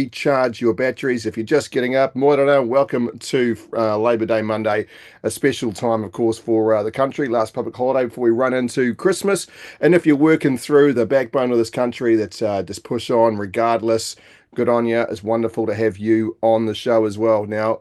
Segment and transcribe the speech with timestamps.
[0.00, 2.14] recharge your batteries if you're just getting up.
[2.14, 4.86] Moirana, welcome to uh, Labor Day Monday,
[5.24, 8.54] a special time, of course, for uh, the country, last public holiday before we run
[8.54, 9.48] into Christmas.
[9.80, 13.38] And if you're working through the backbone of this country, that's uh, just push on
[13.38, 14.14] regardless.
[14.54, 15.00] Good on you.
[15.00, 17.44] It's wonderful to have you on the show as well.
[17.46, 17.80] Now,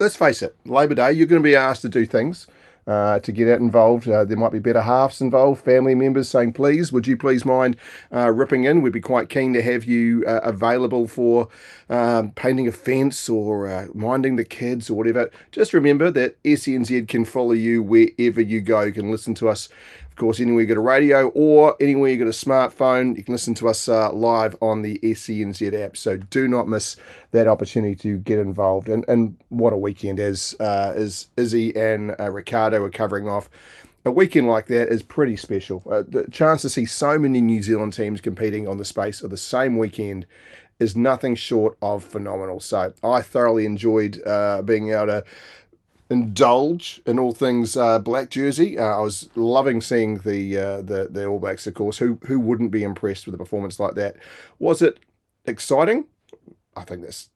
[0.00, 2.48] let's face it, Labor Day, you're going to be asked to do things
[2.86, 4.08] uh, to get out involved.
[4.08, 7.76] Uh, there might be better halves involved, family members saying, please, would you please mind
[8.12, 8.82] uh, ripping in?
[8.82, 11.48] We'd be quite keen to have you uh, available for
[11.88, 15.30] um, painting a fence or uh, minding the kids or whatever.
[15.50, 18.82] Just remember that SENZ can follow you wherever you go.
[18.82, 19.68] You can listen to us
[20.14, 23.34] of course, anywhere you got a radio or anywhere you got a smartphone, you can
[23.34, 25.96] listen to us uh, live on the SENZ app.
[25.96, 26.94] So do not miss
[27.32, 28.88] that opportunity to get involved.
[28.88, 33.50] And and what a weekend as uh, as Izzy and uh, Ricardo are covering off.
[34.04, 35.82] A weekend like that is pretty special.
[35.90, 39.30] Uh, the chance to see so many New Zealand teams competing on the space of
[39.30, 40.26] the same weekend
[40.78, 42.60] is nothing short of phenomenal.
[42.60, 45.24] So I thoroughly enjoyed uh, being able to
[46.10, 48.78] indulge in all things uh, black jersey.
[48.78, 51.98] Uh, I was loving seeing the uh, the the All Blacks, of course.
[51.98, 54.16] Who who wouldn't be impressed with a performance like that?
[54.58, 55.00] Was it
[55.46, 56.06] exciting?
[56.76, 57.30] I think that's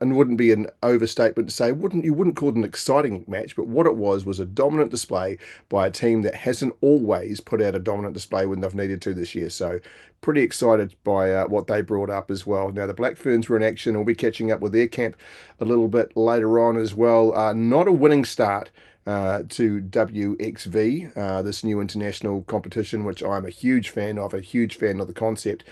[0.00, 3.54] and wouldn't be an overstatement to say wouldn't you wouldn't call it an exciting match
[3.54, 7.62] but what it was was a dominant display by a team that hasn't always put
[7.62, 9.50] out a dominant display when they've needed to this year.
[9.50, 9.80] So
[10.20, 12.72] pretty excited by uh, what they brought up as well.
[12.72, 13.94] Now the black ferns were in action.
[13.94, 15.16] We'll be catching up with their camp
[15.60, 17.36] a little bit later on as well.
[17.36, 18.70] Uh, not a winning start
[19.06, 24.40] uh, to WXV, uh, this new international competition, which I'm a huge fan of, a
[24.40, 25.64] huge fan of the concept.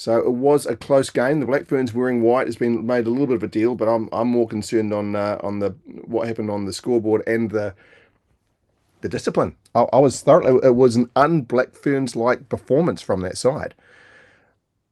[0.00, 1.40] So it was a close game.
[1.40, 3.86] The Black Ferns wearing white has been made a little bit of a deal, but
[3.86, 5.76] I'm I'm more concerned on uh, on the
[6.06, 7.74] what happened on the scoreboard and the
[9.02, 9.56] the discipline.
[9.74, 10.58] I, I was thoroughly.
[10.66, 13.74] It was an un-Black Ferns like performance from that side.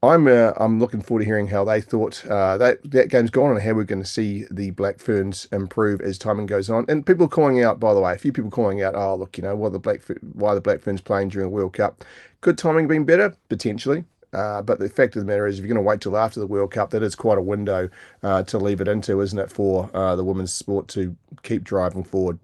[0.02, 3.52] I'm uh, I'm looking forward to hearing how they thought uh, that that game's gone
[3.52, 6.84] and how we're going to see the Black Ferns improve as time goes on.
[6.86, 9.42] And people calling out, by the way, a few people calling out, oh look, you
[9.42, 10.02] know, why the Black
[10.34, 12.04] why the Black Ferns playing during the World Cup?
[12.42, 13.34] Could timing been better?
[13.48, 14.04] Potentially.
[14.32, 16.38] Uh, but the fact of the matter is, if you're going to wait till after
[16.38, 17.88] the World Cup, that is quite a window
[18.22, 22.04] uh, to leave it into, isn't it, for uh, the women's sport to keep driving
[22.04, 22.38] forward.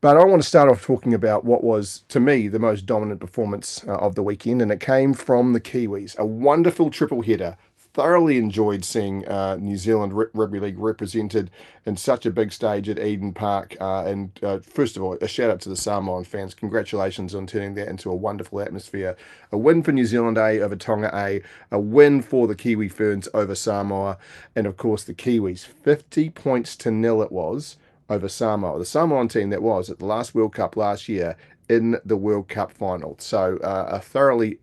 [0.00, 3.20] But I want to start off talking about what was, to me, the most dominant
[3.20, 6.18] performance uh, of the weekend, and it came from the Kiwis.
[6.18, 7.56] A wonderful triple header
[7.94, 11.50] thoroughly enjoyed seeing uh, New Zealand rugby league represented
[11.84, 13.76] in such a big stage at Eden Park.
[13.80, 16.54] Uh, and uh, first of all, a shout out to the Samoan fans.
[16.54, 19.16] Congratulations on turning that into a wonderful atmosphere.
[19.50, 23.28] A win for New Zealand A over Tonga A, a win for the Kiwi Ferns
[23.34, 24.16] over Samoa,
[24.56, 25.66] and of course the Kiwis.
[25.66, 27.76] 50 points to nil it was
[28.08, 28.78] over Samoa.
[28.78, 31.36] The Samoan team that was at the last World Cup last year
[31.72, 33.16] in the World Cup final.
[33.18, 34.58] So uh, a thoroughly,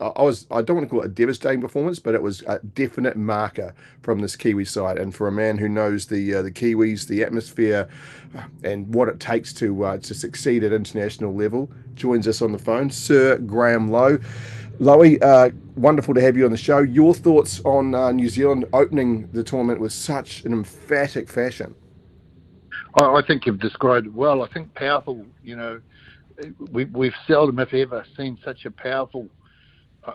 [0.00, 2.58] I was, I don't want to call it a devastating performance, but it was a
[2.58, 4.98] definite marker from this Kiwi side.
[4.98, 7.88] And for a man who knows the uh, the Kiwis, the atmosphere,
[8.64, 12.58] and what it takes to uh, to succeed at international level, joins us on the
[12.58, 14.18] phone, Sir Graham Lowe.
[14.80, 16.78] Lowy, uh, wonderful to have you on the show.
[16.78, 21.74] Your thoughts on uh, New Zealand opening the tournament with such an emphatic fashion?
[22.94, 24.42] I think you've described it well.
[24.42, 25.80] I think powerful, you know,
[26.70, 29.28] we, we've seldom, if ever, seen such a powerful.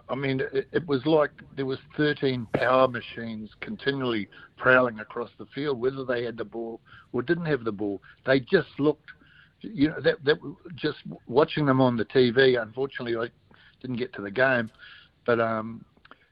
[0.09, 5.79] I mean, it, was like there was 13 power machines continually prowling across the field,
[5.79, 6.81] whether they had the ball
[7.13, 8.01] or didn't have the ball.
[8.25, 9.09] They just looked,
[9.61, 10.39] you know, that that
[10.75, 10.97] just
[11.27, 12.61] watching them on the TV.
[12.61, 13.29] Unfortunately, I
[13.81, 14.69] didn't get to the game,
[15.25, 15.85] but um,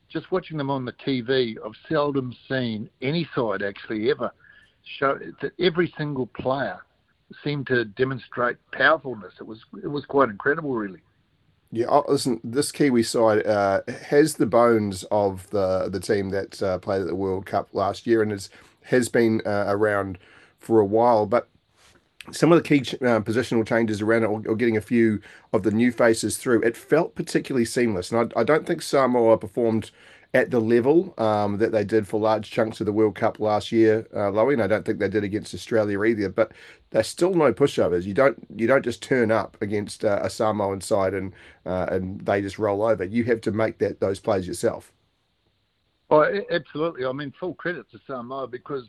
[0.09, 4.31] just watching them on the TV, I've seldom seen any side actually ever
[4.99, 6.79] show that every single player
[7.43, 9.33] seemed to demonstrate powerfulness.
[9.39, 10.99] It was it was quite incredible, really.
[11.71, 16.61] Yeah, oh, listen, this Kiwi side uh, has the bones of the the team that
[16.61, 18.49] uh, played at the World Cup last year and has
[18.83, 20.17] has been uh, around
[20.59, 21.49] for a while, but
[22.31, 25.21] some of the key uh, positional changes around it, or, or, getting a few
[25.53, 28.11] of the new faces through, it felt particularly seamless.
[28.11, 29.91] And I, I don't think Samoa performed
[30.33, 33.71] at the level um, that they did for large chunks of the World Cup last
[33.71, 36.29] year, uh, Lowy, and I don't think they did against Australia either.
[36.29, 36.51] But
[36.89, 38.03] there's still no pushovers.
[38.05, 41.33] You don't you don't just turn up against uh, a Samoan side and
[41.65, 43.03] uh, and they just roll over.
[43.03, 44.91] You have to make that those plays yourself.
[46.09, 47.05] Oh, absolutely.
[47.05, 48.87] I mean, full credit to Samoa because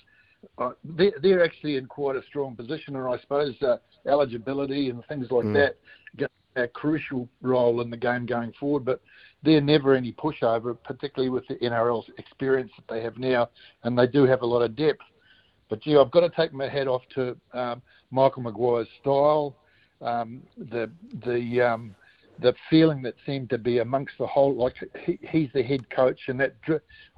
[0.59, 5.05] uh, they're, they're actually in quite a strong position, and I suppose uh, eligibility and
[5.07, 5.55] things like mm.
[5.55, 5.77] that
[6.17, 8.85] get a crucial role in the game going forward.
[8.85, 9.01] But
[9.43, 13.49] they're never any pushover, particularly with the NRL experience that they have now,
[13.85, 15.03] and they do have a lot of depth.
[15.69, 19.57] But gee, I've got to take my hat off to um, Michael Maguire's style,
[20.01, 20.91] um, the
[21.25, 21.95] the um,
[22.41, 24.75] the feeling that seemed to be amongst the whole, like
[25.05, 26.55] he, he's the head coach, and that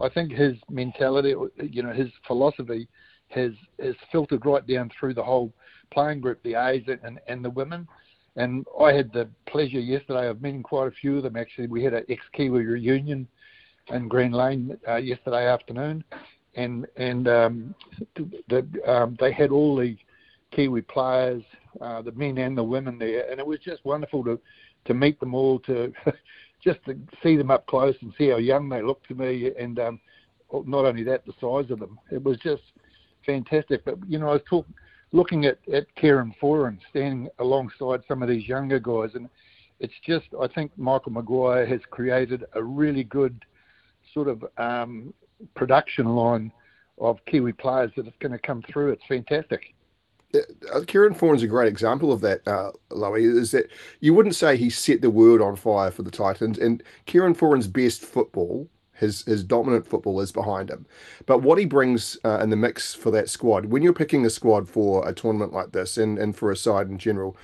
[0.00, 2.88] I think his mentality, you know, his philosophy
[3.29, 5.53] has has filtered right down through the whole
[5.93, 7.87] playing group, the A's and and the women.
[8.38, 11.37] And I had the pleasure yesterday of meeting quite a few of them.
[11.37, 13.26] Actually, we had an ex-Kiwi reunion
[13.88, 16.05] in Green Lane uh, yesterday afternoon,
[16.55, 17.75] and and um,
[18.49, 19.96] the, um, they had all the
[20.52, 21.43] Kiwi players,
[21.81, 24.38] uh, the men and the women there, and it was just wonderful to
[24.85, 25.93] to meet them all, to
[26.62, 29.81] just to see them up close and see how young they looked to me, and
[29.81, 30.00] um,
[30.64, 31.99] not only that, the size of them.
[32.12, 32.62] It was just
[33.26, 33.85] fantastic.
[33.85, 34.75] But you know, I was talking,
[35.13, 39.29] looking at at Kieran Foran standing alongside some of these younger guys, and
[39.81, 43.45] it's just I think Michael Maguire has created a really good
[44.13, 45.13] sort of um,
[45.55, 46.53] production line
[46.99, 48.93] of Kiwi players that is going to come through.
[48.93, 49.75] It's fantastic.
[50.35, 52.71] Uh, Kieran Foran's a great example of that, uh,
[53.15, 53.71] Is that
[54.01, 57.67] you wouldn't say he set the world on fire for the Titans, and Kieran Foran's
[57.67, 60.87] best football, his his dominant football, is behind him.
[61.27, 64.31] But what he brings uh, in the mix for that squad, when you're picking a
[64.31, 67.37] squad for a tournament like this, and and for a side in general,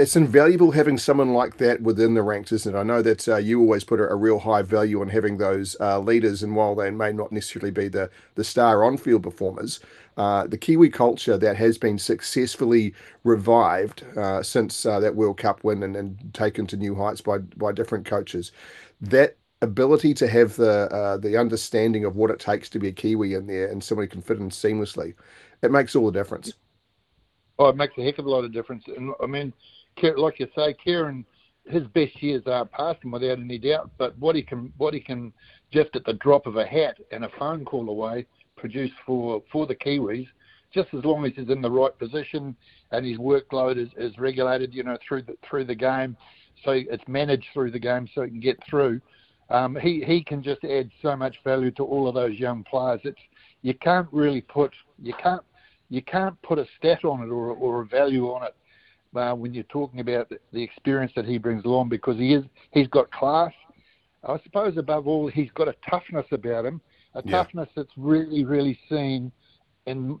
[0.00, 2.78] it's invaluable having someone like that within the ranks, isn't it?
[2.78, 5.76] I know that uh, you always put a, a, real high value on having those
[5.80, 9.80] uh, leaders, and while they may not necessarily be the the star on field performers,
[10.16, 12.94] uh, the Kiwi culture that has been successfully
[13.24, 17.38] revived uh, since uh, that World Cup win and, and, taken to new heights by
[17.38, 18.52] by different coaches,
[19.00, 22.92] that ability to have the uh, the understanding of what it takes to be a
[22.92, 25.14] Kiwi in there and somebody can fit in seamlessly,
[25.62, 26.52] it makes all the difference.
[27.58, 29.52] Oh, it makes a heck of a lot of difference, and I mean
[30.16, 31.24] like you say, Kieran,
[31.66, 33.90] his best years are past him without any doubt.
[33.98, 35.32] But what he can, what he can
[35.70, 39.66] just at the drop of a hat and a phone call away produce for for
[39.66, 40.26] the Kiwis,
[40.72, 42.56] just as long as he's in the right position
[42.92, 46.16] and his workload is, is regulated, you know, through the through the game,
[46.64, 49.00] so it's managed through the game, so he can get through.
[49.50, 53.00] Um, he he can just add so much value to all of those young players.
[53.02, 53.18] It's
[53.62, 55.42] you can't really put you can't
[55.88, 58.54] you can't put a stat on it or or a value on it
[59.18, 62.86] uh, when you're talking about the experience that he brings along because he is he's
[62.88, 63.52] got class.
[64.22, 66.80] I suppose above all he's got a toughness about him,
[67.14, 67.42] a yeah.
[67.42, 69.32] toughness that's really really seen
[69.86, 70.18] in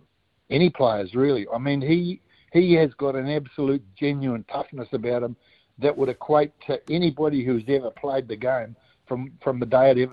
[0.50, 1.46] any players really.
[1.54, 2.20] I mean he
[2.52, 5.36] he has got an absolute genuine toughness about him
[5.78, 8.74] that would equate to anybody who's ever played the game
[9.10, 10.06] from from the day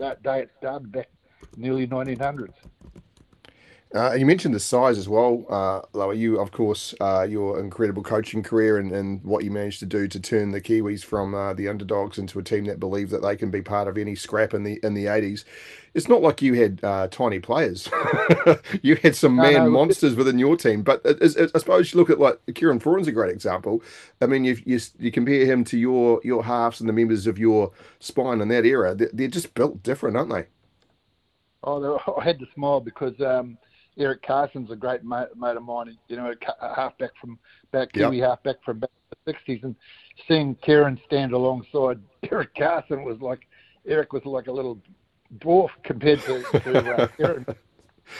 [0.00, 1.10] that day it started back
[1.58, 2.54] nearly 1900s.
[3.94, 6.18] Uh, you mentioned the size as well, uh, Lowy.
[6.18, 10.06] You, of course, uh, your incredible coaching career and, and what you managed to do
[10.08, 13.34] to turn the Kiwis from uh, the underdogs into a team that believe that they
[13.34, 15.46] can be part of any scrap in the in the eighties.
[15.94, 17.88] It's not like you had uh, tiny players.
[18.82, 20.82] you had some man no, no, monsters within your team.
[20.82, 23.82] But it, it, I suppose you look at like Kieran Foran's a great example.
[24.20, 27.38] I mean, you, you you compare him to your your halves and the members of
[27.38, 28.94] your spine in that era.
[28.94, 30.44] They're, they're just built different, aren't they?
[31.64, 33.18] Oh, I had to smile because.
[33.22, 33.56] Um,
[33.98, 35.96] Eric Carson's a great mate, mate of mine.
[36.08, 37.38] You know, a halfback from
[37.72, 38.28] back Kiwi yep.
[38.30, 39.74] halfback from back in the '60s, and
[40.26, 42.00] seeing Kieran stand alongside
[42.30, 43.46] Eric Carson was like
[43.86, 44.78] Eric was like a little
[45.38, 47.46] dwarf compared to, to uh, Kieran.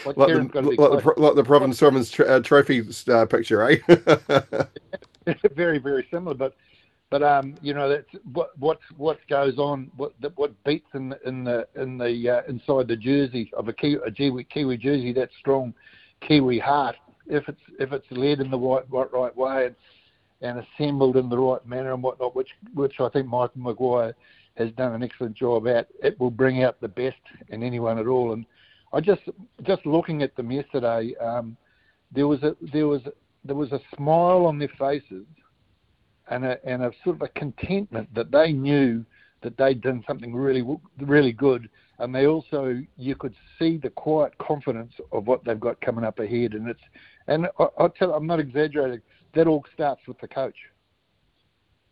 [0.04, 3.78] Like, like, the, like, the, like the Province Sermons uh, trophy uh, picture, eh?
[5.54, 6.54] very, very similar, but
[7.10, 11.28] but um, you know that's what what what goes on, what what beats in the,
[11.28, 15.12] in the in the uh, inside the jersey of a Kiwi, a Kiwi, Kiwi jersey,
[15.14, 15.72] that strong
[16.21, 16.97] Kiwi heart.
[17.26, 19.76] If it's if it's led in the right right, right way and,
[20.42, 24.14] and assembled in the right manner and whatnot, which which I think Michael Maguire
[24.56, 28.06] has done an excellent job at, it will bring out the best in anyone at
[28.06, 28.32] all.
[28.32, 28.44] And
[28.92, 29.23] I just
[29.62, 31.56] just looking at them yesterday, um,
[32.12, 33.00] there was a there was
[33.44, 35.25] there was a smile on their faces
[36.30, 39.04] and a, and a sort of a contentment that they knew
[39.42, 40.64] that they'd done something really
[41.00, 41.68] really good,
[41.99, 46.18] and they also you could see the quiet confidence of what they've got coming up
[46.18, 46.80] ahead, and it's
[47.28, 49.00] and I, I'll tell I'm not exaggerating.
[49.35, 50.56] That all starts with the coach.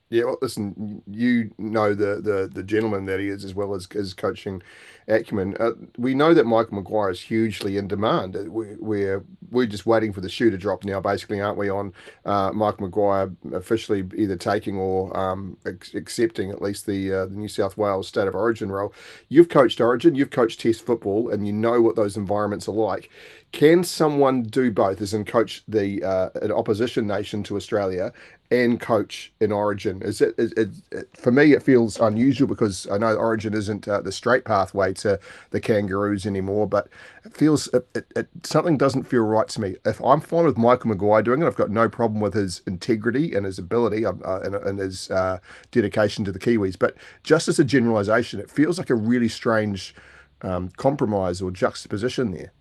[0.08, 3.88] Yeah, well, listen, you know the, the the gentleman that he is, as well as
[3.90, 4.62] his coaching
[5.08, 5.56] acumen.
[5.58, 8.36] Uh, we know that Michael Maguire is hugely in demand.
[8.36, 11.68] Uh, we, we're we're just waiting for the shoe to drop now, basically, aren't we?
[11.70, 11.92] On
[12.24, 15.56] uh, Michael Maguire officially either taking or um,
[15.94, 18.94] accepting at least the uh, the New South Wales State of Origin role.
[19.28, 23.10] You've coached Origin, you've coached Test football, and you know what those environments are like.
[23.52, 28.12] Can someone do both, as in coach the uh, an opposition nation to Australia
[28.50, 30.02] and coach in Origin?
[30.02, 31.52] Is it, is it, it for me?
[31.52, 35.18] It feels unusual because I know Origin isn't uh, the straight pathway to
[35.50, 36.88] the Kangaroos anymore, but
[37.24, 39.76] it feels it, it, something doesn't feel right to me.
[39.86, 43.34] If I'm fine with Michael Maguire doing it, I've got no problem with his integrity
[43.34, 45.38] and his ability uh, and, and, his uh,
[45.70, 46.78] dedication to the Kiwis.
[46.78, 49.94] But just as a generalisation, it feels like a really strange
[50.42, 52.52] um, compromise or juxtaposition there.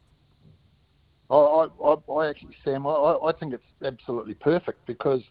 [1.30, 5.22] I, I, I actually, Sam, I, I think it's absolutely perfect because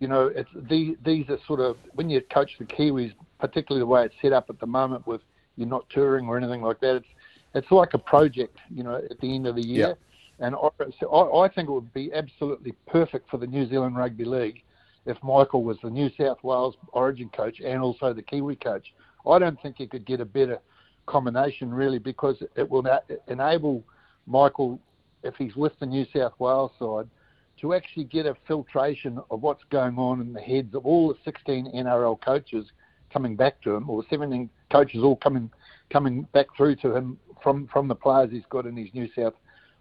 [0.00, 3.86] you know, it's the, these are sort of when you coach the Kiwis, particularly the
[3.86, 5.20] way it's set up at the moment, with
[5.56, 6.96] you're not touring or anything like that.
[6.96, 7.08] It's
[7.54, 9.96] it's like a project, you know, at the end of the year.
[10.38, 10.68] And I,
[10.98, 14.62] so I, I think it would be absolutely perfect for the New Zealand Rugby League
[15.04, 18.94] if Michael was the New South Wales Origin coach and also the Kiwi coach.
[19.28, 20.58] I don't think you could get a better
[21.06, 22.86] combination really because it will
[23.28, 23.84] enable
[24.26, 24.80] Michael,
[25.22, 27.08] if he's with the New South Wales side,
[27.60, 31.18] to actually get a filtration of what's going on in the heads of all the
[31.24, 32.66] 16 NRL coaches
[33.12, 35.50] coming back to him, or 17 coaches all coming
[35.90, 39.34] coming back through to him from from the players he's got in his New South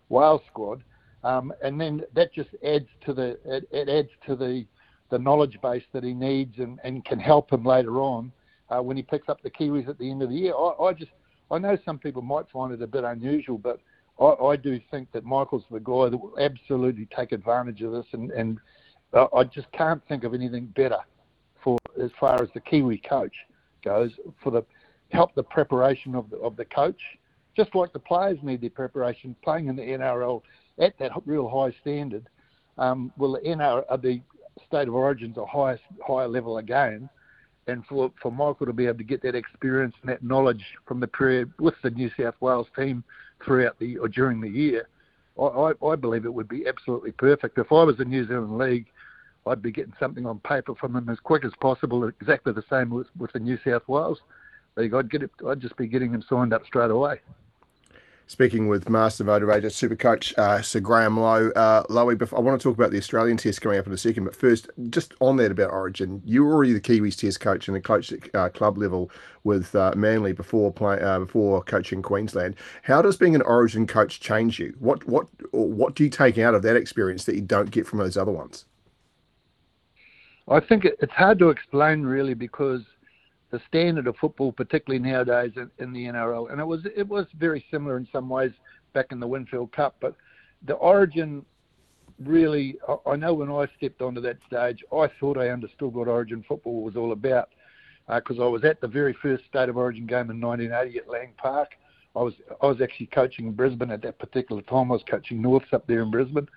[0.10, 0.84] Wales squad,
[1.24, 4.65] um, and then that just adds to the it, it, adds to the
[5.10, 8.31] the knowledge base that he needs and, and can help him later on
[8.69, 10.53] uh, when he picks up the Kiwis at the end of the year.
[10.55, 11.12] I, I just
[11.51, 13.79] I know some people might find it a bit unusual, but
[14.20, 18.06] I, I do think that Michael's the guy that will absolutely take advantage of this,
[18.12, 18.60] and, and
[19.14, 21.00] uh, I just can't think of anything better
[21.64, 23.34] for as far as the Kiwi coach
[23.84, 24.12] goes
[24.44, 24.64] for the
[25.12, 27.02] help the preparation of the of the coach,
[27.56, 30.42] just like the players need their preparation playing in the NRL
[30.80, 32.28] at that real high standard.
[32.78, 34.22] Um, well, the NRL, uh, the
[34.68, 37.10] state of origin's a highest higher level again,
[37.68, 41.00] and for for Michael to be able to get that experience and that knowledge from
[41.00, 43.04] the period with the New South Wales team
[43.43, 44.88] throughout the or during the year,
[45.39, 47.58] I, I, I believe it would be absolutely perfect.
[47.58, 48.88] If I was the New Zealand League,
[49.46, 52.08] I'd be getting something on paper from them as quick as possible.
[52.08, 54.19] Exactly the same with, with the New South Wales
[54.75, 54.93] League.
[54.93, 55.31] I'd get it.
[55.48, 57.19] I'd just be getting them signed up straight away
[58.30, 61.50] speaking with Master Motivator, Super Coach uh, Sir Graham Lowe.
[61.56, 64.24] Uh, Lowe, I want to talk about the Australian Test coming up in a second,
[64.24, 67.76] but first, just on that about Origin, you were already the Kiwis Test coach and
[67.76, 69.10] a coach at uh, club level
[69.44, 72.56] with uh, Manly before play, uh, before coaching Queensland.
[72.84, 74.76] How does being an Origin coach change you?
[74.78, 77.98] What what what do you take out of that experience that you don't get from
[77.98, 78.66] those other ones?
[80.48, 82.84] I think it's hard to explain really because
[83.51, 86.51] the standard of football, particularly nowadays in, in, the NRL.
[86.51, 88.51] And it was it was very similar in some ways
[88.94, 90.15] back in the Winfield Cup, but
[90.65, 91.46] the origin
[92.24, 96.08] really, I, I know when I stepped onto that stage, I thought I understood what
[96.08, 97.50] Origin football was all about
[98.15, 101.10] because uh, I was at the very first State of Origin game in 1980 at
[101.10, 101.70] Lang Park.
[102.15, 104.91] I was I was actually coaching in Brisbane at that particular time.
[104.91, 106.48] I was coaching Norths up there in Brisbane,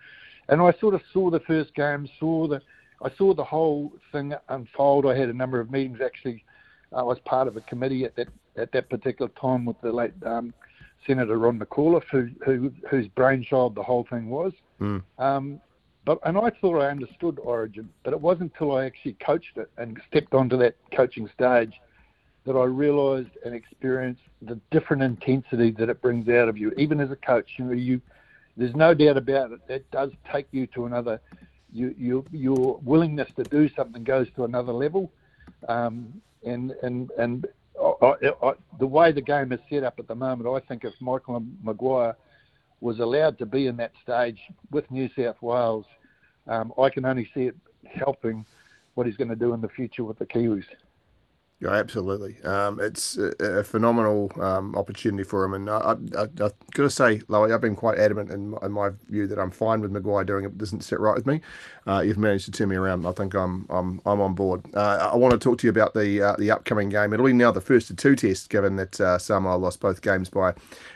[0.49, 2.61] and I sort of saw the first game, saw the
[3.03, 5.07] I saw the whole thing unfold.
[5.07, 6.43] I had a number of meetings actually
[6.95, 10.13] I was part of a committee at that at that particular time with the late
[10.25, 10.53] um,
[11.07, 14.53] Senator Ron McAuliffe, who, who whose brainchild the whole thing was.
[14.81, 15.03] Mm.
[15.19, 15.61] Um,
[16.05, 19.71] but and I thought I understood Origin, but it wasn't until I actually coached it
[19.79, 21.75] and stepped onto that coaching stage
[22.45, 27.01] that I realised and experienced the different intensity that it brings out of you, even
[27.01, 27.51] as a coach.
[27.57, 28.01] You know, you
[28.57, 29.61] there's no doubt about it.
[29.69, 31.21] That does take you to another.
[31.73, 35.11] You, you, your willingness to do something goes to another level.
[35.69, 37.47] Um, and and and
[37.81, 40.95] I, I, the way the game is set up at the moment, I think if
[41.01, 42.17] Michael Maguire
[42.81, 45.87] was allowed to be in that stage with New South Wales,
[46.49, 48.45] um, I can only see it helping
[48.95, 50.65] what he's going to do in the future with the Kiwis.
[51.63, 52.43] Yeah, absolutely.
[52.43, 56.55] Um, it's a, a phenomenal um, opportunity for him, and I, I, I, have got
[56.75, 59.93] to say, Lowy, I've been quite adamant in, in, my view that I'm fine with
[59.93, 60.49] Maguire doing it.
[60.49, 61.41] it doesn't sit right with me.
[61.87, 63.07] Uh, you've managed to turn me around.
[63.07, 64.63] I think I'm I'm I'm on board.
[64.75, 67.13] Uh, I want to talk to you about the uh, the upcoming game.
[67.13, 70.29] It'll be now the first of two tests, given that uh, Samoa lost both games
[70.29, 70.55] by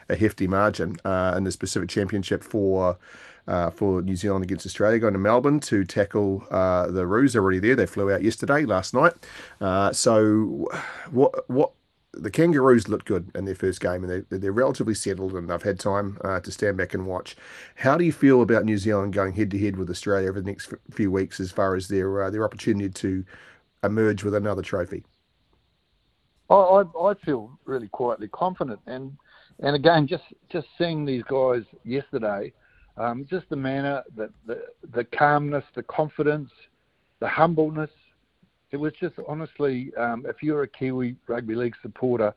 [0.09, 2.99] a hefty margin uh, in the Pacific Championship for
[3.49, 7.37] uh, for New Zealand against Australia, going to Melbourne to tackle uh, the Roos.
[7.37, 9.15] Already there, they flew out yesterday, last night.
[9.61, 10.69] Uh, so,
[11.11, 11.73] what what
[12.13, 15.63] the Kangaroos looked good in their first game, and they're, they're relatively settled, and they've
[15.63, 17.37] had time uh, to stand back and watch.
[17.77, 20.51] How do you feel about New Zealand going head to head with Australia over the
[20.51, 23.25] next few weeks, as far as their uh, their opportunity to
[23.85, 25.05] emerge with another trophy?
[26.49, 29.17] I, I feel really quietly confident, and
[29.61, 32.53] and again, just just seeing these guys yesterday
[32.97, 34.63] um, just the manner, the, the,
[34.95, 36.51] the calmness, the confidence,
[37.21, 37.91] the humbleness.
[38.73, 42.35] It was just honestly, um, if you're a Kiwi rugby league supporter,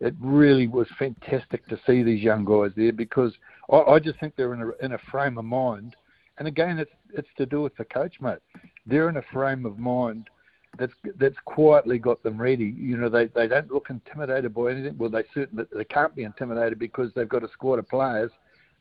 [0.00, 3.32] it really was fantastic to see these young guys there because
[3.70, 5.96] I, I just think they're in a, in a frame of mind
[6.38, 8.38] and again, it's it's to do with the coach, mate.
[8.86, 10.30] They're in a frame of mind
[10.78, 12.74] that's that's quietly got them ready.
[12.76, 14.96] You know, they they don't look intimidated by anything.
[14.96, 18.30] Well, they certainly they can't be intimidated because they've got a squad of players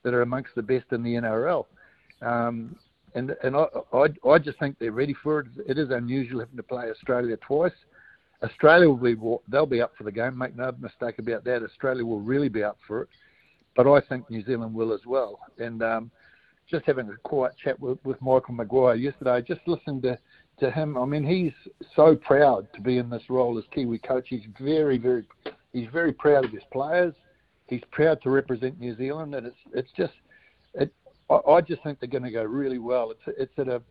[0.03, 1.65] that are amongst the best in the NRL.
[2.21, 2.75] Um,
[3.15, 5.47] and and I, I I just think they're ready for it.
[5.67, 7.71] It is unusual having to play Australia twice.
[8.43, 9.15] Australia will be
[9.47, 10.37] they'll be up for the game.
[10.37, 11.63] Make no mistake about that.
[11.63, 13.09] Australia will really be up for it,
[13.75, 15.39] but I think New Zealand will as well.
[15.57, 16.11] And um,
[16.69, 20.19] just having a quiet chat with, with Michael Maguire yesterday, just listening to
[20.59, 20.97] to him.
[20.97, 21.53] I mean, he's
[21.95, 24.25] so proud to be in this role as Kiwi coach.
[24.29, 25.23] He's very, very,
[25.71, 27.13] he's very proud of his players.
[27.69, 30.13] He's proud to represent New Zealand, and it's it's just,
[30.73, 30.93] it.
[31.29, 33.11] I, I just think they're going to go really well.
[33.11, 33.81] It's it's at a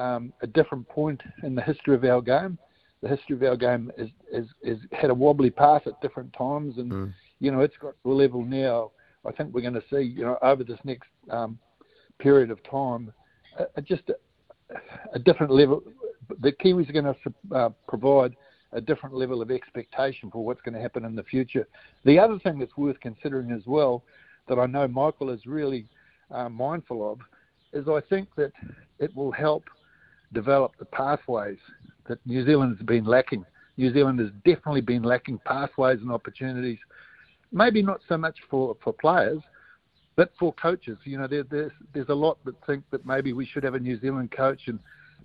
[0.00, 2.58] um, a different point in the history of our game.
[3.02, 6.78] The history of our game is is, is had a wobbly path at different times,
[6.78, 7.14] and mm.
[7.40, 8.92] you know it's got to a level now.
[9.26, 11.58] I think we're going to see, you know, over this next um,
[12.18, 13.12] period of time,
[13.58, 14.76] uh, just a,
[15.12, 15.82] a different level
[16.40, 18.34] the Kiwis are going to uh, provide
[18.72, 21.66] a different level of expectation for what's going to happen in the future.
[22.04, 24.02] The other thing that's worth considering as well,
[24.48, 25.86] that I know Michael is really
[26.30, 27.18] uh, mindful of,
[27.72, 28.52] is I think that
[28.98, 29.64] it will help
[30.32, 31.58] develop the pathways
[32.08, 33.44] that New Zealand has been lacking.
[33.76, 36.78] New Zealand has definitely been lacking pathways and opportunities,
[37.52, 39.40] maybe not so much for, for players,
[40.16, 40.98] but for coaches.
[41.04, 43.78] You know, there, there's, there's a lot that think that maybe we should have a
[43.78, 44.78] New Zealand coach and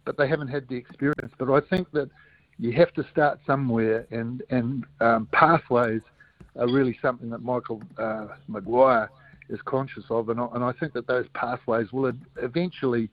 [0.06, 1.34] but they haven't had the experience.
[1.38, 2.10] But I think that
[2.60, 6.02] you have to start somewhere, and and um, pathways
[6.58, 9.10] are really something that Michael uh, Maguire
[9.50, 13.10] is conscious of, and I, and I think that those pathways will eventually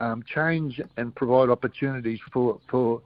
[0.00, 3.02] um, change and provide opportunities for for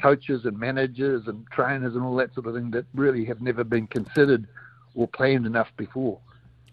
[0.00, 3.64] coaches and managers and trainers and all that sort of thing that really have never
[3.64, 4.46] been considered
[4.94, 6.18] or planned enough before.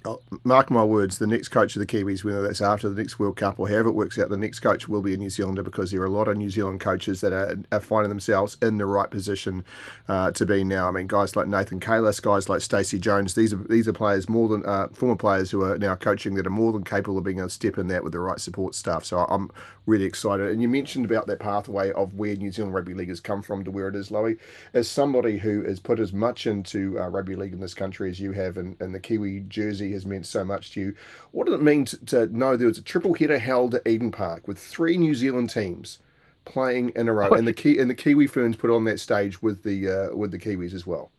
[0.05, 3.19] Oh, mark my words, the next coach of the Kiwis, whether that's after the next
[3.19, 5.63] World Cup or however it works out, the next coach will be a New Zealander
[5.63, 8.77] because there are a lot of New Zealand coaches that are, are finding themselves in
[8.77, 9.63] the right position
[10.09, 10.89] uh, to be now.
[10.89, 14.27] I mean, guys like Nathan Cayless, guys like Stacey Jones, these are these are players
[14.27, 17.23] more than uh, former players who are now coaching that are more than capable of
[17.23, 19.05] being able to step in that with the right support staff.
[19.05, 19.51] So I'm
[19.85, 20.49] really excited.
[20.49, 23.63] And you mentioned about that pathway of where New Zealand Rugby League has come from
[23.63, 24.37] to where it is, Lowy.
[24.73, 28.19] As somebody who has put as much into uh, rugby league in this country as
[28.19, 30.95] you have, and, and the Kiwi jersey has meant so much to you.
[31.31, 34.11] What does it mean to, to know there was a triple header held at Eden
[34.11, 35.99] Park with three New Zealand teams
[36.45, 39.41] playing in a row, and the key and the Kiwi Ferns put on that stage
[39.41, 41.11] with the uh, with the Kiwis as well.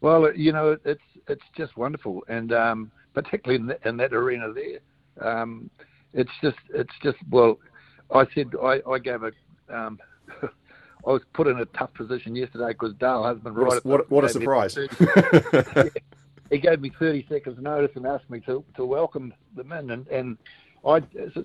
[0.00, 4.52] Well, you know, it's it's just wonderful, and um, particularly in, the, in, that arena
[4.52, 4.80] there,
[5.20, 5.70] um,
[6.14, 7.58] it's just it's just well,
[8.12, 9.32] I said I, I gave a.
[9.68, 9.98] Um,
[11.06, 13.82] I was put in a tough position yesterday because Dale has been right.
[13.86, 14.76] What, what a surprise!
[16.50, 19.90] he gave me 30 seconds notice and asked me to, to welcome them in.
[19.90, 20.38] And, and
[20.86, 21.00] I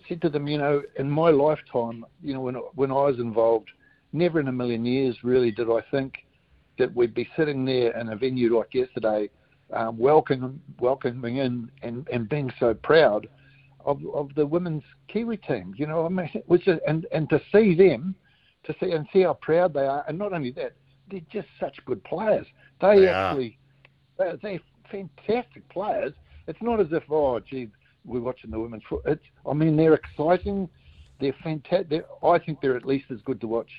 [0.10, 3.70] said to them, you know, in my lifetime, you know, when, when I was involved,
[4.14, 6.26] never in a million years really did I think
[6.78, 9.30] that we'd be sitting there in a venue like yesterday,
[9.72, 13.28] um, welcoming, welcoming in and, and being so proud
[13.86, 15.74] of, of the women's Kiwi team.
[15.78, 18.16] You know, I mean, it was just, and, and to see them,
[18.66, 20.74] to see and see how proud they are, and not only that,
[21.10, 22.48] they're just such good players.
[22.82, 23.58] They, they actually,
[24.18, 24.60] they, they
[24.92, 26.14] fantastic players.
[26.48, 27.70] It's not as if oh gee
[28.06, 29.02] we're watching the women's foot.
[29.06, 30.70] It's I mean they're exciting.
[31.20, 32.06] They're fantastic.
[32.24, 33.70] I think they're at least as good to watch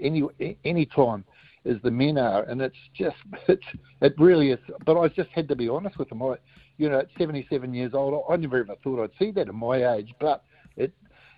[0.00, 0.22] any
[0.64, 1.24] any time
[1.66, 3.16] as the men are, and it's just
[3.48, 3.66] it's
[4.00, 4.58] it really is.
[4.84, 6.22] But I just had to be honest with them.
[6.22, 6.36] I,
[6.78, 9.96] you know, at 77 years old, I never ever thought I'd see that at my
[9.96, 10.44] age, but
[10.76, 10.92] it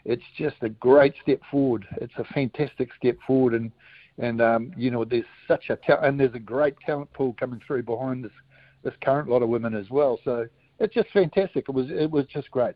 [0.04, 1.86] it's just a great step forward.
[2.00, 3.72] It's a fantastic step forward, and
[4.18, 7.60] and um, you know, there's such a ta- and there's a great talent pool coming
[7.66, 8.32] through behind this
[8.84, 10.18] this current lot of women as well.
[10.24, 10.46] So
[10.78, 11.66] it's just fantastic.
[11.68, 12.74] It was it was just great.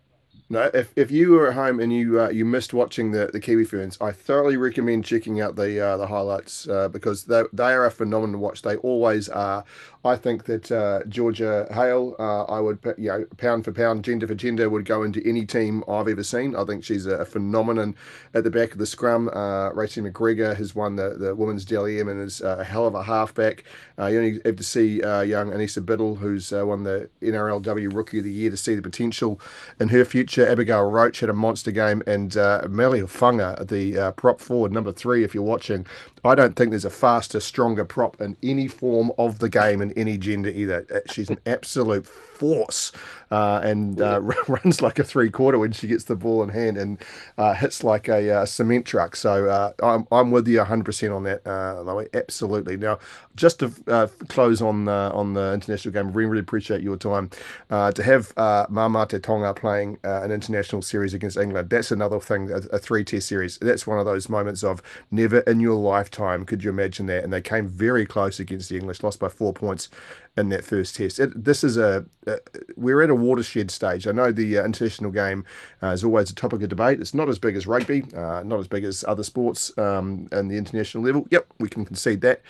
[0.49, 3.41] No, if, if you were at home and you uh, you missed watching the, the
[3.41, 7.73] Kiwi Ferns, I thoroughly recommend checking out the uh, the highlights uh, because they they
[7.73, 8.63] are a phenomenal watch.
[8.63, 9.65] They always are.
[10.05, 14.29] I think that uh, Georgia Hale, uh, I would you know pound for pound, gender
[14.29, 16.55] for gender, would go into any team I've ever seen.
[16.55, 17.97] I think she's a, phenomenon
[18.33, 19.27] at the back of the scrum.
[19.31, 23.03] Uh, McGregor has won the, the women's Dally M and is a hell of a
[23.03, 23.65] halfback.
[23.99, 28.33] you only have to see young Annessa Biddle, who's won the NRLW Rookie of the
[28.33, 29.41] Year, to see the potential
[29.81, 34.13] in her future Abigail Roache had a monster game, and uh, Melly Funga, the uh,
[34.13, 35.87] prop forward, number three, if you're watching,
[36.27, 39.93] I don't think there's a faster, stronger prop in any form of the game in
[39.93, 40.87] any gender either.
[40.93, 42.93] Uh, she's an absolute force
[43.31, 46.77] uh, and uh, runs like a three quarter when she gets the ball in hand
[46.77, 46.99] and
[47.39, 49.17] uh, hits like a, uh, cement truck.
[49.17, 52.77] So uh, I'm, I'm with you 100% on that, uh, Absolutely.
[52.77, 52.99] Now,
[53.35, 57.31] just to uh, close on on the international game, we really appreciate your time.
[57.71, 62.57] to have uh, Mamate Tonga playing an international series against England, that's another thing, a,
[62.75, 63.59] a three test series.
[63.59, 65.75] That's one of those moments of never in your
[66.19, 67.25] lifetime could you imagine that.
[67.25, 69.89] And they came very close against the English, lost by four points
[70.37, 71.19] in that first test.
[71.19, 72.39] It, this is a, a,
[72.77, 74.07] we're at a watershed stage.
[74.07, 75.45] I know the uh, international game
[75.83, 77.01] uh, is always a topic of debate.
[77.01, 80.51] It's not as big as rugby, uh, not as big as other sports um, and
[80.51, 81.27] the international level.
[81.31, 82.43] Yep, we can concede that.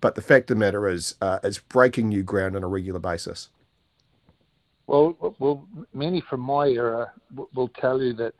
[0.00, 3.00] But the fact of the matter is, uh, it's breaking new ground on a regular
[3.00, 3.48] basis.
[4.86, 7.10] Well, well, many from my era
[7.54, 8.34] will tell you that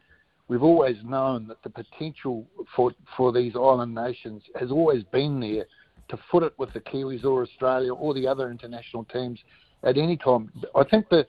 [0.49, 5.65] we've always known that the potential for for these island nations has always been there
[6.09, 9.41] to foot it with the Kiwis or Australia or the other international teams
[9.83, 10.53] at any time.
[10.75, 11.29] I think that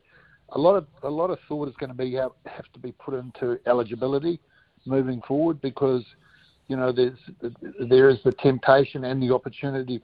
[0.49, 2.91] a lot of a lot of thought is going to be have, have to be
[2.93, 4.39] put into eligibility
[4.86, 6.04] moving forward because
[6.67, 7.17] you know there's
[7.89, 10.01] there is the temptation and the opportunity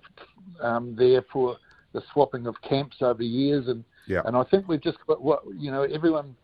[0.61, 1.57] um, there for
[1.93, 4.21] the swapping of camps over years and yeah.
[4.25, 6.35] and I think we've just got what you know everyone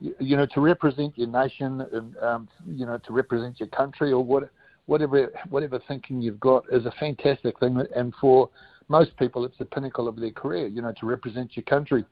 [0.00, 4.22] you know to represent your nation and um, you know to represent your country or
[4.22, 4.50] what
[4.86, 8.48] whatever whatever thinking you've got is a fantastic thing, and for
[8.88, 10.66] most people, it's the pinnacle of their career.
[10.66, 12.04] You know, to represent your country.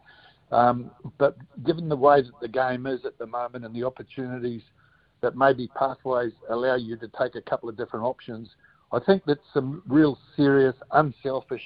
[0.53, 4.63] Um, but given the way that the game is at the moment and the opportunities
[5.21, 8.51] that maybe pathways allow you to take a couple of different options,
[8.93, 11.63] I think that some real serious, unselfish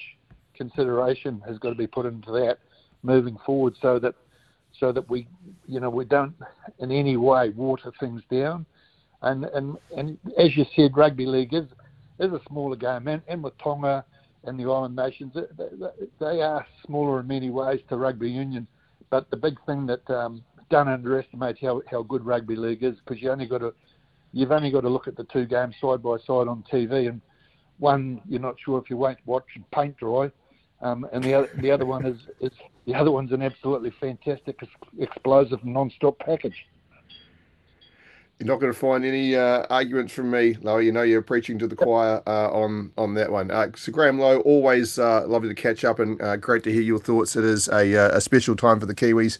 [0.55, 2.59] consideration has got to be put into that
[3.03, 4.15] moving forward, so that
[4.79, 5.27] so that we,
[5.67, 6.33] you know, we don't
[6.79, 8.65] in any way water things down.
[9.21, 11.65] And and and as you said, rugby league is
[12.19, 14.05] is a smaller game, and, and with Tonga
[14.45, 15.33] and the island nations,
[16.19, 18.65] they, are smaller in many ways to rugby union.
[19.09, 23.21] But the big thing that um, don't underestimate how how good rugby league is because
[23.21, 23.73] you only got to
[24.31, 27.21] you've only got to look at the two games side by side on TV, and
[27.79, 30.31] one you're not sure if you won't watch and paint dry,
[30.81, 32.51] um, and the other the other one is, is
[32.85, 34.59] the other one's an absolutely fantastic,
[34.99, 36.65] explosive, non-stop package.
[38.39, 40.77] You're not going to find any uh, arguments from me, Lowe.
[40.77, 43.51] You know you're preaching to the choir uh, on on that one.
[43.51, 46.81] Uh, so Graham Lowe, always uh, lovely to catch up and uh, great to hear
[46.81, 47.35] your thoughts.
[47.35, 49.39] It is a, uh, a special time for the Kiwis.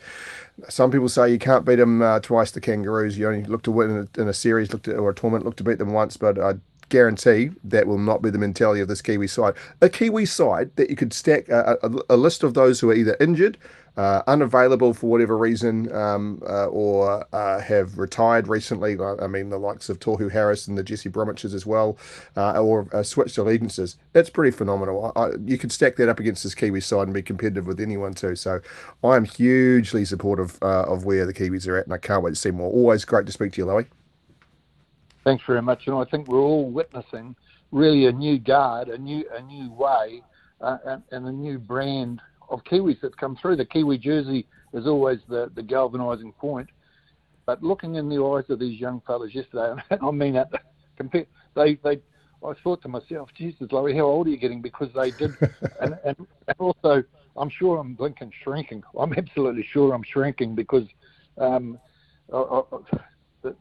[0.68, 2.52] Some people say you can't beat them twice.
[2.52, 3.18] The Kangaroos.
[3.18, 5.46] You only look to win in a, in a series, look to, or a tournament,
[5.46, 6.18] look to beat them once.
[6.18, 6.56] But I
[6.90, 9.54] guarantee that will not be the mentality of this Kiwi side.
[9.82, 12.96] A Kiwi side that you could stack a, a, a list of those who are
[12.96, 13.58] either injured
[14.00, 18.98] uh, unavailable for whatever reason um, uh, or uh, have retired recently.
[19.00, 21.98] I mean, the likes of Tohu Harris and the Jesse Bromwiches as well,
[22.38, 23.98] uh, or uh, switched allegiances.
[24.14, 25.12] That's pretty phenomenal.
[25.18, 27.82] I, I, you could stack that up against this Kiwi side and be competitive with
[27.82, 28.38] anyone too.
[28.38, 28.62] So
[29.04, 32.36] I'm hugely supportive uh, of where the Kiwis are at, and I can't wait to
[32.38, 32.72] see more.
[32.72, 33.88] Always great to speak to you, Lowy.
[35.30, 35.84] Thanks very much.
[35.86, 37.36] And I think we're all witnessing
[37.72, 40.24] really a new guard, a new a new way,
[40.60, 43.58] and, and a new brand of Kiwis that's come through.
[43.58, 46.68] The Kiwi jersey is always the, the galvanising point.
[47.46, 50.50] But looking in the eyes of these young fellas yesterday, and I mean that,
[50.98, 52.02] compare, they, they,
[52.44, 54.64] I thought to myself, Jesus, Lowy, how old are you getting?
[54.64, 55.38] Because they did,
[55.80, 57.04] and, and, and also,
[57.38, 58.82] I'm sure I'm blinking shrinking.
[59.00, 60.88] I'm absolutely sure I'm shrinking because
[61.38, 61.78] um,
[62.34, 62.62] I, I,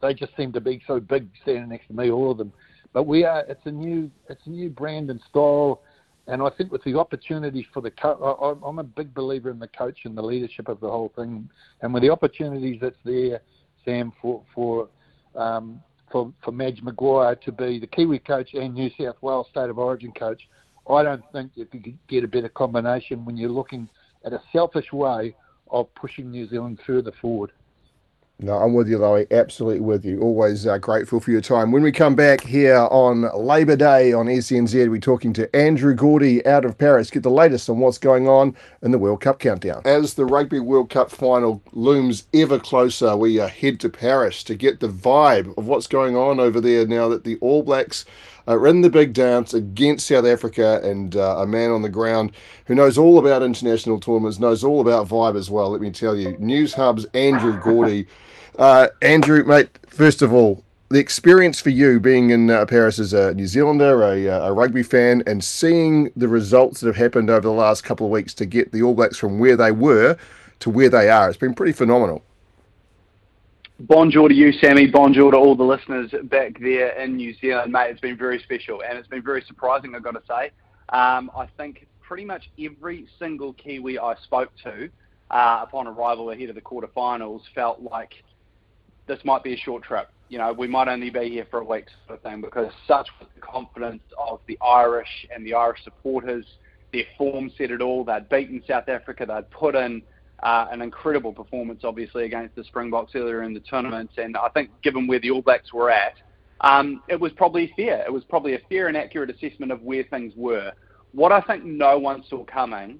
[0.01, 2.51] they just seem to be so big standing next to me, all of them.
[2.93, 3.41] But we are.
[3.47, 4.09] It's a new.
[4.29, 5.81] It's a new brand and style
[6.29, 8.19] and I think with the opportunity for the coach,
[8.63, 11.49] I'm a big believer in the coach and the leadership of the whole thing.
[11.81, 13.41] And with the opportunities that's there,
[13.83, 14.89] Sam, for for
[15.35, 19.71] um, for for Madge Maguire to be the Kiwi coach and New South Wales State
[19.71, 20.47] of Origin coach,
[20.87, 23.89] I don't think you could get a better combination when you're looking
[24.23, 25.35] at a selfish way
[25.71, 27.51] of pushing New Zealand further forward.
[28.41, 29.27] No, I'm with you, Lowy.
[29.31, 30.21] Absolutely with you.
[30.21, 31.73] Always uh, grateful for your time.
[31.73, 36.45] When we come back here on Labor Day on SENZ, we're talking to Andrew Gourdie
[36.45, 37.09] out of Paris.
[37.09, 39.81] Get the latest on what's going on in the World Cup countdown.
[39.83, 44.55] As the Rugby World Cup final looms ever closer, we uh, head to Paris to
[44.55, 48.05] get the vibe of what's going on over there now that the All Blacks
[48.47, 52.31] are in the big dance against South Africa and uh, a man on the ground
[52.67, 55.69] who knows all about international tournaments, knows all about vibe as well.
[55.71, 58.07] Let me tell you, Newshub's Andrew Gourdie.
[58.59, 63.13] Uh, Andrew, mate, first of all, the experience for you being in uh, Paris as
[63.13, 67.29] a New Zealander, a, uh, a, rugby fan, and seeing the results that have happened
[67.29, 70.17] over the last couple of weeks to get the All Blacks from where they were
[70.59, 72.21] to where they are, it's been pretty phenomenal.
[73.79, 74.87] Bonjour to you, Sammy.
[74.87, 77.91] Bonjour to all the listeners back there in New Zealand, mate.
[77.91, 80.51] It's been very special and it's been very surprising, I've got to say.
[80.89, 84.89] Um, I think pretty much every single Kiwi I spoke to
[85.31, 88.21] uh, upon arrival ahead of the quarterfinals, felt like
[89.09, 90.09] this might be a short trip.
[90.29, 93.07] You know, we might only be here for a week, sort of thing, because such
[93.19, 96.45] was the confidence of the Irish and the Irish supporters.
[96.93, 98.05] Their form said it all.
[98.05, 99.25] They'd beaten South Africa.
[99.27, 100.03] They'd put in
[100.43, 104.11] uh, an incredible performance, obviously, against the Springboks earlier in the tournament.
[104.17, 106.13] And I think, given where the All Blacks were at,
[106.61, 108.03] um, it was probably fair.
[108.05, 110.71] It was probably a fair and accurate assessment of where things were.
[111.11, 112.99] What I think no one saw coming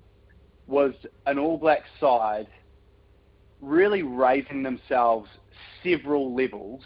[0.65, 0.93] was
[1.28, 2.48] an All Black side
[3.62, 5.30] really raising themselves
[5.84, 6.82] several levels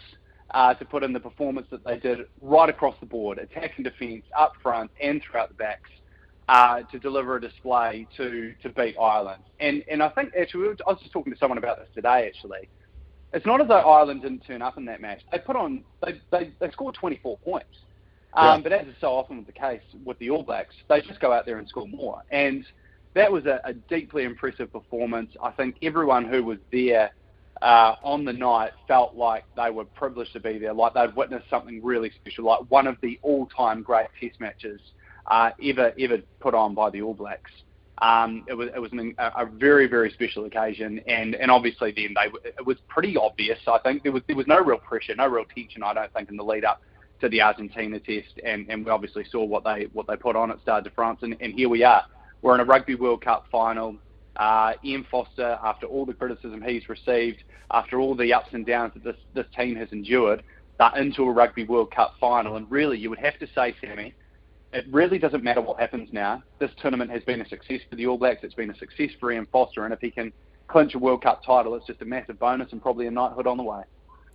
[0.52, 4.24] uh, to put in the performance that they did right across the board, attacking defence,
[4.36, 5.90] up front and throughout the backs,
[6.48, 9.42] uh, to deliver a display to, to beat Ireland.
[9.60, 12.68] And and I think actually I was just talking to someone about this today actually.
[13.32, 15.22] It's not as though Ireland didn't turn up in that match.
[15.32, 17.66] They put on they they, they scored 24 points.
[18.34, 18.62] Um, yeah.
[18.62, 21.46] But as is so often the case with the All Blacks, they just go out
[21.46, 22.22] there and score more.
[22.30, 22.64] And
[23.14, 25.30] that was a, a deeply impressive performance.
[25.42, 27.12] I think everyone who was there
[27.62, 31.48] uh, on the night felt like they were privileged to be there, like they'd witnessed
[31.48, 34.80] something really special, like one of the all-time great Test matches
[35.28, 37.50] uh, ever ever put on by the All Blacks.
[38.02, 42.14] Um, it was it was an, a very very special occasion, and and obviously then
[42.14, 43.58] they it was pretty obvious.
[43.68, 45.82] I think there was there was no real pressure, no real tension.
[45.84, 46.82] I don't think in the lead up
[47.20, 50.50] to the Argentina test, and, and we obviously saw what they what they put on
[50.50, 52.04] at Stade de France, and, and here we are.
[52.44, 53.96] We're in a Rugby World Cup final.
[54.36, 58.92] Uh, Ian Foster, after all the criticism he's received, after all the ups and downs
[58.92, 60.42] that this this team has endured,
[60.78, 64.12] they're into a Rugby World Cup final, and really you would have to say, Sammy,
[64.74, 66.42] it really doesn't matter what happens now.
[66.58, 68.40] This tournament has been a success for the All Blacks.
[68.42, 70.30] It's been a success for Ian Foster, and if he can
[70.68, 73.56] clinch a World Cup title, it's just a massive bonus and probably a knighthood on
[73.56, 73.84] the way.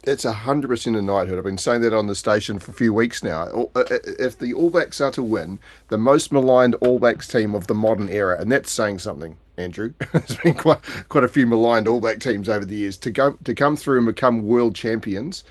[0.04, 1.38] It's hundred percent a knighthood.
[1.38, 3.70] I've been saying that on the station for a few weeks now.
[3.76, 5.60] Uh, uh, if the All Blacks are to win,
[5.90, 9.94] the most maligned All Blacks team of the modern era, and that's saying something, Andrew.
[10.14, 13.34] There's been quite quite a few maligned All Black teams over the years to go
[13.44, 15.44] to come through and become world champions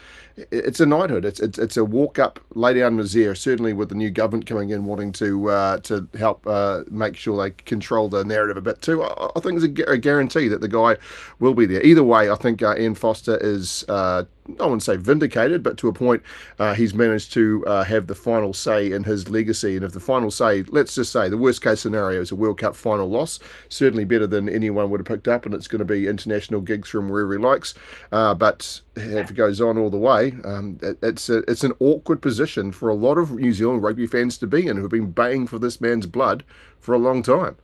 [0.50, 1.24] it's a knighthood.
[1.24, 3.36] It's it's, it's a walk up, lay down misère.
[3.36, 7.42] Certainly, with the new government coming in, wanting to uh, to help uh, make sure
[7.42, 9.02] they control the narrative a bit too.
[9.02, 10.96] I, I think it's a, a, guarantee that the guy
[11.38, 11.82] will be there.
[11.82, 14.24] Either way, I think uh, Ian Foster is uh,
[14.60, 16.22] I wouldn't say vindicated, but to a point,
[16.58, 19.76] uh, he's managed to uh, have the final say in his legacy.
[19.76, 22.58] And if the final say, let's just say, the worst case scenario is a World
[22.58, 25.84] Cup final loss, certainly better than anyone would have picked up, and it's going to
[25.84, 27.74] be international gigs from wherever he likes.
[28.10, 31.72] Uh, but if it goes on all the way, um, it, it's a, it's an
[31.80, 35.10] awkward position for a lot of New Zealand rugby fans to be in, who've been
[35.10, 36.44] baying for this man's blood
[36.78, 37.56] for a long time.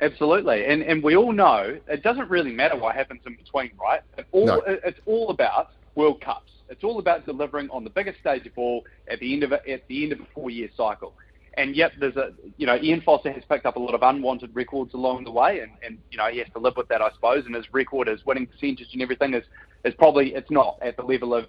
[0.00, 4.02] Absolutely, and and we all know it doesn't really matter what happens in between, right?
[4.18, 4.62] It all no.
[4.66, 6.52] it's all about World Cups.
[6.68, 9.68] It's all about delivering on the biggest stage of all at the end of a,
[9.70, 11.14] at the end of a four-year cycle.
[11.54, 14.54] And yet, there's a you know Ian Foster has picked up a lot of unwanted
[14.54, 17.10] records along the way, and, and you know he has to live with that, I
[17.12, 17.46] suppose.
[17.46, 19.44] And his record, his winning percentage, and everything is
[19.86, 21.46] is probably it's not at the level of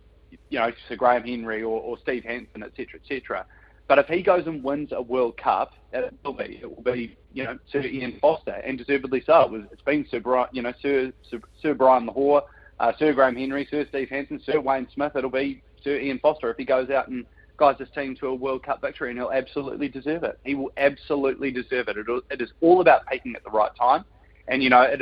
[0.50, 3.45] you know Sir Graham Henry or, or Steve Hansen, etc., etc.
[3.88, 7.17] But if he goes and wins a World Cup, it will be it will be
[7.34, 9.41] you know Sir Ian Foster, and deservedly so.
[9.41, 12.43] It was, it's been Sir Brian, you know Sir Sir, Sir Brian Lochore,
[12.80, 15.13] uh, Sir Graham Henry, Sir Steve Hansen, Sir Wayne Smith.
[15.15, 17.26] It'll be Sir Ian Foster if he goes out and
[17.58, 20.39] guides his team to a World Cup victory, and he'll absolutely deserve it.
[20.43, 21.97] He will absolutely deserve it.
[21.97, 24.06] It, it is all about peaking at the right time,
[24.47, 25.02] and you know it,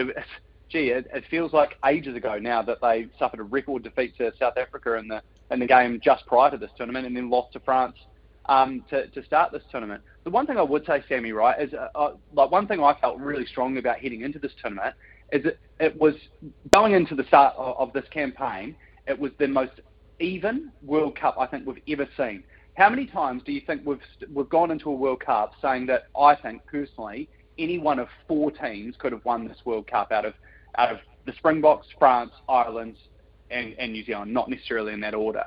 [0.69, 4.31] gee, it, it feels like ages ago now that they suffered a record defeat to
[4.39, 7.53] South Africa in the in the game just prior to this tournament, and then lost
[7.53, 7.95] to France
[8.47, 10.01] um, to, to start this tournament.
[10.23, 12.97] The one thing I would say, Sammy, right, is uh, uh, like one thing I
[12.99, 14.95] felt really strongly about heading into this tournament
[15.31, 16.15] is that it was
[16.73, 18.75] going into the start of, of this campaign.
[19.07, 19.81] It was the most
[20.19, 22.43] even World Cup I think we've ever seen.
[22.75, 23.99] How many times do you think we've
[24.33, 28.51] we've gone into a World Cup saying that I think personally any one of four
[28.51, 30.33] teams could have won this World Cup out of
[30.77, 32.97] out of the Springboks, France, Ireland,
[33.51, 35.45] and, and New Zealand, not necessarily in that order.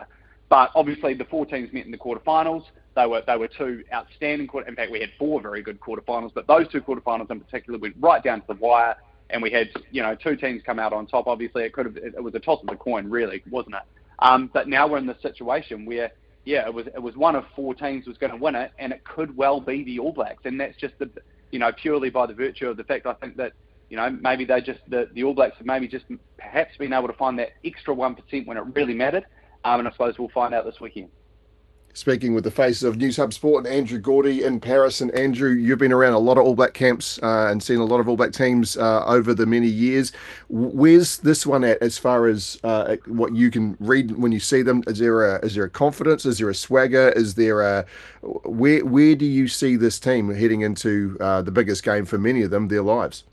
[0.48, 2.64] But obviously, the four teams met in the quarterfinals.
[2.96, 4.68] They were they were two outstanding quarter.
[4.68, 7.94] In fact, we had four very good quarterfinals, but those two quarterfinals in particular went
[8.00, 8.96] right down to the wire,
[9.30, 11.26] and we had you know two teams come out on top.
[11.26, 13.82] Obviously, it could have it was a toss of the coin, really, wasn't it?
[14.20, 16.10] Um, but now we're in this situation where
[16.44, 18.92] yeah, it was it was one of four teams was going to win it, and
[18.92, 21.10] it could well be the All Blacks, and that's just the
[21.50, 23.52] you know purely by the virtue of the fact I think that
[23.90, 26.04] you know maybe they just the, the All Blacks have maybe just
[26.36, 29.24] perhaps been able to find that extra one percent when it really mattered,
[29.64, 31.10] um, and I suppose we'll find out this weekend
[31.98, 35.00] speaking with the faces of Newshub Sport and Andrew Gourdie in Paris.
[35.00, 37.84] And Andrew, you've been around a lot of All Black camps uh, and seen a
[37.84, 40.12] lot of All Black teams uh, over the many years.
[40.48, 44.62] Where's this one at as far as uh, what you can read when you see
[44.62, 44.84] them?
[44.86, 46.24] Is there a is there a confidence?
[46.24, 47.10] Is there a swagger?
[47.10, 47.84] Is there a
[48.22, 52.42] where where do you see this team heading into uh, the biggest game for many
[52.42, 53.24] of them, their lives?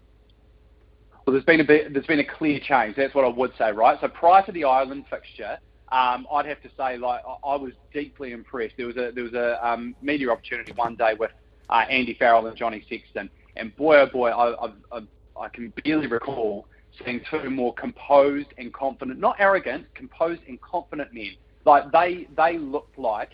[1.25, 2.95] Well, there's been a bit, there's been a clear change.
[2.95, 3.97] That's what I would say, right?
[3.99, 5.57] So prior to the Ireland fixture,
[5.91, 8.75] um, I'd have to say, like, I was deeply impressed.
[8.77, 11.31] There was a there was a um, media opportunity one day with
[11.69, 15.01] uh, Andy Farrell and Johnny Sexton, and boy, oh boy, I, I,
[15.39, 16.67] I can barely recall
[17.03, 21.35] seeing two more composed and confident, not arrogant, composed and confident men.
[21.65, 23.31] Like they they looked like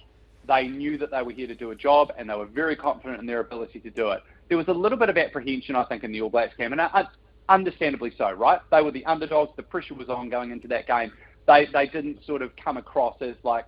[0.47, 3.19] they knew that they were here to do a job, and they were very confident
[3.19, 4.21] in their ability to do it.
[4.47, 6.81] There was a little bit of apprehension, I think, in the All Blacks camp, and
[6.81, 7.03] uh,
[7.51, 8.59] understandably so, right?
[8.71, 9.51] They were the underdogs.
[9.55, 11.11] The pressure was on going into that game
[11.47, 13.67] they they didn't sort of come across as like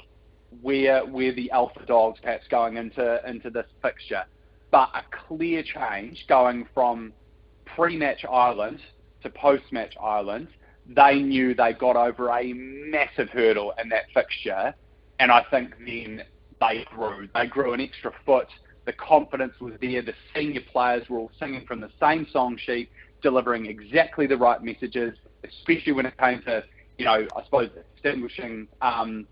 [0.62, 4.24] we're we're the alpha dogs perhaps going into into this fixture,
[4.72, 7.14] but a clear change going from
[7.66, 8.80] pre-match Ireland
[9.24, 10.48] to post-match Ireland.
[10.88, 14.74] They knew they got over a massive hurdle in that fixture,
[15.20, 16.24] and I think then
[16.60, 17.30] they grew.
[17.34, 18.48] They grew an extra foot.
[18.86, 20.02] The confidence was there.
[20.02, 22.90] The senior players were all singing from the same song sheet,
[23.24, 26.64] delivering exactly the right messages, especially when it came to
[26.98, 29.28] you know, I suppose distinguishing um,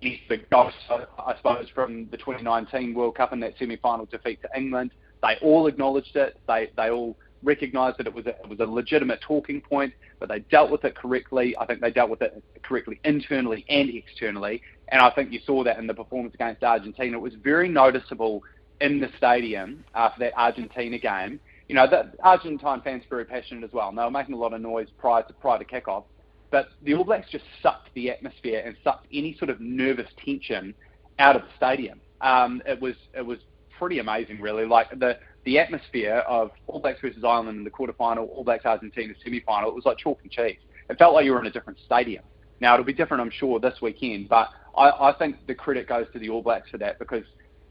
[0.00, 4.90] the ghosts, I suppose, from the 2019 World Cup and that semi-final defeat to England.
[5.22, 6.38] They all acknowledged it.
[6.46, 10.28] They they all recognised that it was a, it was a legitimate talking point, but
[10.28, 11.54] they dealt with it correctly.
[11.58, 15.64] I think they dealt with it correctly internally and externally, and I think you saw
[15.64, 17.16] that in the performance against Argentina.
[17.16, 18.42] It was very noticeable
[18.80, 21.40] in the stadium after that Argentina game.
[21.68, 23.88] You know, the Argentine fans are very passionate as well.
[23.88, 26.04] And they were making a lot of noise prior to prior to kickoff.
[26.50, 30.74] But the All Blacks just sucked the atmosphere and sucked any sort of nervous tension
[31.18, 32.00] out of the stadium.
[32.20, 33.38] Um, it was it was
[33.78, 34.64] pretty amazing, really.
[34.64, 39.14] Like the the atmosphere of All Blacks versus Ireland in the quarterfinal, All Blacks Argentina
[39.22, 40.58] semi-final, it was like chalk and cheese.
[40.88, 42.24] It felt like you were in a different stadium.
[42.60, 46.06] Now it'll be different, I'm sure, this weekend, but I, I think the credit goes
[46.12, 47.24] to the All Blacks for that because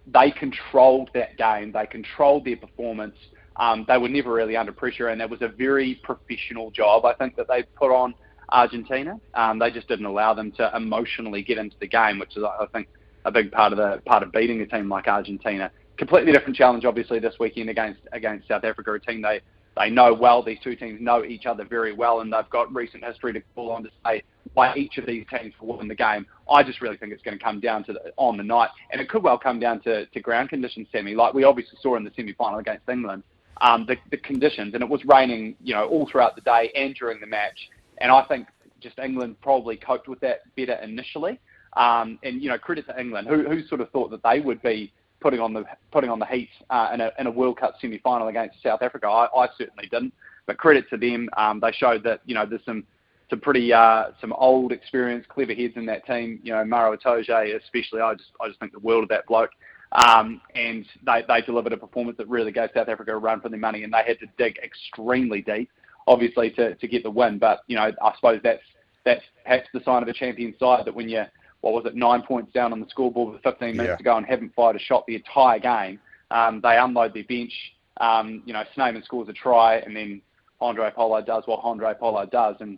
[0.07, 3.15] they controlled that game, they controlled their performance.
[3.57, 7.13] Um, they were never really under pressure, and it was a very professional job I
[7.13, 8.15] think that they put on
[8.49, 9.19] Argentina.
[9.33, 12.65] Um, they just didn't allow them to emotionally get into the game, which is, I
[12.73, 12.87] think,
[13.25, 15.71] a big part of the part of beating a team like Argentina.
[15.97, 19.41] Completely different challenge, obviously, this weekend against against South Africa, a team they
[19.77, 20.43] they know well.
[20.43, 23.71] These two teams know each other very well, and they've got recent history to call
[23.71, 26.25] on to say why each of these teams will win the game.
[26.51, 29.01] I just really think it's going to come down to the, on the night, and
[29.01, 31.15] it could well come down to, to ground conditions, Sammy.
[31.15, 33.23] Like we obviously saw in the semi-final against England,
[33.61, 36.95] um, the, the conditions, and it was raining, you know, all throughout the day and
[36.95, 37.57] during the match.
[37.99, 38.47] And I think
[38.79, 41.39] just England probably coped with that better initially.
[41.75, 44.61] Um, and you know, credit to England, who, who sort of thought that they would
[44.61, 47.75] be putting on the putting on the heat uh, in, a, in a World Cup
[47.81, 49.07] semi-final against South Africa.
[49.07, 50.13] I, I certainly didn't,
[50.45, 51.29] but credit to them.
[51.37, 52.83] Um, they showed that you know there's some
[53.29, 56.39] some pretty uh, some old, experienced, clever heads in that team.
[56.43, 58.01] You know, Maro Itoje especially.
[58.01, 59.51] I just I just think the world of that bloke.
[59.93, 63.49] Um, and they, they delivered a performance that really gave South Africa a run for
[63.49, 65.69] their money, and they had to dig extremely deep
[66.07, 67.37] obviously to, to get the win.
[67.37, 68.63] But you know, I suppose that's
[69.05, 71.27] that's perhaps the sign of a champion side that when you're
[71.61, 73.95] what was it nine points down on the scoreboard with 15 minutes yeah.
[73.95, 75.97] to go and haven't fired a shot the entire game,
[76.29, 77.53] um, they unload their bench.
[78.01, 80.21] Um, you know, Snyman scores a try, and then
[80.59, 82.77] Andre Pollard does what Andre Pollard does, and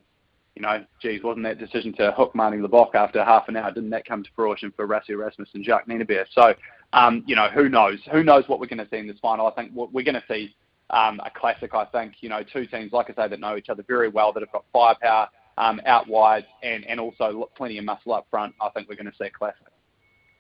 [0.55, 3.71] you know, geez, wasn't that decision to hook Manie Libbok after half an hour?
[3.71, 6.25] Didn't that come to fruition for Rassie Erasmus and Jacques Nienaber?
[6.31, 6.53] So,
[6.95, 7.99] um, you know, who knows?
[8.11, 9.45] Who knows what we're going to see in this final?
[9.45, 10.55] I think we're going to see
[10.89, 12.15] um, a classic, I think.
[12.21, 14.51] You know, two teams, like I say, that know each other very well, that have
[14.53, 15.27] got firepower
[15.57, 18.55] um, out wide and, and also plenty of muscle up front.
[18.61, 19.67] I think we're going to see a classic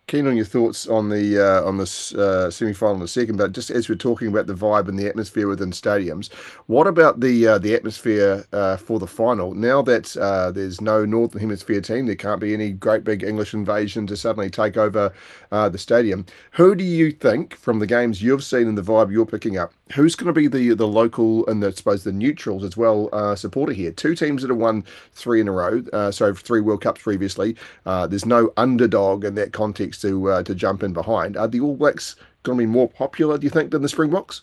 [0.07, 3.53] keen on your thoughts on the uh, on this uh, semi-final in a second, but
[3.53, 6.31] just as we're talking about the vibe and the atmosphere within stadiums,
[6.67, 9.53] what about the uh, the atmosphere uh, for the final?
[9.53, 13.53] Now that uh, there's no Northern Hemisphere team, there can't be any great big English
[13.53, 15.11] invasion to suddenly take over
[15.51, 16.25] uh, the stadium.
[16.51, 19.73] Who do you think, from the games you've seen and the vibe you're picking up,
[19.93, 23.09] who's going to be the the local and the, I suppose the neutrals as well
[23.35, 23.91] supporter here?
[23.91, 27.55] Two teams that have won three in a row, so three World Cups previously.
[27.85, 31.37] there's no underdog in that context to uh, to jump in behind.
[31.37, 34.41] Are the All Blacks going to be more popular, do you think, than the Springboks?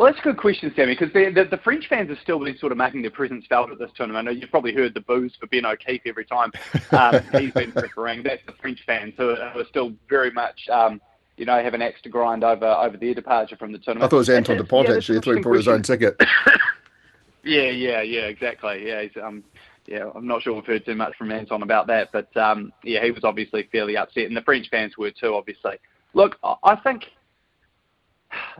[0.00, 2.56] Well, that's a good question, Sammy, because the, the, the, French fans have still been
[2.56, 4.26] sort of making their presence felt at this tournament.
[4.26, 6.50] I know You've probably heard the boos for Ben O'Keeffe every time
[6.92, 8.22] um, he's been referring.
[8.22, 11.02] That's the French fans who are, who are still very much, um,
[11.36, 14.06] you know, have an axe to grind over over their departure from the tournament.
[14.06, 15.18] I thought it was Anton Dupont, yeah, actually.
[15.18, 16.16] I thought he brought his own ticket.
[17.44, 18.86] yeah, yeah, yeah, exactly.
[18.86, 19.44] Yeah, he's, um,
[19.86, 23.02] yeah, I'm not sure we've heard too much from Anton about that, but um, yeah,
[23.04, 25.76] he was obviously fairly upset, and the French fans were too, obviously.
[26.14, 27.04] Look, I think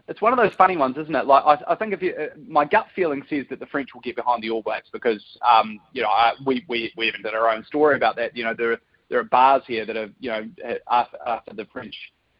[0.09, 1.26] it's one of those funny ones, isn't it?
[1.26, 4.00] Like I, I think if you, uh, my gut feeling says that the French will
[4.00, 7.35] get behind the All Blacks because um, you know I, we we we even did
[7.35, 8.37] our own story about that.
[8.37, 8.78] You know there
[9.09, 10.48] there are bars here that have you know
[10.90, 11.94] after, after the French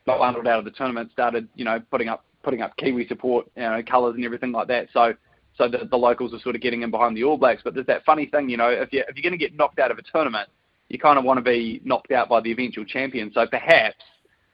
[0.07, 3.47] got bundled out of the tournament started you know putting up putting up Kiwi support
[3.57, 4.89] you know colours and everything like that.
[4.93, 5.15] So
[5.61, 7.61] so the, the locals are sort of getting in behind the All Blacks.
[7.63, 9.79] But there's that funny thing, you know, if you if you're going to get knocked
[9.79, 10.49] out of a tournament,
[10.89, 13.31] you kind of want to be knocked out by the eventual champion.
[13.35, 14.03] So perhaps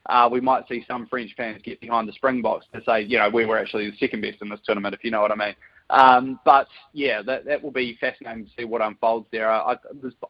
[0.06, 3.30] uh, we might see some French fans get behind the Springboks to say, you know,
[3.30, 5.54] we were actually the second best in this tournament, if you know what I mean.
[5.90, 9.48] Um, but yeah, that that will be fascinating to see what unfolds there.
[9.48, 9.76] I,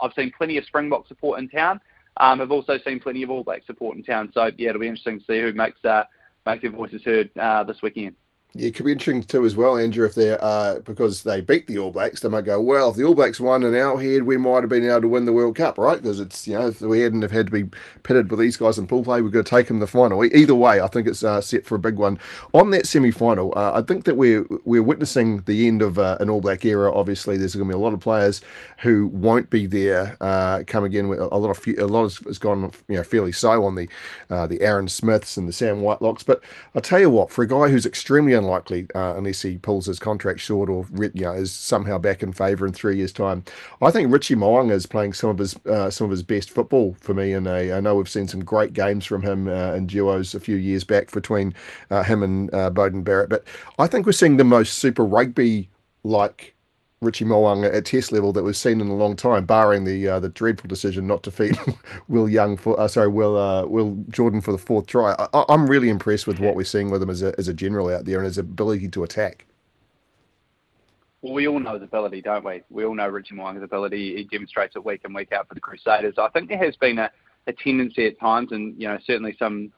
[0.03, 1.81] have seen plenty of Springbok support in town.
[2.18, 4.31] Um, I've also seen plenty of All Black support in town.
[4.35, 6.05] So yeah, it'll be interesting to see who makes uh,
[6.45, 8.16] makes their voices heard uh, this weekend
[8.55, 11.79] it could be interesting too as well, Andrew, if they're uh, because they beat the
[11.79, 14.37] All Blacks, they might go, well, if the All Blacks won in our head, we
[14.37, 16.01] might have been able to win the World Cup, right?
[16.01, 17.65] Because it's you know if we hadn't have had to be
[18.03, 20.25] pitted with these guys in pool play, we're going to take them the final.
[20.25, 22.19] Either way, I think it's uh, set for a big one.
[22.55, 26.17] On that semi final, uh, I think that we're we're witnessing the end of uh,
[26.21, 26.93] an All Black era.
[26.95, 28.41] Obviously, there's going to be a lot of players
[28.79, 31.07] who won't be there uh, come again.
[31.07, 33.89] A lot of a lot has gone you know fairly so on the
[34.31, 36.25] uh, the Aaron Smiths and the Sam Whitelocks.
[36.25, 36.43] But
[36.75, 40.41] I'll tell you what, for a guy who's extremely unlikely unless he pulls his contract
[40.41, 43.45] short or you know is somehow back in favour in three years' time.
[43.82, 46.97] I think Richie Mo'unga is playing some of his uh, some of his best football
[47.01, 50.34] for me, and I know we've seen some great games from him uh, in duos
[50.34, 51.55] a few years back between
[51.91, 53.28] uh, him and uh, Beauden Barrett.
[53.28, 53.45] But
[53.78, 55.68] I think we're seeing the most Super Rugby
[56.05, 56.55] like
[57.07, 60.21] Richie Mo'unga at Test level that we've seen in a long time, barring the uh,
[60.21, 61.57] the dreadful decision not to feed
[62.09, 65.15] Will Young for uh, sorry Will uh, Will Jordan for the fourth try.
[65.33, 67.89] I, am really impressed with what we're seeing with him as a as a general
[67.89, 69.47] out there and his ability to attack.
[71.23, 72.63] Well, we all know his ability, don't we?
[72.69, 74.17] We all know Richie Mo'unga's ability.
[74.17, 76.15] He demonstrates it week in week out for the Crusaders.
[76.19, 77.11] I think there has been a,
[77.47, 79.73] a tendency at times, and you know certainly some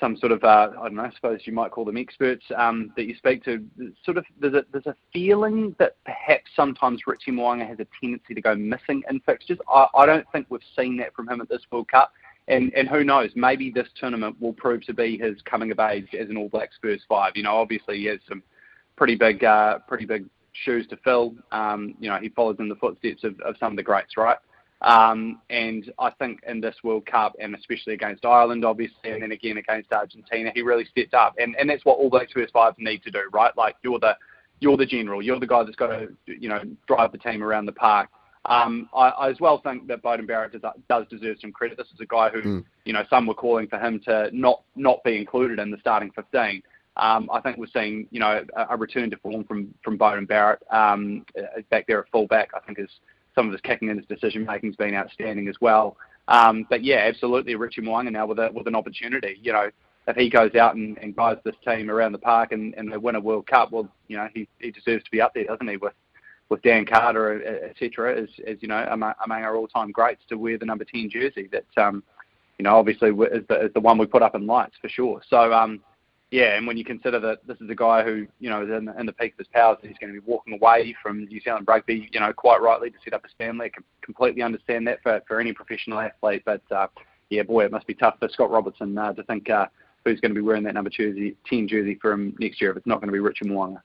[0.00, 2.92] some sort of uh, I don't know, I suppose you might call them experts um,
[2.96, 3.64] that you speak to.
[4.04, 8.34] Sort of there's a there's a feeling that perhaps sometimes Richie Mo'unga has a tendency
[8.34, 9.58] to go missing in fixtures.
[9.72, 12.12] I, I don't think we've seen that from him at this World Cup.
[12.48, 13.30] And, and who knows?
[13.36, 16.70] Maybe this tournament will prove to be his coming of age as an All Black
[16.82, 17.32] first five.
[17.36, 18.42] You know, obviously he has some
[18.96, 20.24] pretty big, uh, pretty big
[20.64, 21.34] shoes to fill.
[21.52, 24.38] Um, you know, he follows in the footsteps of, of some of the greats, right?
[24.82, 29.32] Um, and I think in this World Cup, and especially against Ireland, obviously, and then
[29.32, 31.34] again against Argentina, he really stepped up.
[31.38, 33.54] And, and that's what all those first five need to do, right?
[33.56, 34.16] Like you're the
[34.60, 37.66] you're the general, you're the guy that's got to you know drive the team around
[37.66, 38.08] the park.
[38.46, 41.76] Um, I, I, as well think that Beauden Barrett does, does, deserve some credit.
[41.76, 42.64] This is a guy who, mm.
[42.86, 46.10] you know, some were calling for him to not not be included in the starting
[46.12, 46.62] 15.
[46.96, 50.26] Um, I think we're seeing, you know, a, a return to form from from Beauden
[50.26, 51.26] Barrett um,
[51.70, 52.48] back there at fullback.
[52.54, 52.88] I think is
[53.40, 55.96] some of his kicking and his decision making has been outstanding as well.
[56.28, 59.40] Um, but yeah, absolutely, Richie Mo'unga now with a, with an opportunity.
[59.42, 59.70] You know,
[60.06, 62.98] if he goes out and, and guides this team around the park and, and they
[62.98, 65.66] win a World Cup, well, you know, he, he deserves to be up there, doesn't
[65.66, 65.78] he?
[65.78, 65.94] With
[66.50, 70.58] with Dan Carter, etc., as, as you know, among, among our all-time greats to wear
[70.58, 71.48] the number ten jersey.
[71.50, 72.02] That um,
[72.58, 75.22] you know, obviously is the, is the one we put up in lights for sure.
[75.30, 75.80] So um,
[76.30, 78.88] yeah, and when you consider that this is a guy who, you know, is in,
[78.98, 81.66] in the peak of his powers, he's going to be walking away from New Zealand
[81.66, 83.66] rugby, you know, quite rightly to set up his family.
[83.66, 86.42] I can completely understand that for, for any professional athlete.
[86.44, 86.86] But, uh,
[87.30, 89.66] yeah, boy, it must be tough for Scott Robertson uh, to think uh,
[90.04, 92.76] who's going to be wearing that number jersey, 10 jersey for him next year if
[92.76, 93.82] it's not going to be Richard Mo'unga.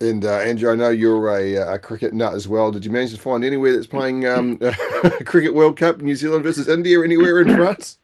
[0.00, 2.70] And uh, Andrew, I know you're a, a, cricket nut as well.
[2.70, 4.58] Did you manage to find anywhere that's playing um,
[5.24, 7.98] cricket World Cup, New Zealand versus India, anywhere in France?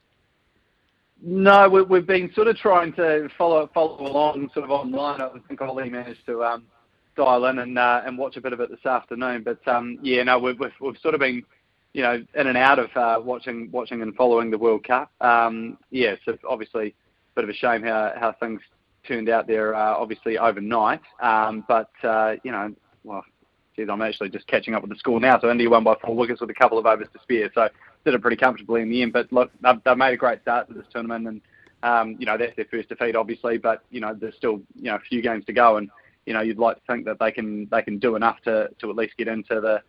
[1.24, 5.20] No, we, have been sort of trying to follow follow along sort of online.
[5.20, 6.64] I think Ollie managed to um,
[7.16, 9.44] dial in and uh, and watch a bit of it this afternoon.
[9.44, 11.44] But um, yeah, no, we've, we've, we've sort of been
[11.92, 15.12] you know in and out of uh, watching watching and following the World Cup.
[15.20, 18.60] Um, yeah, so obviously a bit of a shame how how things
[19.06, 19.76] turned out there.
[19.76, 23.24] Uh, obviously overnight, um, but uh, you know, well,
[23.76, 25.38] geez, I'm actually just catching up with the score now.
[25.40, 27.50] So India won by four wickets with a couple of overs to spare.
[27.54, 27.68] So
[28.04, 29.12] did it pretty comfortably in the end.
[29.12, 31.40] But look, they've, they've made a great start to this tournament, and
[31.82, 33.58] um, you know that's their first defeat, obviously.
[33.58, 35.90] But you know there's still you know a few games to go, and
[36.26, 38.90] you know you'd like to think that they can they can do enough to to
[38.90, 39.82] at least get into the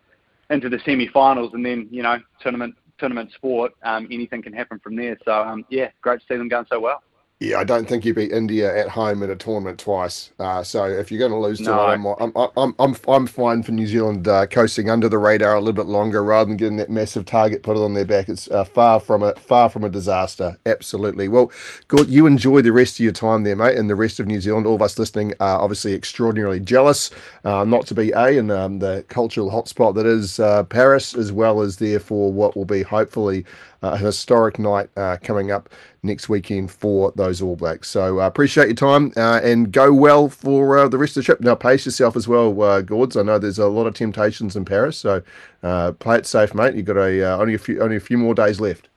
[0.50, 4.96] into the semi-finals, and then you know tournament tournament sport, um, anything can happen from
[4.96, 5.18] there.
[5.26, 7.04] So um, yeah, great to see them going so well.
[7.44, 10.32] Yeah, I don't think you beat India at home in a tournament twice.
[10.40, 11.76] Uh, so if you're going to lose to no.
[11.76, 15.56] one, I'm, I'm, I'm, I'm, I'm fine for New Zealand uh, coasting under the radar
[15.56, 18.30] a little bit longer rather than getting that massive target put on their back.
[18.30, 20.58] It's uh, far from a far from a disaster.
[20.66, 21.28] Absolutely.
[21.28, 21.52] Well,
[21.90, 22.08] good.
[22.08, 24.66] You enjoy the rest of your time there, mate, and the rest of New Zealand.
[24.66, 27.12] All of us listening are obviously extraordinarily jealous,
[27.44, 31.34] uh, not to be a in um, the cultural hotspot that is uh, Paris, as
[31.34, 33.44] well as therefore what will be hopefully
[33.82, 35.68] a historic night uh, coming up
[36.04, 37.90] next weekend for those All Blacks.
[37.90, 41.26] So uh, appreciate your time uh, and go well for uh, the rest of the
[41.26, 41.42] trip.
[41.42, 43.18] Now pace yourself as well, uh, Gords.
[43.18, 45.24] I know there's a lot of temptations in Paris, so
[45.64, 46.76] uh, play it safe, mate.
[46.76, 48.90] You've got a only a few only a few more days left.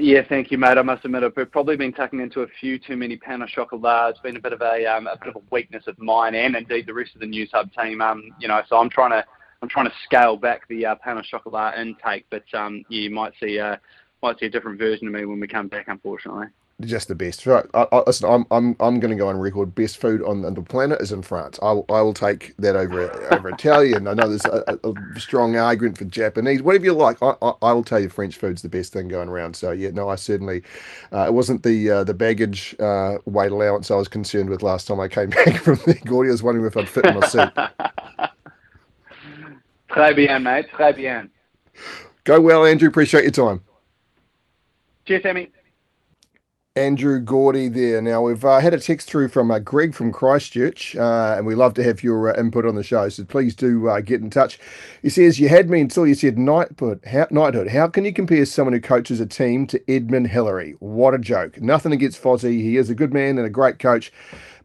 [0.00, 0.78] Yeah, thank you, mate.
[0.78, 4.10] I must admit, I've probably been tucking into a few too many pain au chocolat.
[4.10, 6.54] It's been a bit of a, um, a bit of a weakness of mine, and
[6.54, 8.00] indeed the rest of the Newshub team.
[8.00, 9.24] Um, you know, so I'm trying to
[9.60, 13.32] I'm trying to scale back the uh, pain au chocolat intake, but um, you might
[13.40, 13.76] see uh,
[14.22, 16.46] might see a different version of me when we come back, unfortunately
[16.82, 17.44] just the best.
[17.44, 19.74] Right, I, I, listen, I'm I'm I'm going to go on record.
[19.74, 21.58] Best food on, on the planet is in France.
[21.60, 24.06] I will, I will take that over over Italian.
[24.06, 26.62] I know there's a, a, strong argument for Japanese.
[26.62, 29.28] Whatever you like, I, I, I will tell you French food's the best thing going
[29.28, 29.56] around.
[29.56, 30.62] So yeah, no, I certainly
[31.12, 34.86] uh, it wasn't the uh, the baggage uh, weight allowance I was concerned with last
[34.86, 36.30] time I came back from the Gordy.
[36.30, 37.50] I was wondering if I'd fit in my suit.
[39.90, 40.66] Très bien, mate.
[40.70, 41.30] Très bien.
[42.22, 42.88] Go well, Andrew.
[42.88, 43.62] Appreciate your time.
[45.08, 45.50] Cheers, Sammy.
[46.76, 48.02] Andrew Gourdie there.
[48.02, 51.54] Now, we've uh, had a text through from uh, Greg from Christchurch, uh, and we
[51.54, 54.28] love to have your uh, input on the show, so please do uh, get in
[54.28, 54.58] touch.
[55.00, 57.00] He says, You had me until you said knighthood.
[57.10, 57.68] How, knighthood.
[57.68, 60.76] How can you compare someone who coaches a team to Edmund Hillary?
[60.78, 61.58] What a joke.
[61.58, 62.60] Nothing against Fozzie.
[62.60, 64.12] He is a good man and a great coach,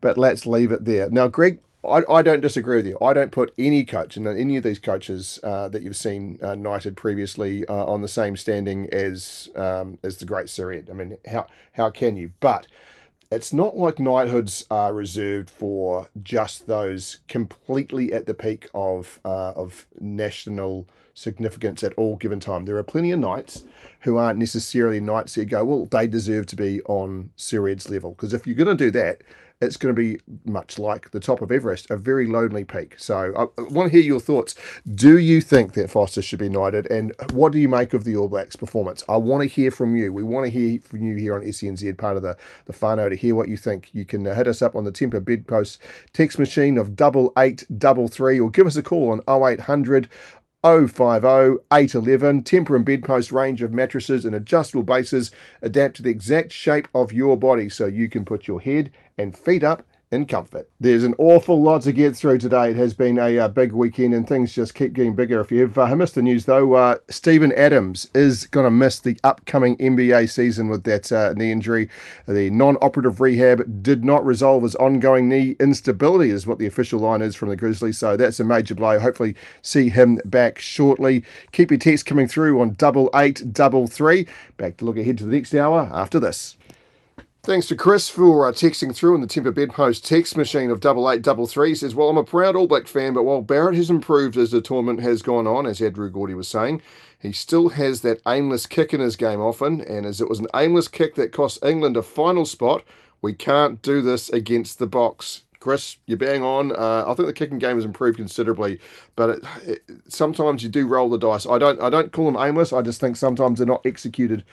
[0.02, 1.10] but let's leave it there.
[1.10, 2.98] Now, Greg, I, I don't disagree with you.
[3.02, 6.56] I don't put any coach and any of these coaches uh, that you've seen uh,
[6.56, 10.90] knighted previously uh, on the same standing as um, as the great Sir Ed.
[10.90, 12.32] I mean, how how can you?
[12.40, 12.68] But
[13.32, 19.52] it's not like knighthoods are reserved for just those completely at the peak of uh,
[19.52, 22.66] of national significance at all given time.
[22.66, 23.64] There are plenty of knights
[24.02, 28.12] who aren't necessarily knights who go, well, they deserve to be on Sir Ed's level.
[28.12, 29.22] Because if you're going to do that,
[29.62, 32.96] it's going to be much like the top of Everest, a very lonely peak.
[32.98, 34.56] So I want to hear your thoughts.
[34.96, 36.90] Do you think that Foster should be knighted?
[36.92, 39.04] And what do you make of the All Blacks performance?
[39.08, 40.12] I want to hear from you.
[40.12, 43.16] We want to hear from you here on SENZ, part of the, the whānau, to
[43.16, 43.90] hear what you think.
[43.94, 45.80] You can uh, hit us up on the Tempur Bedpost
[46.14, 50.10] text machine of double eight double three or give us a call on 0800
[50.64, 51.04] 050
[51.74, 55.30] 811 Tempur and bedpost range of mattresses and adjustable bases
[55.62, 59.38] adapt to the exact shape of your body so you can put your head and
[59.38, 59.84] feet up
[60.14, 60.70] in comfort.
[60.80, 62.70] There's an awful lot to get through today.
[62.70, 65.42] It has been a, uh, big weekend and things just keep getting bigger.
[65.42, 69.18] If you've uh, missed the news, though, uh, Steven Adams is going to miss the
[69.24, 71.90] upcoming NBA season with that uh, knee injury.
[72.28, 77.00] The non operative rehab did not resolve his ongoing knee instability, is what the official
[77.00, 77.98] line is from the Grizzlies.
[77.98, 79.00] So that's a major blow.
[79.00, 81.24] Hopefully, see him back shortly.
[81.52, 84.28] Keep your texts coming through on double eight double three.
[84.58, 86.56] Back to look ahead to the next hour after this.
[87.46, 91.12] Thanks to Chris for uh, texting through in the Tempur Bedpost text machine of double
[91.12, 91.70] eight double three.
[91.70, 94.52] He says, "Well, I'm a proud All Black fan, but while Barrett has improved as
[94.52, 96.82] the tournament has gone on, as Andrew Gourdie was saying,
[97.20, 100.48] he still has that aimless kick in his game often, and as it was an
[100.56, 102.82] aimless kick that cost England a final spot,
[103.22, 105.42] we can't do this against the Boks.
[105.60, 106.72] Chris, you're bang on.
[106.72, 108.80] Uh, I think the kicking game has improved considerably,
[109.18, 111.46] but it, it, sometimes you do roll the dice.
[111.46, 111.82] I don't.
[111.82, 112.72] I don't call them aimless.
[112.72, 114.46] I just think sometimes they're not executed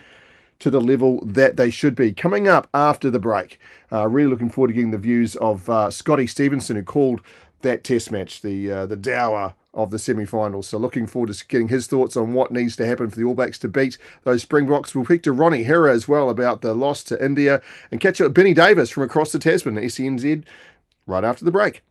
[0.60, 2.12] to the level that they should be.
[2.12, 3.58] Coming up after the break,
[3.92, 7.20] uh, really looking forward to getting the views of uh, Scotty Stevenson, who called
[7.62, 10.66] that test match, the uh, the dower of the semi-finals.
[10.66, 13.34] So looking forward to getting his thoughts on what needs to happen for the All
[13.34, 14.94] Blacks to beat those Springboks.
[14.94, 18.26] We'll speak to Ronnie Hira as well about the loss to India and catch up
[18.26, 20.44] with Benny Davis from across the Tasman, SENZ,
[21.06, 21.82] right after the break.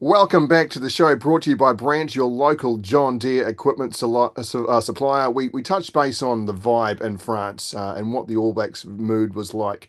[0.00, 4.02] Welcome back to the show brought to you by Brandt, your local John Deere equipment
[4.02, 5.30] uh, uh, supplier.
[5.30, 8.84] We, we touched base on the vibe in France uh, and what the All Blacks
[8.84, 9.88] mood was like.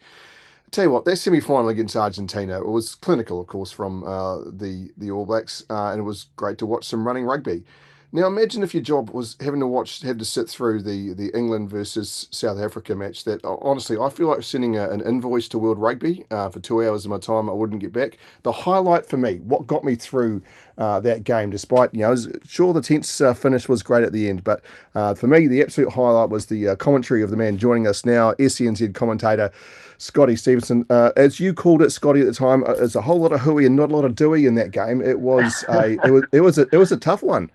[0.66, 4.06] I tell you what, their semi final against Argentina it was clinical, of course, from
[4.06, 7.66] uh, the, the All Blacks, uh, and it was great to watch some running rugby.
[8.14, 11.30] Now imagine if your job was having to watch, had to sit through the the
[11.38, 13.26] England versus South Africa match.
[13.26, 16.88] That honestly, I feel like sending a, an invoice to World Rugby uh, for two
[16.88, 18.18] hours of my time I wouldn't get back.
[18.44, 20.42] The highlight for me, what got me through
[20.78, 22.16] uh, that game, despite you know,
[22.48, 24.62] sure the tense uh, finish was great at the end, but
[24.96, 28.06] uh, for me the absolute highlight was the uh, commentary of the man joining us
[28.06, 29.52] now, SENZ commentator.
[30.00, 30.86] Scotty Stevenson.
[30.92, 33.40] Uh, as you called it, Scotty, at the time, uh, there's a whole lot of
[33.40, 35.02] hooey and not a lot of doughy in that game.
[35.02, 37.50] It was a it was it was a it was a tough one.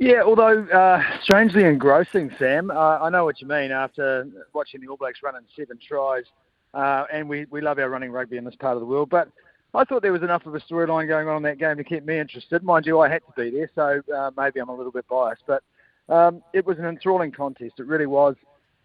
[0.00, 2.70] Yeah, although uh, strangely engrossing, Sam.
[2.70, 6.24] Uh, I know what you mean after watching the All Blacks running seven tries,
[6.72, 9.10] uh, and we, we love our running rugby in this part of the world.
[9.10, 9.28] But
[9.74, 12.06] I thought there was enough of a storyline going on in that game to keep
[12.06, 12.62] me interested.
[12.62, 15.42] Mind you, I had to be there, so uh, maybe I'm a little bit biased.
[15.46, 15.62] But
[16.08, 17.74] um, it was an enthralling contest.
[17.78, 18.36] It really was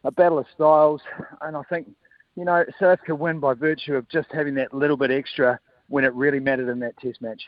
[0.04, 1.02] a battle of styles,
[1.40, 1.90] and I think
[2.36, 6.04] you know South could win by virtue of just having that little bit extra when
[6.04, 7.48] it really mattered in that Test match.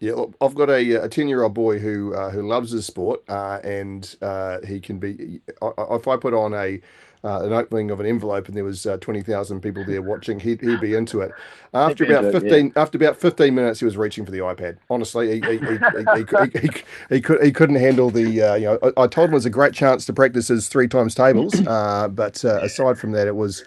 [0.00, 2.86] Yeah, look, I've got a a ten year old boy who uh, who loves his
[2.86, 5.40] sport, uh, and uh, he can be.
[5.60, 6.80] If I put on a
[7.24, 10.38] uh, an opening of an envelope and there was uh, twenty thousand people there watching,
[10.38, 11.32] he'd, he'd be into it.
[11.74, 12.80] After about it, fifteen yeah.
[12.80, 14.78] after about fifteen minutes, he was reaching for the iPad.
[14.88, 16.68] Honestly, he he, he, he,
[17.10, 18.40] he, could he couldn't handle the.
[18.40, 20.68] Uh, you know, I, I, told him it was a great chance to practice his
[20.68, 23.64] three times tables, but aside from that, it was uh,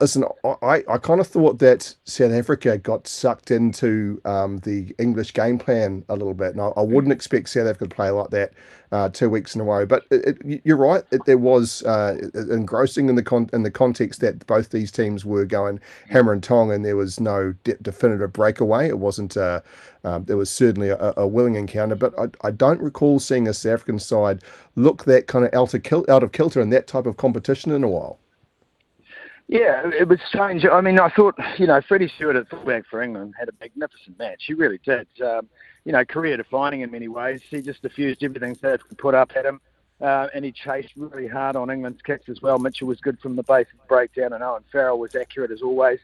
[0.00, 0.24] listen,
[0.62, 5.58] I, I kind of thought that South Africa got sucked into um, the English game
[5.58, 8.52] plan a little bit, and I, I, wouldn't expect South Africa to play like that
[8.92, 9.84] uh, two weeks in a row.
[9.84, 12.16] But it, it, you're right; it, there was uh,
[12.50, 16.42] engrossing in the con- in the context that both these teams were going hammer and
[16.42, 18.88] tong, and there was no de- definitive breakaway.
[18.88, 19.36] It wasn't.
[19.36, 19.60] Uh,
[20.04, 23.54] um, there was certainly a, a, willing encounter, but I, I, don't recall seeing a
[23.54, 24.42] South African side
[24.76, 27.72] look that kind of out of, kil- out of kilter in that type of competition
[27.72, 28.18] in a while.
[29.48, 30.64] Yeah, it was strange.
[30.64, 34.18] I mean, I thought, you know, Freddie Steward at fullback for England had a magnificent
[34.18, 34.44] match.
[34.46, 35.06] He really did.
[35.22, 35.48] Um,
[35.84, 37.42] you know, career defining in many ways.
[37.50, 39.60] He just diffused everything South could put up at him.
[40.00, 42.58] Uh, and he chased really hard on England's kicks as well.
[42.58, 45.62] Mitchell was good from the base of the breakdown, and Owen Farrell was accurate as
[45.62, 46.00] always.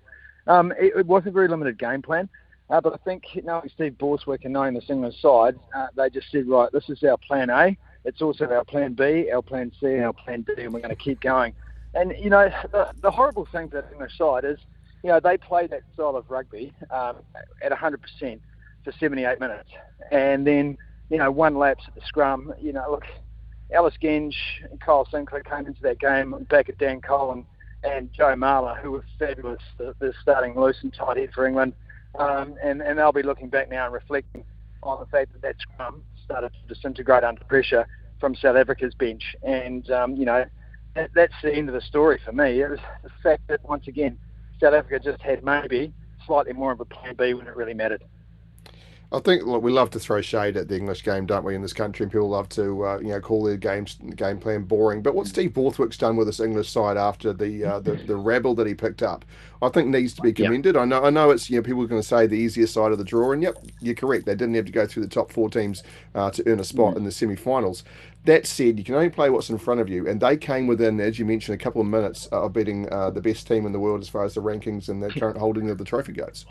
[0.47, 2.29] Um, it, it, was a very limited game plan,
[2.71, 6.31] uh, but I think knowing Steve Borthwick and knowing this England side, uh, they just
[6.31, 7.77] said, right, this is our plan A.
[8.05, 10.97] It's also our plan B, our plan C, and our plan D, and we're going
[10.97, 11.53] to keep going.
[11.95, 14.59] And you know, the, the horrible thing for the English side is,
[15.03, 17.17] you know, they play that style of rugby um,
[17.63, 18.41] at 100%
[18.85, 19.71] for 78 minutes,
[20.11, 20.77] and then
[21.11, 22.55] you know, one lapse at the scrum.
[22.61, 23.05] You know, look,
[23.73, 24.35] Ellis Genge
[24.71, 27.45] and Kyle Sinckler came into that game back at Dan Cole
[27.83, 31.73] and, Joe Marler, who were fabulous, the, starting loose and tight head for England.
[32.19, 34.45] Um, and, and they'll be looking back now and reflecting
[34.83, 37.87] on the fact that that scrum started to disintegrate under pressure
[38.21, 39.35] from South Africa's bench.
[39.43, 40.45] And, um, you know,
[40.95, 42.61] that, that's the end of the story for me.
[42.61, 44.19] It was the fact that once again
[44.61, 45.93] South Africa just had maybe
[46.27, 48.03] slightly more of a plan B when it really mattered.
[49.13, 51.57] I think look, we love to throw shade at the English game, don't we?
[51.57, 54.63] In this country, and people love to uh, you know call their games game plan
[54.63, 55.03] boring.
[55.03, 58.55] But what Steve Borthwick's done with this English side after the uh, the, the rabble
[58.55, 59.25] that he picked up,
[59.63, 60.77] I think needs to be commended.
[60.77, 60.83] Yep.
[60.83, 62.93] I know I know it's you know people are going to say the easier side
[62.93, 64.27] of the draw, and yep, you're correct.
[64.27, 65.83] They didn't have to go through the top four teams
[66.15, 66.99] uh, to earn a spot mm.
[66.99, 67.83] in the semi-finals.
[68.25, 71.01] That said, you can only play what's in front of you, and they came within,
[71.01, 73.81] as you mentioned, a couple of minutes of beating uh, the best team in the
[73.81, 76.45] world as far as the rankings and the current holding of the trophy goes.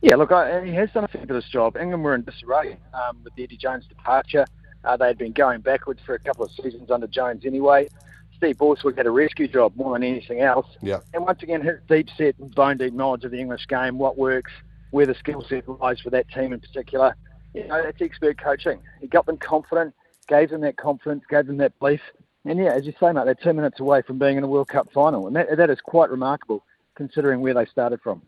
[0.00, 1.76] Yeah, look, I, he has done a fabulous job.
[1.76, 4.46] England were in disarray um, with Eddie Jones' departure.
[4.84, 7.88] Uh, they had been going backwards for a couple of seasons under Jones anyway.
[8.36, 10.66] Steve Borthwick had a rescue job more than anything else.
[10.80, 11.00] Yeah.
[11.14, 14.18] And once again, his deep set and bone deep knowledge of the English game, what
[14.18, 14.50] works,
[14.90, 17.14] where the skill set lies for that team in particular.
[17.54, 18.80] You know, that's expert coaching.
[19.00, 19.94] He got them confident,
[20.28, 22.00] gave them that confidence, gave them that belief.
[22.44, 24.68] And yeah, as you say, mate, they're two minutes away from being in a World
[24.68, 25.26] Cup final.
[25.26, 26.64] And that, that is quite remarkable
[26.94, 28.22] considering where they started from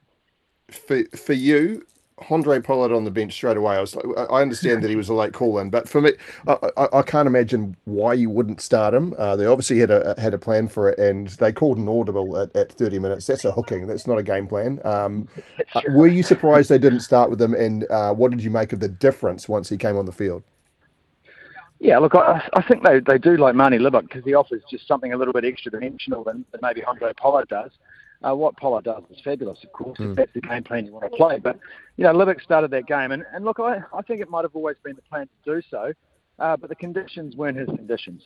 [0.71, 1.87] for for you,
[2.19, 3.77] Handré Pollard on the bench straight away.
[3.77, 6.13] I was like, I understand that he was a late call in, but for me,
[6.47, 9.15] I, I, I can't imagine why you wouldn't start him.
[9.19, 12.37] Uh, they obviously had a had a plan for it, and they called an audible
[12.39, 13.27] at, at thirty minutes.
[13.27, 13.87] That's a hooking.
[13.87, 14.81] That's not a game plan.
[14.85, 15.29] Um,
[15.75, 17.55] uh, were you surprised they didn't start with him?
[17.55, 20.43] And uh, what did you make of the difference once he came on the field?
[21.85, 24.89] Yeah, look, I, I think they, they do like Manie Libbok because he offers just
[24.89, 27.73] something a little bit extra dimensional than, than maybe Handré Pollard does.
[28.27, 30.13] Uh, what Pollard does is fabulous, of course, mm.
[30.13, 31.39] if that's the game plan you want to play.
[31.39, 31.59] But,
[31.99, 33.13] you know, Libbok started that game.
[33.13, 35.61] And, and look, I, I think it might have always been the plan to do
[35.71, 35.93] so,
[36.39, 38.23] uh, but the conditions weren't his conditions.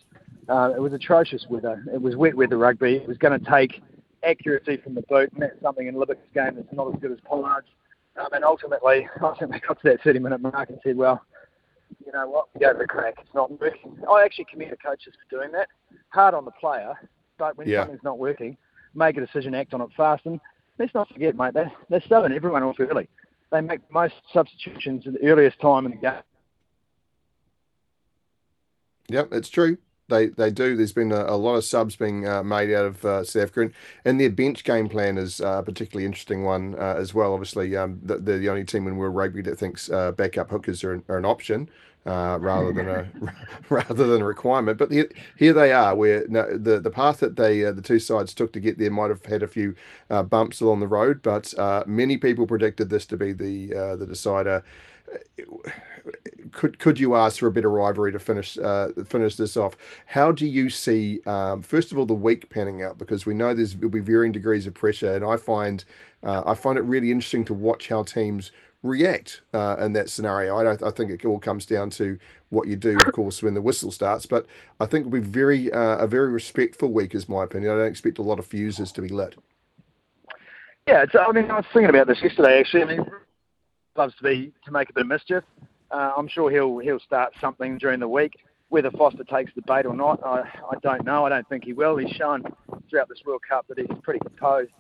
[0.49, 1.83] Uh, it was atrocious weather.
[1.93, 2.95] It was wet weather rugby.
[2.95, 3.83] It was going to take
[4.23, 7.19] accuracy from the boot, and that's something in Libbok's game that's not as good as
[7.25, 7.67] Pollard's.
[8.21, 11.23] Um, and ultimately, I think they got to that 30 minute mark and said, well,
[12.05, 13.14] you know what, we go for a crack.
[13.20, 13.99] It's not working.
[14.11, 15.68] I actually commend the coaches for doing that.
[16.11, 16.95] Hard on the player,
[17.39, 17.82] but when yeah.
[17.82, 18.57] something's not working,
[18.95, 20.26] make a decision, act on it fast.
[20.26, 20.41] And
[20.78, 23.09] let's not forget, mate, they're, they're starting everyone off early.
[23.51, 26.22] They make most substitutions at the earliest time in the game.
[29.09, 29.78] Yep, it's true.
[30.09, 30.75] They they do.
[30.77, 33.61] There's been a, a lot of subs being uh, made out of uh, South Africa,
[33.61, 33.73] and,
[34.07, 37.35] and their bench game plan is uh, a particularly interesting one uh, as well.
[37.35, 40.95] Obviously, um, they're the only team in World Rugby that thinks uh, backup hookers are
[40.95, 41.69] an, are an option
[42.07, 43.07] uh, rather than a
[43.69, 44.79] rather than a requirement.
[44.79, 47.99] But here, here they are, where no, the the path that they uh, the two
[47.99, 49.75] sides took to get there might have had a few
[50.09, 53.97] uh, bumps along the road, but uh, many people predicted this to be the uh,
[53.97, 54.65] the decider.
[56.53, 59.77] Could could you ask for a bit of rivalry to finish uh, finish this off?
[60.07, 62.99] How do you see um, first of all the week panning out?
[62.99, 65.85] Because we know there's will be varying degrees of pressure, and I find
[66.23, 68.51] I find it really interesting to watch how teams
[68.83, 70.57] react uh, in that scenario.
[70.57, 70.73] I.
[70.87, 72.19] I think it all comes down to
[72.51, 74.27] what you do, of course, when the whistle starts.
[74.27, 74.47] But
[74.81, 77.73] I think it'll be very uh, a very respectful week, is my opinion.
[77.73, 79.35] I don't expect a lot of fuses to be lit.
[80.87, 82.61] Yeah, I mean, I was thinking about this yesterday.
[82.61, 83.07] Actually, I mean,
[83.97, 85.45] loves to be to make a bit of mischief.
[85.91, 88.39] Uh, I'm sure he'll he'll start something during the week.
[88.68, 91.24] Whether Foster takes the bait or not, I, I don't know.
[91.24, 91.97] I don't think he will.
[91.97, 92.43] He's shown
[92.91, 94.70] throughout this World Cup that he's pretty composed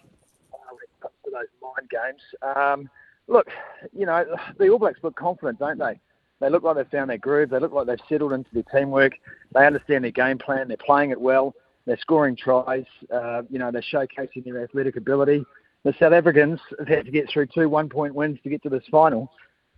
[0.52, 2.20] uh, when it comes to those mind games.
[2.42, 2.90] Um,
[3.28, 3.48] look,
[3.96, 4.26] you know,
[4.58, 5.98] the All Blacks look confident, don't they?
[6.40, 7.50] They look like they've found their groove.
[7.50, 9.12] They look like they've settled into their teamwork.
[9.54, 10.68] They understand their game plan.
[10.68, 11.54] They're playing it well.
[11.86, 12.84] They're scoring tries.
[13.12, 15.44] Uh, you know, they're showcasing their athletic ability.
[15.84, 18.84] The South Africans have had to get through two one-point wins to get to this
[18.90, 19.30] final.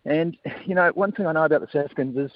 [0.04, 0.36] And,
[0.66, 2.30] you know, one thing I know about the Africans is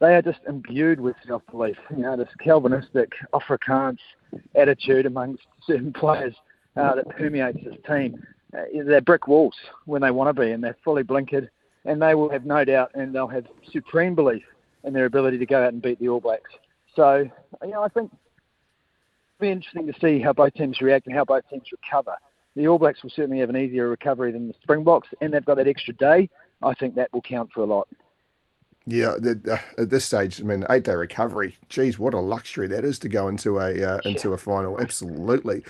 [0.00, 1.76] they are just imbued with self-belief.
[1.90, 3.98] You know, this Calvinistic Afrikaans
[4.54, 6.34] attitude amongst certain players
[6.76, 8.22] uh, that permeates this team.
[8.56, 9.54] Uh, they're brick walls
[9.86, 11.48] when they want to be, and they're fully blinkered,
[11.84, 14.42] and they will have no doubt, and they'll have supreme belief
[14.84, 16.50] in their ability to go out and beat the All Blacks.
[16.94, 17.28] So,
[17.62, 21.24] you know, I think it'll be interesting to see how both teams react and how
[21.24, 22.14] both teams recover.
[22.56, 25.56] The All Blacks will certainly have an easier recovery than the Springboks, and they've got
[25.56, 26.28] that extra day.
[26.62, 27.88] I think that will count for a lot.
[28.84, 29.14] Yeah,
[29.48, 31.56] uh, at this stage, I mean, eight day recovery.
[31.68, 34.34] Geez, what a luxury that is to go into a uh, into yeah.
[34.34, 34.80] a final.
[34.80, 35.62] Absolutely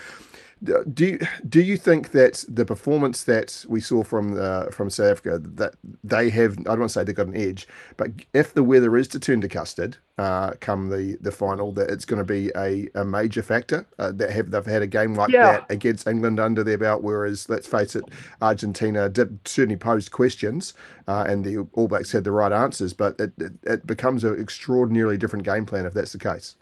[0.92, 5.12] do you, do you think that the performance that we saw from uh, from South
[5.12, 8.54] Africa that they have I don't want to say they've got an edge, but if
[8.54, 12.18] the weather is to turn to custard uh, come the, the final, that it's going
[12.18, 15.52] to be a, a major factor uh, that have they've had a game like yeah.
[15.52, 18.04] that against England under their belt, whereas let's face it,
[18.40, 20.74] Argentina did certainly posed questions
[21.08, 24.40] uh, and the All Blacks had the right answers, but it, it, it becomes an
[24.40, 26.56] extraordinarily different game plan if that's the case.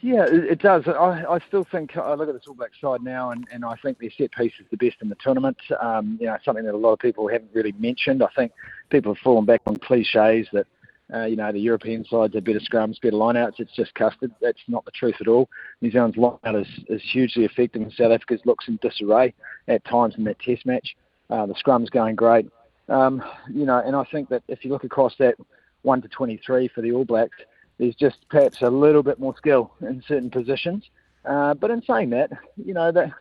[0.00, 0.84] Yeah, it, does.
[0.86, 3.76] I, I still think I look at this All Black side now, and, and I
[3.76, 5.56] think their set piece is the best in the tournament.
[5.80, 8.22] Um, you know, something that a lot of people haven't really mentioned.
[8.22, 8.52] I think
[8.90, 10.66] people have fallen back on cliches that
[11.14, 13.60] uh, you know the European sides are better scrums, better lineouts.
[13.60, 14.32] It's just custard.
[14.40, 15.48] That's not the truth at all.
[15.80, 19.34] New Zealand's lineout is, is hugely effective, and South Africa's looks in disarray
[19.68, 20.96] at times in that Test match.
[21.30, 22.50] Uh, the scrum's going great.
[22.88, 25.36] Um, you know, and I think that if you look across that
[25.82, 27.36] one to 23 for the All Blacks
[27.78, 30.84] there's just perhaps a little bit more skill in certain positions.
[31.24, 33.12] Uh, but in saying that, you know that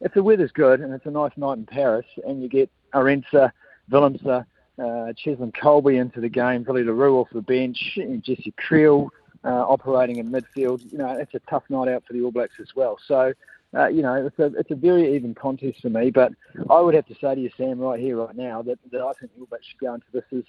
[0.00, 3.52] if the weather's good and it's a nice night in Paris, and you get Arendse,
[3.90, 4.42] Willemse, uh,
[4.78, 9.08] Cheslin Kolbe into the game, Willie le Roux off the bench, and Jesse Kriel
[9.44, 12.54] uh, operating in midfield, you know it's a tough night out for the All Blacks
[12.60, 12.98] as well.
[13.06, 13.32] So.
[13.76, 16.32] Uh, you know, it's a it's a very even contest for me, but
[16.70, 19.12] I would have to say to you, Sam, right here, right now, that, that I
[19.20, 20.42] think the All Blacks should go into this as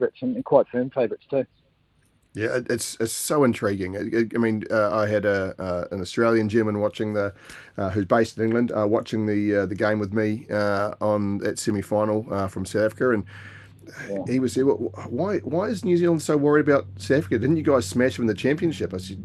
[0.00, 1.46] favourites and quite firm favourites too.
[2.32, 3.96] Yeah, it's it's so intriguing.
[3.96, 7.34] I, I mean, uh, I had a uh, an Australian gentleman watching the,
[7.76, 11.38] uh, who's based in England, uh, watching the uh, the game with me uh, on
[11.38, 13.24] that semi final from South Africa, and
[14.08, 14.18] yeah.
[14.28, 14.64] he was there.
[14.64, 17.40] Why why is New Zealand so worried about South Africa?
[17.40, 18.94] Didn't you guys smash them in the championship?
[18.94, 19.18] I said,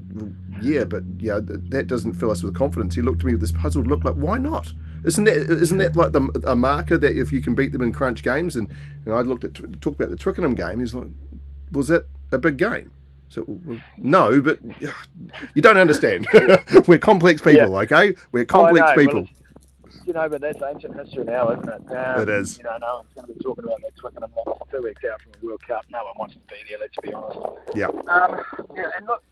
[0.60, 2.95] yeah, but yeah, that doesn't fill us with confidence.
[2.95, 4.74] He looked at me with this puzzled look, like, why not?
[5.03, 7.93] Isn't that isn't that like the, a marker that if you can beat them in
[7.93, 8.56] crunch games?
[8.56, 8.68] And,
[9.06, 10.80] and I looked at talked about the Twickenham game.
[10.80, 11.10] He's like,
[11.72, 12.89] was that a big game?
[13.30, 13.46] So
[13.98, 14.60] no, but
[15.54, 16.28] you don't understand.
[16.88, 17.80] We're complex people, yeah.
[17.80, 18.16] okay?
[18.32, 19.22] We're complex oh, people.
[19.22, 19.30] Well,
[20.06, 21.92] you know, but that's ancient history now, isn't it?
[21.92, 22.60] Um, it is.
[22.60, 24.32] You know, no one's going to be talking about that Twickenham
[24.72, 25.86] two weeks out from the World Cup.
[25.92, 26.78] No one wants to be there.
[26.80, 27.40] Let's be honest.
[27.74, 27.88] Yeah.
[27.88, 28.42] Um,
[28.76, 29.24] yeah, and look,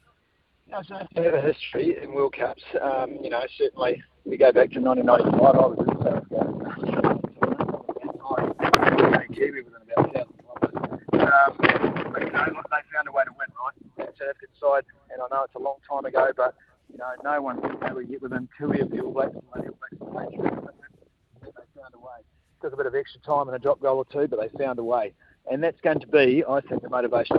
[0.66, 2.64] you know, so have a history in World Cups.
[2.82, 5.40] Um, you know, certainly we go back to 1995.
[5.40, 6.54] I was in South Africa.
[9.34, 10.33] Kiwi within about 1,000 kilometres.
[11.24, 11.56] Um,
[12.12, 13.74] but, you know, they found a way to win, right?
[14.30, 16.56] African side, and I know it's a long time ago, but
[16.92, 20.10] you know, no one really get within two of the All Blacks and the All
[20.12, 22.22] Blacks They found a way.
[22.62, 24.80] Took a bit of extra time and a drop goal or two, but they found
[24.80, 25.14] a way,
[25.52, 27.38] and that's going to be, I think, the motivation.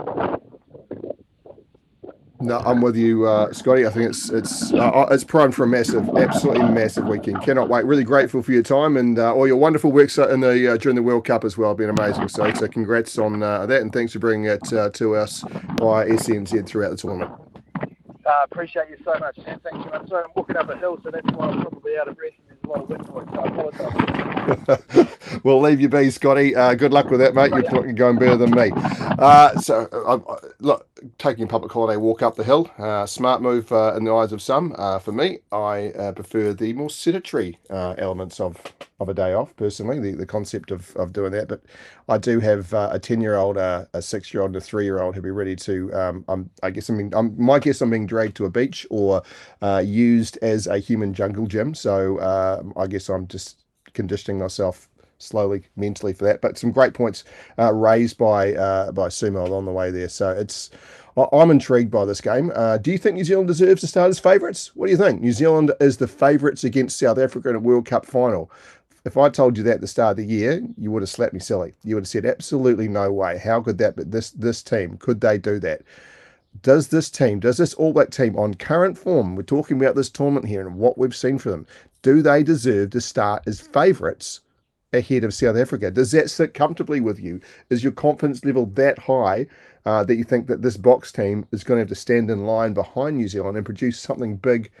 [2.45, 3.87] No, I'm with you, uh, Scotty.
[3.87, 7.41] I think it's it's uh, uh, it's primed for a massive, absolutely massive weekend.
[7.41, 7.85] Cannot wait.
[7.85, 10.95] Really grateful for your time and uh, all your wonderful work in the uh, during
[10.95, 11.73] the World Cup as well.
[11.73, 12.27] Been amazing.
[12.27, 15.41] So, so congrats on uh, that, and thanks for bringing it to us
[15.77, 17.31] by SENZ throughout the tournament.
[18.25, 19.59] Uh, appreciate you so much, Sam.
[19.63, 20.11] Thanks so much.
[20.11, 22.31] I'm walking up a hill, so that's why I'm probably out of breath.
[22.49, 25.15] And there's a lot of wind noise, so I apologise.
[25.43, 26.55] we'll leave you be, Scotty.
[26.55, 27.51] Uh, good luck with that, mate.
[27.51, 28.71] You're going better than me.
[28.75, 30.87] Uh, so, uh, look,
[31.17, 34.31] taking a public holiday walk up the hill, uh, smart move uh, in the eyes
[34.31, 34.73] of some.
[34.77, 38.57] Uh, for me, I prefer the more sedentary elements of,
[38.99, 41.47] of a day off, personally, the, the concept of, of doing that.
[41.47, 41.61] But
[42.09, 45.01] I do have a 10 year old, a six year old, and a three year
[45.01, 47.89] old who'll be ready to, um, I'm, I guess, I'm, being, I'm, my guess I'm
[47.89, 49.21] being dragged to a beach or
[49.83, 51.73] used as a human jungle gym.
[51.73, 54.89] So, um, I guess I'm just conditioning myself
[55.25, 56.41] slowly mentally for that.
[56.41, 57.23] But some great points
[57.59, 60.09] uh, raised by uh, by Sumo along the way there.
[60.09, 60.69] So it's
[61.17, 62.51] I'm intrigued by this game.
[62.53, 64.75] Uh, do you think New Zealand deserves to start as favourites?
[64.75, 65.21] What do you think?
[65.21, 68.51] New Zealand is the favourites against South Africa in a World Cup final.
[69.05, 71.33] If I told you that at the start of the year, you would have slapped
[71.33, 71.73] me silly.
[71.83, 73.37] You would have said, absolutely no way.
[73.37, 73.95] How could that?
[73.95, 75.83] But this this team could they do that?
[76.61, 80.09] Does this team, does this All Black team on current form, we're talking about this
[80.09, 81.67] tournament here and what we've seen from them,
[82.01, 84.39] do they deserve to start as favourites
[84.95, 85.91] ahead of South Africa?
[85.91, 87.39] Does that sit comfortably with you?
[87.69, 89.47] Is your confidence level that high
[89.85, 92.45] uh, that you think that this Boks team is going to have to stand in
[92.45, 94.71] line behind New Zealand and produce something big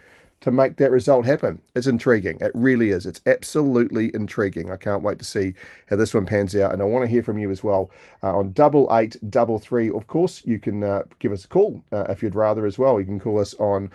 [0.41, 1.59] to make that result happen.
[1.75, 2.37] It's intriguing.
[2.41, 3.05] It really is.
[3.05, 4.71] It's absolutely intriguing.
[4.71, 5.53] I can't wait to see
[5.87, 6.73] how this one pans out.
[6.73, 7.89] And I want to hear from you as well
[8.21, 9.89] uh, on double eight double three.
[9.89, 12.99] Of course, you can uh, give us a call uh, if you'd rather as well.
[12.99, 13.89] You can call us on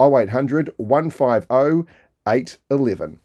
[0.00, 1.92] 0800 150
[2.28, 3.18] 811.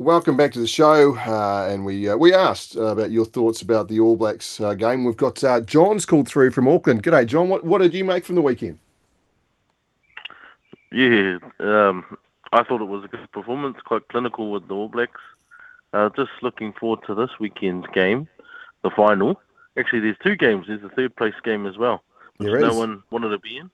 [0.00, 3.62] Welcome back to the show, uh, and we uh, we asked uh, about your thoughts
[3.62, 5.02] about the All Blacks uh, game.
[5.02, 7.02] We've got uh, John's called through from Auckland.
[7.02, 7.48] G'day, John.
[7.48, 8.78] What what did you make from the weekend?
[10.92, 12.16] Yeah, um,
[12.52, 15.20] I thought it was a good performance, quite clinical with the All Blacks.
[15.92, 18.28] Uh, just looking forward to this weekend's game,
[18.84, 19.40] the final.
[19.76, 20.66] Actually, there's two games.
[20.68, 22.04] There's a third place game as well,
[22.36, 23.68] which no one wanted to be in.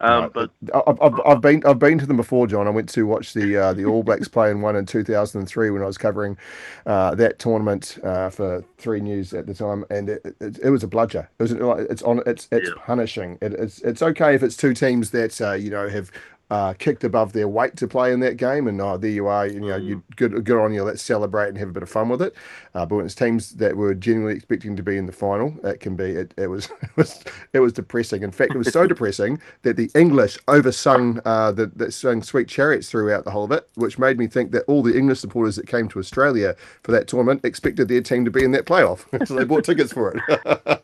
[0.00, 2.66] Um, but I've, I've, I've been I've been to them before, John.
[2.66, 5.82] I went to watch the uh, the All Blacks play in one in 2003 when
[5.82, 6.38] I was covering
[6.86, 10.82] uh, that tournament uh, for Three News at the time, and it, it, it was
[10.84, 11.28] a bludger.
[11.38, 11.52] It was
[11.90, 12.74] it's on it's it's Yeah.
[12.86, 13.38] punishing.
[13.42, 16.10] It, it's it's okay if it's two teams that uh, you know have.
[16.50, 19.46] Uh, kicked above their weight to play in that game, and oh, there you are.
[19.46, 20.82] You know, you good, good on you.
[20.82, 22.34] Let's celebrate and have a bit of fun with it.
[22.74, 25.78] Uh, but when it's teams that were genuinely expecting to be in the final, it
[25.78, 26.06] can be.
[26.06, 27.22] It, it was it was
[27.52, 28.24] it was depressing.
[28.24, 32.48] In fact, it was so depressing that the English oversung uh, the that sang "Sweet
[32.48, 35.56] Chariots" throughout the whole of it, which made me think that all the English supporters
[35.56, 39.04] that came to Australia for that tournament expected their team to be in that playoff,
[39.26, 40.82] so they bought tickets for it.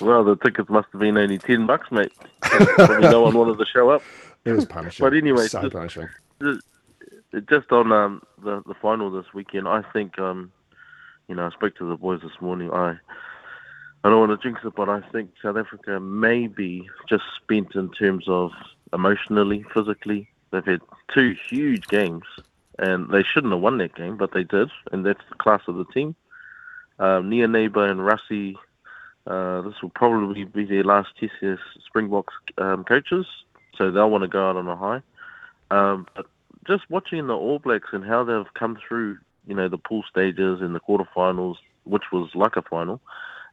[0.00, 2.12] well, the tickets must have been only ten bucks, mate.
[2.40, 4.02] Probably no one wanted to show up.
[4.48, 5.04] It was punishing.
[5.04, 6.08] But anyway, so just- punishing.
[7.50, 10.50] Just on um, the the final this weekend, I think um,
[11.28, 12.70] you know I spoke to the boys this morning.
[12.72, 12.96] I
[14.04, 17.74] I don't want to jinx it, but I think South Africa may be just spent
[17.74, 18.52] in terms of
[18.92, 20.30] emotionally, physically.
[20.50, 20.80] They've had
[21.12, 22.24] two huge games,
[22.78, 25.76] and they shouldn't have won that game, but they did, and that's the class of
[25.76, 26.14] the team.
[26.98, 28.56] Um, Nienaber and Rassie,
[29.26, 33.26] uh, this will probably be their last test as Springboks um, coaches,
[33.78, 35.00] so they'll want to go out on a high.
[35.70, 36.26] Um, but
[36.66, 40.60] just watching the All Blacks and how they've come through, you know, the pool stages
[40.60, 43.00] and the quarterfinals, which was like a final,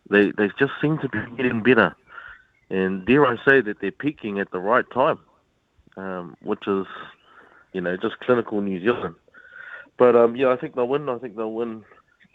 [0.09, 1.95] they they just seem to be getting better.
[2.69, 5.19] And dare I say that they're peaking at the right time,
[5.97, 6.87] um, which is,
[7.73, 9.15] you know, just clinical New Zealand.
[9.97, 11.07] But um, yeah, I think they'll win.
[11.07, 11.83] I think they'll win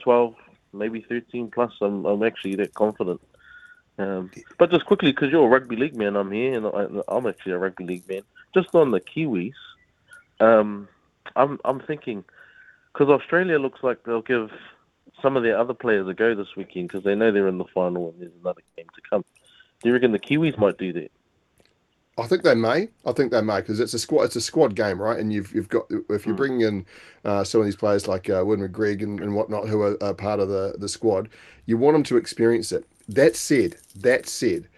[0.03, 0.34] 12,
[0.72, 1.72] maybe 13 plus.
[1.80, 3.20] I'm, I'm actually that confident.
[4.01, 7.27] Um, but just quickly, because you're a rugby league man, I'm here, and I, I'm
[7.27, 8.23] actually a rugby league man.
[8.55, 9.53] Just on the Kiwis,
[10.41, 10.89] um,
[11.37, 12.25] I'm I'm thinking
[12.93, 14.51] because Australia looks like they'll give
[15.21, 17.65] some of their other players a go this weekend because they know they're in the
[17.67, 19.25] final and there's another game to come.
[19.83, 21.11] Do you reckon the Kiwis might do that?
[22.19, 22.89] I think they may.
[23.07, 24.25] I think they may because it's a squad.
[24.25, 25.19] It's a squad game, right?
[25.19, 26.37] And you've you've got if you Mm.
[26.37, 26.87] bring in
[27.25, 30.15] uh, some of these players like uh, Wood McGregor and, and whatnot who are, are
[30.15, 31.29] part of the the squad,
[31.67, 32.87] you want them to experience it.
[33.15, 34.69] That said, that said,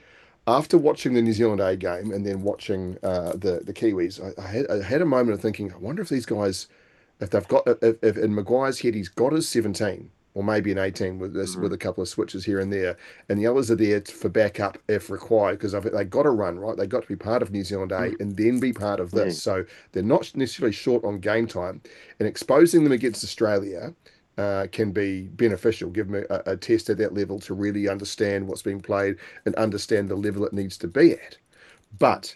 [0.47, 4.43] after watching the New Zealand A game and then watching uh, the the Kiwis, I,
[4.43, 6.67] I, had, I had a moment of thinking, I wonder if these guys,
[7.21, 10.79] if they've got if, if in Maguire's head he's got his seventeen or maybe an
[10.79, 11.63] eighteen with this mm-hmm.
[11.63, 12.97] with a couple of switches here and there,
[13.29, 16.77] and the others are there for backup if required because they got to run right.
[16.77, 18.21] They got to be part of New Zealand A mm.
[18.21, 19.37] and then be part of this.
[19.37, 19.43] Mm.
[19.43, 21.83] So they're not necessarily short on game time,
[22.19, 23.93] and exposing them against Australia
[24.43, 25.91] uh, can be beneficial.
[25.91, 29.17] Give them a, a test at that level to really understand what's being played
[29.47, 31.39] and understand the level it needs to be at.
[31.99, 32.35] But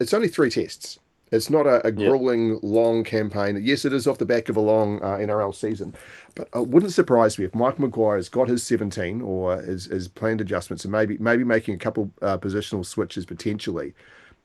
[0.00, 0.98] it's only three tests.
[1.32, 2.08] It's not a, a Yeah.
[2.08, 3.58] grueling, long campaign.
[3.62, 5.94] Yes, it is off the back of a long uh, NRL season,
[6.34, 10.08] but it wouldn't surprise me if Mike Maguire has got his 17 or his, his
[10.08, 13.94] planned adjustments and maybe maybe making a couple uh, positional switches potentially.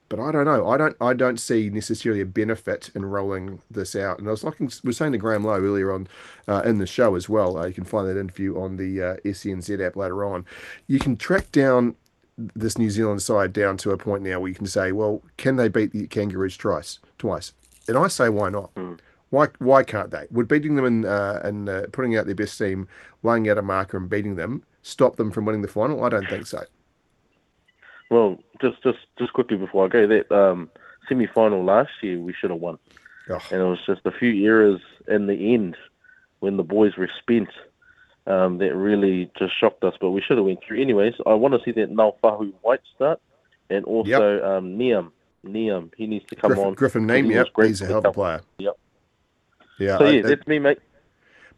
[0.10, 0.68] But I don't know.
[0.68, 0.96] I don't.
[1.02, 4.20] I don't see necessarily a benefit in rolling this out.
[4.20, 6.08] And I was like, we were saying to Graham Lowe earlier on
[6.48, 7.58] uh, in the show as well.
[7.58, 10.46] Uh, you can find that interview on the uh, SENZ app later on.
[10.88, 11.96] You can track down
[12.38, 15.56] this New Zealand side down to a point now where you can say, well, can
[15.56, 17.00] they beat the Kangaroos twice?
[17.18, 17.54] Twice,
[17.88, 18.72] and I say, why not?
[18.78, 18.94] Hmm.
[19.30, 20.28] Why why can't they?
[20.32, 22.88] Would beating them and uh, and uh, putting out their best team,
[23.24, 26.04] laying out a marker and beating them, stop them from winning the final?
[26.04, 26.64] I don't think so.
[28.10, 30.70] Well, just just just quickly before I go, that um,
[31.10, 32.78] semi-final last year we should have won,
[33.30, 35.76] Oh, and it was just a few errors in the end
[36.40, 37.50] when the boys were spent
[38.26, 39.94] um, that really just shocked us.
[40.00, 40.82] But we should have went through.
[40.82, 43.20] Anyways, I want to see that Naufahu Whyte start,
[43.70, 44.12] and also
[44.58, 45.12] um, Neame.
[45.46, 46.74] Neame, he needs to come Griffin, on.
[46.74, 48.42] Griffin Neame, yep, he's a hell player.
[48.60, 48.78] Yep.
[49.80, 50.80] Yeah, So yeah, I- that's me, mate.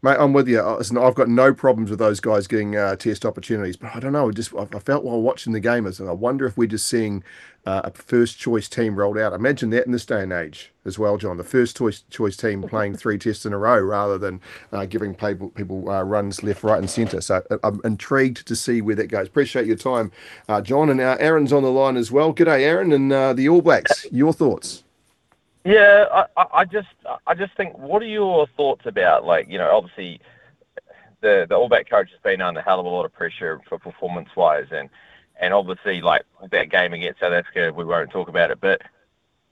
[0.02, 0.62] Mate, I'm with you.
[0.62, 4.14] Listen, I've got no problems with those guys getting uh, test opportunities, but I don't
[4.14, 4.30] know.
[4.30, 7.22] I just I felt while watching the game, as I wonder if we're just seeing
[7.66, 9.34] uh, a first choice team rolled out.
[9.34, 11.36] Imagine that in this day and age as well, John.
[11.36, 14.40] The first choice choice team playing three tests in a row rather than
[14.72, 17.20] uh, giving people people uh, runs left, right, and centre.
[17.20, 19.26] So uh, I'm intrigued to see where that goes.
[19.26, 20.12] Appreciate your time,
[20.48, 22.32] uh, John, and Aaron's on the line as well.
[22.32, 24.06] G'day, Aaron, and the All Blacks.
[24.10, 24.82] Your thoughts?
[25.64, 26.06] Yeah,
[26.36, 26.88] I, I just
[27.26, 30.20] I just think what are your thoughts about like you know obviously
[31.20, 33.60] the the All Black coach has been under a hell of a lot of pressure
[33.68, 34.88] for performance wise and
[35.38, 38.80] and obviously like that game against South Africa we won't talk about it but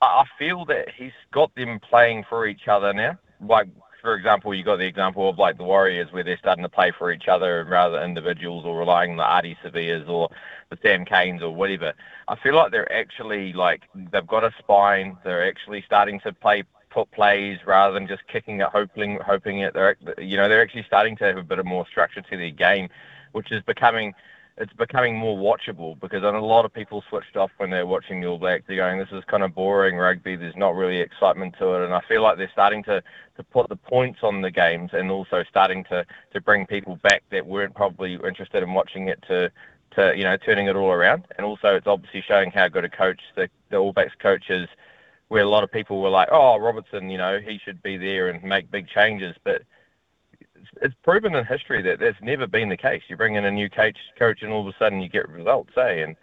[0.01, 3.19] I feel that he's got them playing for each other now.
[3.41, 3.69] Like
[4.01, 6.93] for example, you got the example of like the Warriors where they're starting to play
[6.97, 10.29] for each other rather than individuals or relying on the Ardie Saveas or
[10.71, 11.93] the Sam Canes or whatever.
[12.29, 15.17] I feel like they're actually like they've got a spine.
[15.25, 19.75] They're actually starting to play put plays rather than just kicking it, hoping hoping it.
[19.75, 22.51] They're you know they're actually starting to have a bit of more structure to their
[22.51, 22.89] game,
[23.33, 24.15] which is becoming
[24.61, 28.27] it's becoming more watchable because a lot of people switched off when they're watching the
[28.27, 28.65] All Blacks.
[28.67, 30.35] They're going, this is kind of boring rugby.
[30.35, 31.85] There's not really excitement to it.
[31.85, 33.03] And I feel like they're starting to,
[33.37, 37.23] to put the points on the games and also starting to, to bring people back
[37.31, 39.51] that weren't probably interested in watching it to,
[39.93, 41.27] to, you know, turning it all around.
[41.37, 44.69] And also it's obviously showing how good a coach the, the All Blacks coach is
[45.29, 48.29] where a lot of people were like, oh, Robertson, you know, he should be there
[48.29, 49.37] and make big changes.
[49.45, 49.63] But
[50.83, 53.03] it's proven in history that that's never been the case.
[53.09, 55.73] You bring in a new coach, coach, and all of a sudden you get results,
[55.77, 56.05] eh?
[56.05, 56.17] And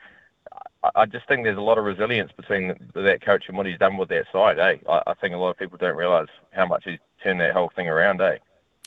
[0.83, 3.65] I, I just think there's a lot of resilience between the, that coach and what
[3.65, 4.77] he's done with that side, eh?
[4.89, 7.71] I, I think a lot of people don't realise how much he's turned that whole
[7.75, 8.37] thing around, eh?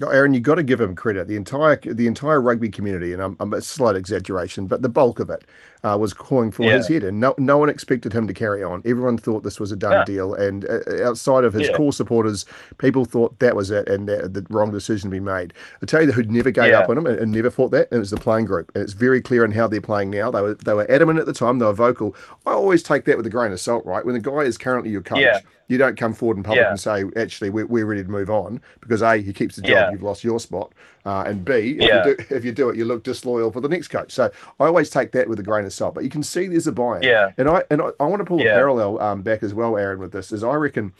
[0.01, 1.27] Aaron, you've got to give him credit.
[1.27, 5.19] The entire the entire rugby community, and I'm, I'm a slight exaggeration, but the bulk
[5.19, 5.45] of it
[5.85, 6.77] uh, was calling for yeah.
[6.77, 8.83] his head, and no no one expected him to carry on.
[8.85, 10.05] Everyone thought this was a done yeah.
[10.05, 11.77] deal, and uh, outside of his yeah.
[11.77, 12.45] core supporters,
[12.79, 15.53] people thought that was it, and that, the wrong decision to be made.
[15.83, 17.99] I tell you, who never gave up on him and, and, never thought that, it
[17.99, 20.31] was the playing group, and it's very clear in how they're playing now.
[20.31, 22.15] They were they were adamant at the time, they were vocal.
[22.47, 24.05] I always take that with a grain of salt, right?
[24.05, 27.05] When the guy is currently your coach you don't come forward in public and say,
[27.17, 30.25] actually, we're, we're ready to move on because A, he keeps the job, you've lost
[30.25, 30.73] your spot.
[31.09, 32.07] Uh, and B, if, yeah.
[32.07, 34.13] you do, if you do it, you look disloyal for the next coach.
[34.13, 34.31] So
[34.61, 35.95] I always take that with a grain of salt.
[35.95, 37.03] But you can see there's a buy-in.
[37.03, 37.33] Yeah.
[37.39, 40.01] And I and I, I want to pull a parallel um, back as well, Aaron,
[40.01, 40.33] with this.
[40.33, 40.93] Is I reckon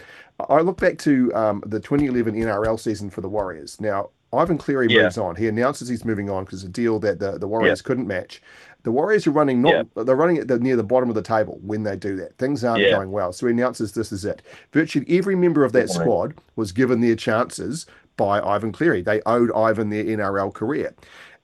[0.49, 3.79] I look back to um, the 2011 NRL season for the Warriors.
[3.83, 5.37] Now, Ivan Cleary moves on.
[5.37, 8.41] He announces he's moving on because a deal that the, the Warriors couldn't match.
[8.85, 10.05] The Warriors are running not yeah.
[10.05, 12.39] they're running at the, near the bottom of the table when they do that.
[12.39, 12.93] Things aren't yeah.
[12.93, 13.35] going well.
[13.35, 14.41] So he announces this is it.
[14.73, 17.85] Virtually every member of that squad was given their chances
[18.19, 19.01] by Ivan Cleary.
[19.01, 20.95] They owed Ivan their NRL career.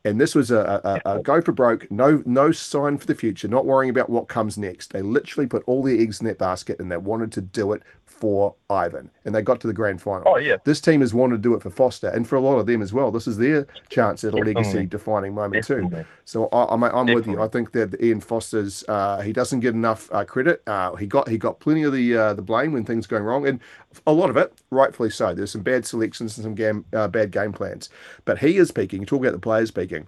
[0.05, 3.49] And this was a, a, a, go for broke, no no sign for the future,
[3.49, 4.93] not worrying about what comes next.
[4.93, 7.83] They literally put all their eggs in that basket and they wanted to do it
[8.15, 10.23] for Ivan, and they got to the grand final.
[10.27, 10.57] Oh yeah.
[10.65, 12.81] This team has wanted to do it for Foster, and for a lot of them
[12.81, 13.11] as well.
[13.11, 16.03] This is their chance at a legacy defining moment Definitely.
[16.03, 16.09] too.
[16.25, 17.43] So I, am I'm, with you.
[17.43, 20.62] I think that Ian Foster's uh, he doesn't get enough uh, credit.
[20.67, 23.47] Uh, he got he got plenty of the uh, the blame when things going wrong,
[23.47, 23.61] and
[24.07, 25.35] a lot of it rightfully so.
[25.35, 27.91] There's some bad selections and some game, uh, bad game plans,
[28.25, 29.05] but he is peaking.
[29.07, 30.07] Talk about the players peaking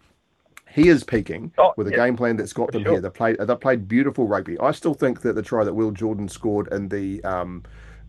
[0.76, 1.96] he is peaking oh, with a yeah.
[1.96, 2.92] game plan that's got them sure.
[2.92, 3.00] here.
[3.00, 4.58] They played they played beautiful rugby.
[4.60, 7.64] I still think that the try that Will Jordan scored in the um,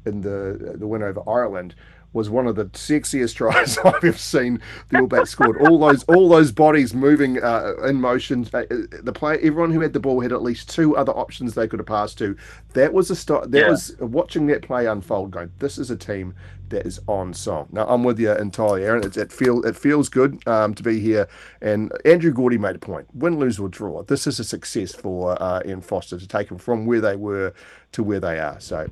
[0.07, 1.75] in the the win over Ireland
[2.13, 5.61] was one of the sexiest tries I've ever seen the All Blacks scored.
[5.61, 8.47] All those all those bodies moving uh, in motion.
[8.53, 8.63] Uh,
[9.03, 11.79] the play, everyone who had the ball had at least two other options they could
[11.79, 12.35] have passed to.
[12.73, 13.51] That was a start.
[13.51, 13.69] That yeah.
[13.69, 15.31] was watching that play unfold.
[15.31, 16.33] Going, this is a team
[16.69, 17.69] that is on song.
[17.71, 19.03] Now I'm with you entirely, Aaron.
[19.03, 21.27] It, it feel it feels good um, to be here.
[21.61, 24.03] And Andrew Gourdie made a point: win, lose or draw.
[24.03, 27.53] This is a success for uh, Ian Foster to take them from where they were
[27.91, 28.59] to where they are.
[28.59, 28.89] So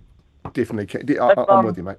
[0.53, 1.19] definitely.
[1.19, 1.97] I, am um, with you, mate.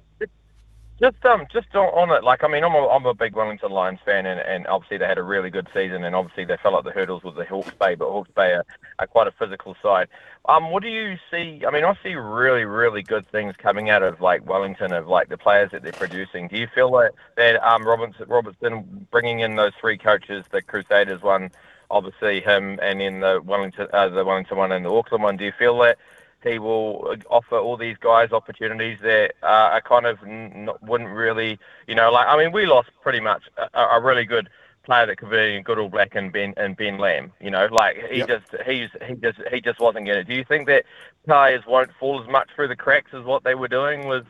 [0.99, 3.99] Just um, just on, it, like I mean, I'm a, I'm a big Wellington Lions
[4.03, 6.85] fan, and, and obviously they had a really good season, and obviously they fell at
[6.85, 8.65] the hurdles with the Hawke's Bay, but Hawke's Bay are,
[8.97, 10.07] are quite a physical side.
[10.45, 11.61] Um, what do you see?
[11.67, 15.29] I mean, I see really, really good things coming out of like Wellington, of like
[15.29, 16.47] the players that they're producing.
[16.47, 21.21] Do you feel like that um, Robertson, Robertson bringing in those three coaches, the Crusaders
[21.21, 21.51] one,
[21.91, 25.37] obviously him, and then the Wellington, uh, the Wellington one, and the Auckland one.
[25.37, 25.99] Do you feel that?
[26.43, 31.59] He will offer all these guys opportunities that uh, are kind of not, wouldn't really,
[31.87, 34.49] you know, like I mean, we lost pretty much a, a really good
[34.87, 37.31] player that could be good all black and Ben and Ben Lam.
[37.39, 38.27] You know, like he yep.
[38.27, 40.27] just he's he just he just wasn't getting it.
[40.27, 40.85] Do you think that
[41.25, 44.25] players won't fall as much through the cracks as what they were doing with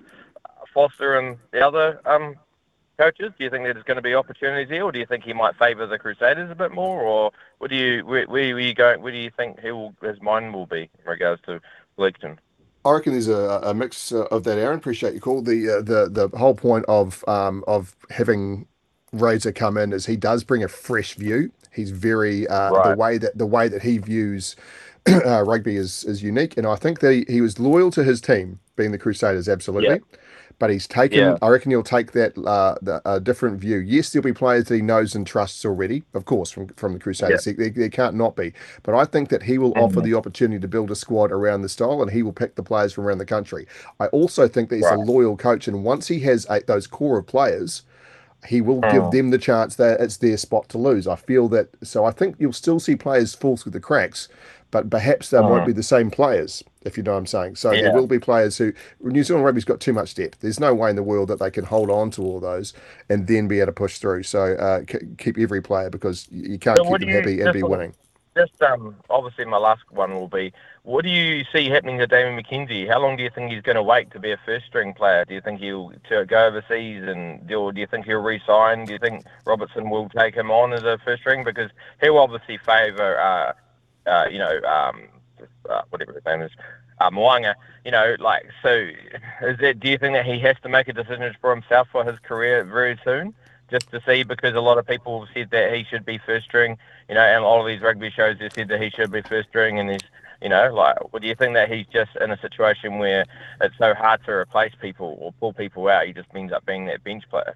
[0.74, 2.36] Foster and the other um,
[2.98, 3.32] coaches?
[3.38, 5.56] Do you think there's going to be opportunities here, or do you think he might
[5.58, 9.02] favour the Crusaders a bit more, or what do you where, where are you going?
[9.02, 11.62] Where do you think he will, his mind will be in regards to
[12.86, 14.78] I reckon there's a, a mix uh, of that, Aaron.
[14.78, 15.42] Appreciate your call.
[15.42, 18.66] The uh, the the whole point of um, of having
[19.12, 21.52] Razor come in is he does bring a fresh view.
[21.74, 22.92] He's very uh, right.
[22.92, 24.56] the way that the way that he views
[25.10, 28.22] uh, rugby is is unique, and I think that he, he was loyal to his
[28.22, 29.90] team, being the Crusaders, absolutely.
[29.90, 30.04] Yep
[30.60, 31.20] but he's taken.
[31.20, 31.38] Yeah.
[31.42, 33.78] I reckon he'll take that uh, the, a different view.
[33.78, 37.00] Yes, there'll be players that he knows and trusts already, of course, from from the
[37.00, 37.46] Crusaders.
[37.46, 37.54] Yeah.
[37.58, 38.54] There, there, can't not be.
[38.84, 39.84] But I think that he will mm-hmm.
[39.84, 42.64] offer the opportunity to build a squad around the style, and he will pick the
[42.64, 43.68] players from around the country.
[44.00, 44.98] I also think that he's right.
[44.98, 47.84] a loyal coach, and once he has eight, those core of players.
[48.48, 49.12] He will give mm.
[49.12, 51.08] them the chance that it's their spot to lose.
[51.08, 54.30] I feel that, so I think you'll still see players fall through the cracks,
[54.70, 55.78] but perhaps they won't be mm.
[55.78, 57.56] the same players, if you know what I'm saying.
[57.56, 57.84] So yeah.
[57.84, 60.40] there will be players who New Zealand rugby's got too much depth.
[60.40, 62.74] There's no way in the world that they can hold on to all those
[63.10, 64.24] and then be able to push through.
[64.24, 64.82] So uh,
[65.18, 67.94] keep every player because you can't so keep them happy and be winning.
[68.36, 72.40] Just um, obviously, my last one will be: What do you see happening to Damian
[72.40, 72.88] McKenzie?
[72.88, 75.26] How long do you think he's going to wait to be a first-string player?
[75.26, 78.86] Do you think he'll to go overseas, and do, do you think he'll resign?
[78.86, 83.20] Do you think Robertson will take him on as a first-string because he'll obviously favour
[83.20, 83.54] uh,
[84.08, 85.04] uh, you know, um,
[85.70, 86.52] uh, whatever his name is,
[87.00, 88.72] uh, Mo'unga, you know, like, so
[89.42, 92.04] is it, do you think that he has to make a decision for himself for
[92.04, 93.34] his career very soon?
[93.70, 96.46] Just to see, because a lot of people have said that he should be first
[96.46, 96.78] string,
[97.10, 99.50] you know, and all of these rugby shows have said that he should be first
[99.50, 100.00] string, and he's,
[100.42, 103.26] you know, like, well, do you think that he's just in a situation where
[103.60, 106.86] it's so hard to replace people or pull people out, he just ends up being
[106.86, 107.56] that bench player?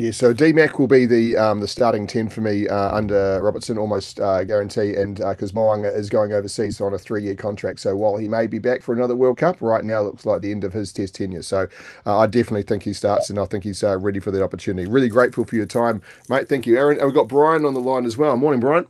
[0.00, 3.76] Yeah, so DMAC will be the um, the starting ten for me uh, under Robertson,
[3.76, 7.80] almost uh, guarantee, and because uh, Mo'unga is going overseas on a three year contract,
[7.80, 10.52] so while he may be back for another World Cup, right now looks like the
[10.52, 11.42] end of his Test tenure.
[11.42, 11.68] So
[12.06, 14.88] uh, I definitely think he starts, and I think he's uh, ready for that opportunity.
[14.88, 16.48] Really grateful for your time, mate.
[16.48, 16.96] Thank you, Aaron.
[16.96, 18.38] And we've got Brian on the line as well.
[18.38, 18.86] Morning, Brian.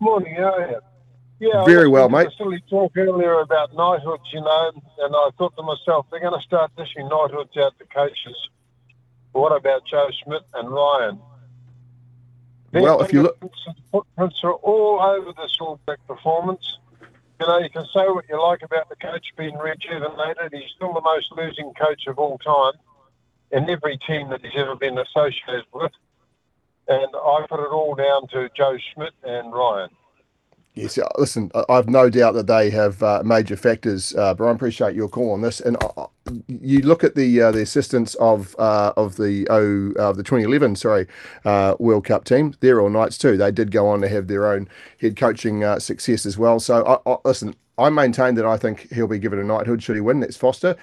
[0.00, 0.80] Morning, how are you?
[1.38, 2.30] Yeah, very well, mate.
[2.36, 6.44] Silly talk earlier about knighthoods, you know, and I thought to myself, they're going to
[6.44, 8.48] start dishing knighthoods out to coaches
[9.34, 11.18] what about Joe Schmidt and Ryan?
[12.70, 13.38] Their well, if you look,
[13.92, 16.78] footprints are all over this All Black performance.
[17.40, 20.52] You know, you can say what you like about the coach being rejuvenated.
[20.52, 22.74] He's still the most losing coach of all time
[23.50, 25.92] in every team that he's ever been associated with.
[26.86, 29.90] And I put it all down to Joe Schmidt and Ryan.
[30.76, 34.96] Yes, listen, I've no doubt that they have uh, major factors, uh, but I appreciate
[34.96, 35.60] your call on this.
[35.60, 36.06] And uh,
[36.48, 40.74] you look at the uh, the assistance of uh, of the oh of the 2011
[40.74, 41.06] sorry
[41.78, 42.56] World Cup team.
[42.58, 43.36] They're all Knights too.
[43.36, 44.68] They did go on to have their own
[45.00, 46.58] head coaching success as well.
[46.58, 49.94] So I, I, listen, I maintain that I think he'll be given a knighthood should
[49.94, 50.18] he win.
[50.18, 50.74] That's Foster.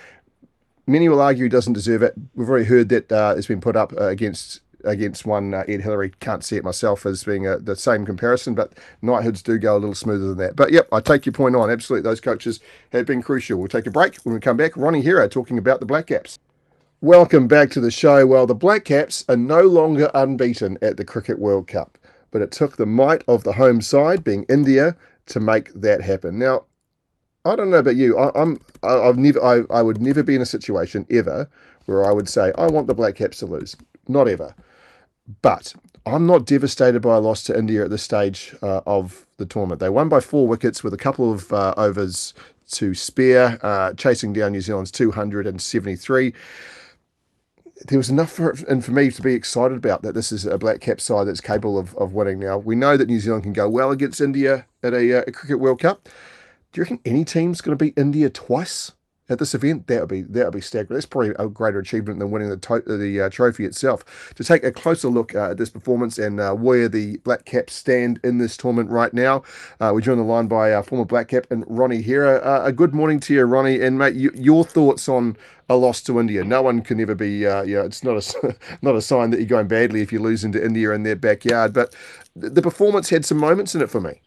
[0.87, 2.13] Many will argue he doesn't deserve it.
[2.33, 6.11] We've already heard that it's been put up against against one uh, Ed Hillary.
[6.19, 9.79] Can't see it myself as being a, the same comparison, but knighthoods do go a
[9.79, 10.55] little smoother than that.
[10.55, 11.69] But yep, I take your point on.
[11.69, 12.59] Absolutely, those coaches
[12.91, 13.57] have been crucial.
[13.57, 14.17] We'll take a break.
[14.17, 16.39] When we come back, Ronnie Hira talking about the Black Caps.
[17.01, 18.27] Welcome back to the show.
[18.27, 21.97] Well, the Black Caps are no longer unbeaten at the Cricket World Cup,
[22.29, 24.95] but it took the might of the home side, being India,
[25.27, 26.37] to make that happen.
[26.37, 26.65] Now,
[27.43, 28.17] I don't know about you.
[28.17, 31.49] I, I'm I, I've never I, I would never be in a situation ever
[31.85, 33.75] where I would say I want the Black Caps to lose.
[34.07, 34.53] Not ever.
[35.41, 35.73] But
[36.05, 39.79] I'm not devastated by a loss to India at this stage uh, of the tournament.
[39.79, 42.33] They won by four wickets with a couple of uh, overs
[42.71, 46.33] to spare, uh, chasing down New Zealand's 273.
[47.87, 50.57] There was enough for, and for me to be excited about that this is a
[50.57, 52.57] black cap side that's capable of, of winning now.
[52.57, 55.59] We know that New Zealand can go well against India at a, uh, a Cricket
[55.59, 56.07] World Cup.
[56.71, 58.91] Do you reckon any team's going to beat India twice?
[59.31, 60.97] At this event, that would be that would be staggering.
[60.97, 64.03] That's probably a greater achievement than winning the to- the uh, trophy itself.
[64.35, 67.73] To take a closer look uh, at this performance and uh, where the Black Caps
[67.73, 69.43] stand in this tournament right now,
[69.79, 72.39] uh, we're joined the line by our former Black Cap and Ronnie Hira.
[72.39, 75.37] Uh, a good morning to you, Ronnie, and mate, you, your thoughts on
[75.69, 76.43] a loss to India.
[76.43, 79.37] No one can ever be, uh, you know, it's not a not a sign that
[79.37, 81.71] you're going badly if you lose into India in their backyard.
[81.71, 81.95] But
[82.35, 84.19] the performance had some moments in it for me.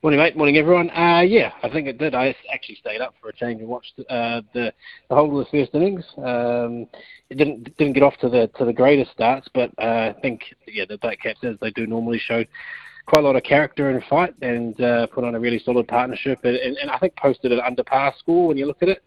[0.00, 0.36] Morning, mate.
[0.36, 0.90] Morning, everyone.
[0.90, 2.14] Uh, yeah, I think it did.
[2.14, 4.72] I actually stayed up for a change and watched uh, the
[5.08, 6.04] the whole of the first innings.
[6.18, 6.86] Um,
[7.30, 10.42] it didn't didn't get off to the to the greatest starts, but uh, I think
[10.68, 12.46] yeah, the Black Caps as they do normally showed
[13.06, 16.38] quite a lot of character and fight and uh, put on a really solid partnership,
[16.44, 19.02] and, and, and I think posted an under par score when you look at it.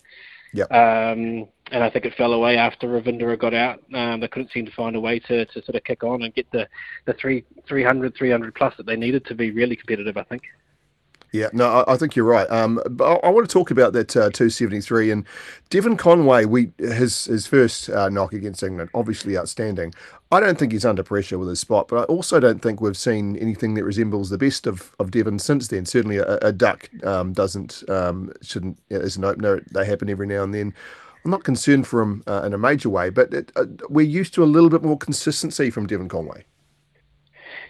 [0.54, 0.66] Yeah.
[0.66, 3.82] Um, and I think it fell away after Ravindra got out.
[3.94, 6.34] Um, they couldn't seem to find a way to, to sort of kick on and
[6.34, 6.68] get the
[7.06, 10.18] the three 300 300 plus that they needed to be really competitive.
[10.18, 10.44] I think.
[11.32, 12.50] Yeah, no, I, I, think you're right.
[12.52, 15.26] Um, but I, I, want to talk about that uh, 273 and
[15.70, 16.44] Devon Conway.
[16.44, 19.94] We his his first uh, knock against England, obviously outstanding.
[20.34, 22.98] I don't think he's under pressure with his spot, but I also don't think we've
[22.98, 25.86] seen anything that resembles the best of, of Devon since then.
[25.86, 29.64] Certainly, a, a duck um, doesn't um, shouldn't is an opener.
[29.72, 30.74] They happen every now and then.
[31.24, 34.34] I'm not concerned for him uh, in a major way, but it, uh, we're used
[34.34, 36.44] to a little bit more consistency from Devon Conway.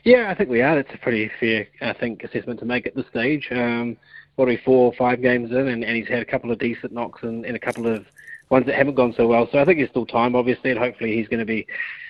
[0.04, 0.80] Yeah, I think we are.
[0.80, 3.48] It's a pretty fair, I think, assessment to make at this stage.
[3.52, 3.98] Um,
[4.36, 6.58] what are we, four or five games in, and, and he's had a couple of
[6.58, 8.06] decent knocks and, and a couple of
[8.50, 9.48] ones that haven't gone so well.
[9.52, 11.68] So I think there's still time, obviously, and hopefully he's going to be,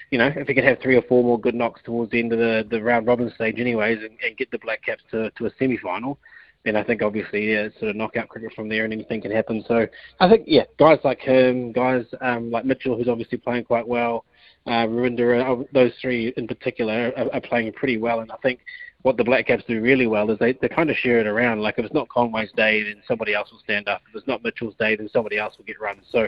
[0.09, 2.31] you know, if he can have three or four more good knocks towards the end
[2.31, 5.47] of the, the round robin stage, anyways, and, and get the Black Caps to, to
[5.47, 6.18] a semi final,
[6.63, 9.31] then I think obviously yeah, it's sort of knockout cricket from there and anything can
[9.31, 9.65] happen.
[9.68, 9.88] So
[10.19, 14.26] I think, yeah, guys like him, guys um, like Mitchell, who's obviously playing quite well,
[14.67, 18.19] uh, uh, those three in particular are, are playing pretty well.
[18.19, 18.59] And I think
[19.01, 21.61] what the Black Caps do really well is they, they kind of share it around.
[21.61, 24.01] Like if it's not Conway's day, then somebody else will stand up.
[24.09, 26.05] If it's not Mitchell's day, then somebody else will get runs.
[26.11, 26.27] So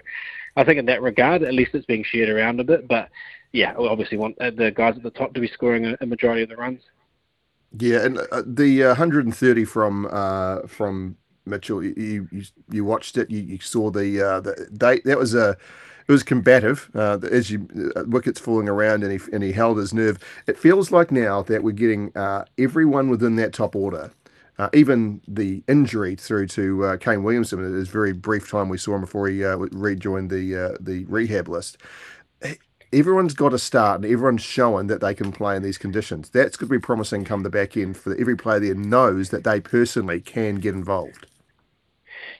[0.56, 2.88] I think in that regard, at least it's being shared around a bit.
[2.88, 3.10] But
[3.52, 6.06] yeah, we obviously want uh, the guys at the top to be scoring a, a
[6.06, 6.82] majority of the runs.
[7.78, 13.30] Yeah, and uh, the uh, 130 from uh, from Mitchell, you, you you watched it,
[13.32, 15.04] you, you saw the uh, the date.
[15.06, 15.58] That was a
[16.08, 19.78] it was combative uh, as you uh, wickets falling around and he and he held
[19.78, 20.20] his nerve.
[20.48, 24.12] It feels like now that we're getting uh, everyone within that top order.
[24.60, 28.78] Uh, even the injury through to uh, Kane Williamson in his very brief time we
[28.78, 31.78] saw him before he uh, rejoined the the rehab list.
[32.92, 36.30] Everyone's got to start, and everyone's showing that they can play in these conditions.
[36.30, 39.44] That's going to be promising come the back end for every player there knows that
[39.44, 41.26] they personally can get involved.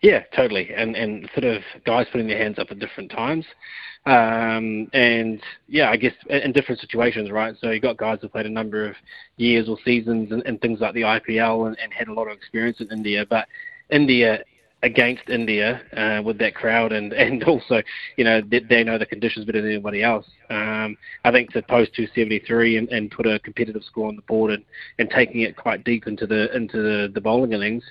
[0.04, 0.70] Yeah, totally.
[0.76, 3.46] And and sort of guys putting their hands up at different times.
[4.06, 7.56] Um, and yeah, I guess in different situations, right?
[7.62, 8.98] So you've got guys who played a number of
[9.38, 12.36] years or seasons and, and things like the IPL and, and had a lot of
[12.36, 13.26] experience in India.
[13.30, 13.48] But
[13.92, 14.44] India
[14.84, 17.82] against India uh, with that crowd, and, and also,
[18.18, 20.26] you know, they, they, know the conditions better than anybody else.
[20.50, 24.52] Um, I think to post 273 and, and put a competitive score on the board
[24.52, 24.64] and,
[25.00, 27.84] and taking it quite deep into the into the, the bowling innings,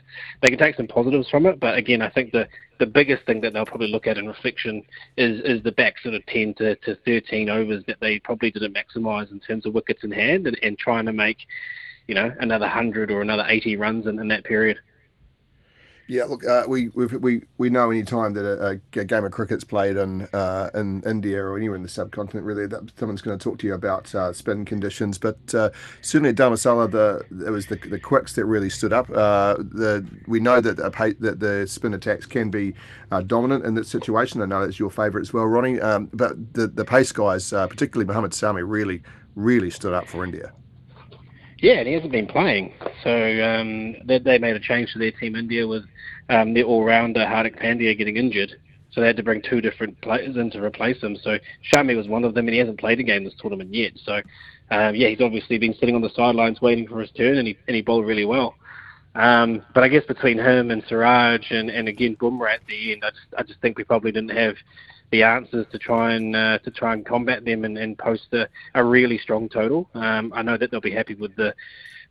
[0.42, 1.58] they can take some positives from it.
[1.58, 2.46] But again, I think the
[2.78, 4.82] the biggest thing that they'll probably look at in reflection
[5.16, 8.76] is is the back sort of 10 to, to 13 overs that they probably didn't
[8.76, 11.38] maximise in terms of wickets in hand, and, and trying to make,
[12.06, 14.78] you know, another 100 or another 80 runs in, in that period.
[16.08, 19.64] Yeah, look, uh, we we we know any time that a, a, game of cricket's
[19.64, 23.42] played in uh, in India or anywhere in the subcontinent, really, that someone's going to
[23.42, 25.16] talk to you about uh, spin conditions.
[25.16, 25.70] But uh,
[26.00, 29.08] certainly at Dharamsala, the it was the the quicks that really stood up.
[29.10, 32.74] Uh, the we know that a, that the spin attacks can be
[33.12, 34.42] uh, dominant in that situation.
[34.42, 35.80] I know that's your favourite as well, Ronnie.
[35.80, 39.02] Um, but the the pace guys, particularly Mohammad Shami, really
[39.36, 40.52] really stood up for India.
[41.62, 42.74] Yeah, and he hasn't been playing.
[43.04, 45.84] So um, they, they made a change to their team India with
[46.28, 48.50] um, their all-rounder Hardik Pandya getting injured.
[48.90, 51.16] So they had to bring two different players in to replace him.
[51.22, 51.38] So
[51.72, 53.92] Shami was one of them, and he hasn't played a game this tournament yet.
[54.04, 54.20] So
[54.72, 57.56] um, yeah, he's obviously been sitting on the sidelines waiting for his turn, and he
[57.68, 58.56] and he bowled really well.
[59.14, 63.04] Um, but I guess between him and Siraj and, and again Bumrah at the end,
[63.04, 64.56] I just I just think we probably didn't have
[65.12, 68.48] the answers to try and uh, to try and combat them and, and post a,
[68.74, 69.88] a really strong total.
[69.94, 71.54] Um, I know that they'll be happy with the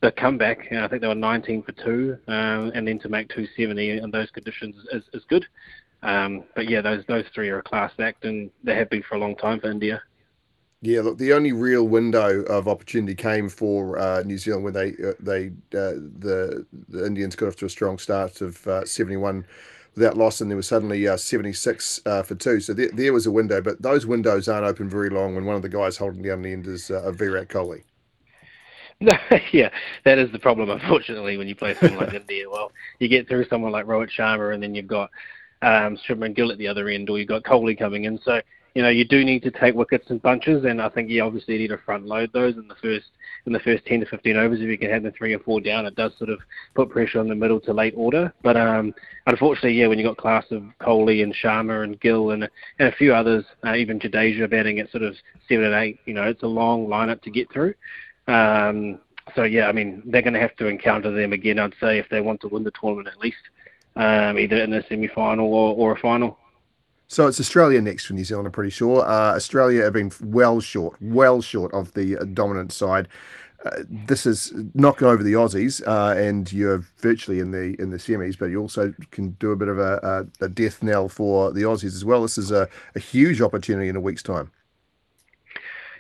[0.01, 0.71] the comeback.
[0.71, 4.31] I think they were 19 for two, um, and then to make 270 in those
[4.31, 5.45] conditions is, is good.
[6.03, 9.15] Um, but yeah, those those three are a class act, and they have been for
[9.15, 10.01] a long time for India.
[10.83, 14.89] Yeah, look, the only real window of opportunity came for uh, New Zealand when they
[14.91, 15.47] uh, they
[15.77, 19.45] uh, the the Indians got off to a strong start of uh, 71
[19.95, 22.59] without loss, and there was suddenly uh, 76 uh, for two.
[22.59, 25.55] So there, there was a window, but those windows aren't open very long when one
[25.55, 27.83] of the guys holding down the end is uh, Virat Kohli.
[29.03, 29.17] No,
[29.51, 29.71] yeah,
[30.05, 32.47] that is the problem, unfortunately, when you play someone like India.
[32.51, 35.09] Well, you get through someone like Rohit Sharma, and then you've got
[35.63, 35.97] um,
[36.35, 38.19] Gill at the other end, or you've got Kohli coming in.
[38.23, 38.41] So
[38.75, 41.57] you know, you do need to take wickets in bunches, and I think you obviously
[41.57, 43.07] need to front load those in the first
[43.45, 44.59] in the first 10 to 15 overs.
[44.61, 46.39] If you can have them three or four down, it does sort of
[46.75, 48.33] put pressure on the middle to late order.
[48.43, 48.93] But um,
[49.27, 52.49] unfortunately, yeah, when you got class of Kohli and Sharma and Gill and
[52.79, 55.15] and a few others, uh, even Jadeja batting at sort of
[55.47, 57.73] seven and eight, you know, it's a long lineup to get through.
[58.27, 58.99] Um,
[59.35, 61.59] so yeah, I mean, they're going to have to encounter them again.
[61.59, 63.37] I'd say if they want to win the tournament at least,
[63.95, 66.37] um, either in the semi-final or, or a final.
[67.11, 69.01] So it's Australia next for New Zealand, I'm pretty sure.
[69.01, 73.09] Uh, Australia have been well short, well short of the uh, dominant side.
[73.65, 77.97] Uh, this is knocking over the Aussies, uh, and you're virtually in the in the
[77.97, 81.51] semis, but you also can do a bit of a, a, a death knell for
[81.51, 82.21] the Aussies as well.
[82.21, 84.49] This is a, a, huge opportunity in a week's time.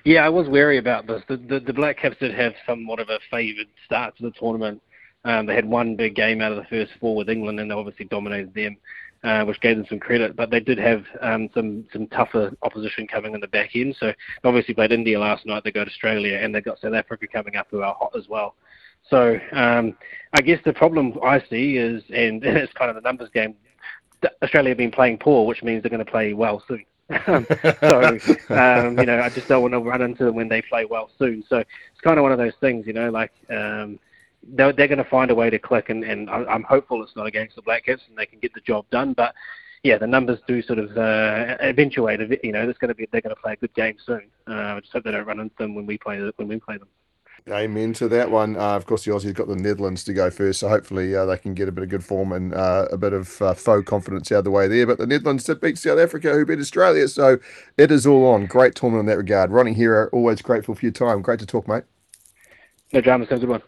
[0.05, 1.21] Yeah, I was wary about this.
[1.27, 4.81] The, the, the Black Caps did have somewhat of a favoured start to the tournament.
[5.25, 7.75] Um, they had one big game out of the first four with England, and they
[7.75, 8.77] obviously dominated them
[9.23, 10.35] uh, which gave them some credit.
[10.35, 13.95] But they did have um, some some tougher opposition coming in the back end.
[13.99, 15.63] So they obviously played India last night.
[15.63, 18.55] They got Australia, and they've got South Africa coming up, who are hot as well.
[19.09, 19.95] So um,
[20.33, 23.55] I guess the problem I see is, and, it's kind of the numbers game.
[24.43, 26.85] Australia have been playing poor, which means they're going to play well soon.
[27.25, 30.85] So um, you know, I just don't want to run into them when they play
[30.85, 31.43] well soon.
[31.49, 33.99] So it's kind of one of those things, you know, like um,
[34.43, 37.27] they're, they're going to find a way to click, and, and I'm hopeful it's not
[37.27, 39.13] against the Black Caps and they can get the job done.
[39.13, 39.33] But
[39.83, 42.19] yeah, the numbers do sort of uh, eventuate.
[42.43, 44.29] You know, it's going to be they're going to play a good game soon.
[44.47, 46.77] Uh, I just hope they don't run into them when we play when we play
[46.77, 46.87] them.
[47.49, 48.55] Amen to that one.
[48.55, 51.25] Uh, of course, the Aussies have got the Netherlands to go first, so hopefully uh,
[51.25, 53.87] they can get a bit of good form and uh, a bit of uh, faux
[53.89, 54.85] confidence out of the way there.
[54.85, 57.39] But the Netherlands did beat South Africa, who beat Australia, so
[57.77, 58.45] it is all on.
[58.45, 59.49] Great tournament in that regard.
[59.49, 61.23] Ronnie Hira, always grateful for your time.
[61.23, 61.83] Great to talk, mate.
[62.93, 63.61] No dramas, have a good one.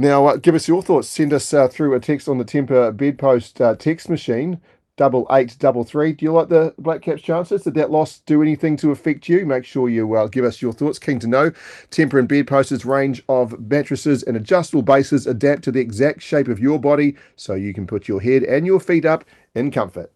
[0.00, 1.08] Now, uh, give us your thoughts.
[1.08, 4.60] Send us uh, through a text on the Tempur bedpost text machine
[4.96, 6.12] double eight double three.
[6.12, 7.62] Do you like the Black Caps chances?
[7.62, 9.44] Did that loss do anything to affect you?
[9.44, 11.00] Make sure you uh, give us your thoughts.
[11.00, 11.50] Keen to know.
[11.90, 16.60] Tempur and Bedpost's range of mattresses and adjustable bases adapt to the exact shape of
[16.60, 19.24] your body, so you can put your head and your feet up
[19.56, 20.12] in comfort.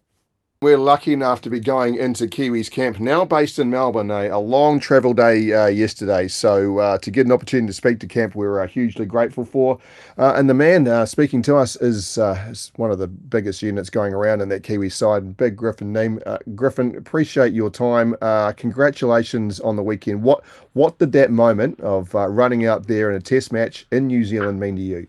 [0.63, 4.09] We're lucky enough to be going into Kiwis camp now, based in Melbourne.
[4.09, 7.99] A, a long travel day uh, yesterday, so uh, to get an opportunity to speak
[7.99, 9.77] to camp, we're uh, hugely grateful for.
[10.17, 13.61] Uh, and the man uh, speaking to us is, uh, is, one of the biggest
[13.61, 15.35] units going around in that Kiwi side.
[15.35, 16.95] Big Griffin Neame, Griffin.
[16.95, 18.15] Appreciate your time.
[18.55, 20.23] congratulations on the weekend.
[20.23, 24.23] What what did that moment of running out there in a Test match in New
[24.23, 25.07] Zealand mean to you?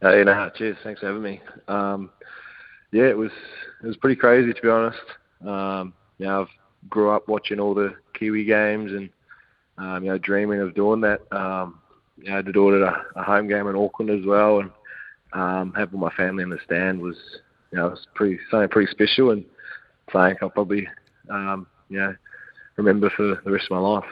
[0.00, 0.76] Hey, no, cheers.
[0.84, 1.40] Thanks for having me.
[1.66, 2.10] Um,
[2.92, 3.32] yeah, it was
[3.82, 4.98] it was pretty crazy to be honest.
[5.46, 9.10] Um, you know, I've grew up watching all the Kiwi games and
[9.78, 11.20] um, you know dreaming of doing that.
[11.32, 11.80] Um,
[12.18, 14.70] you know, to do it at a, a home game in Auckland as well, and
[15.32, 17.16] um, having my family in the stand was
[17.70, 19.44] you know was pretty something pretty special and
[20.12, 20.86] something I'll probably
[21.30, 22.14] um, you know
[22.76, 24.04] remember for the rest of my life.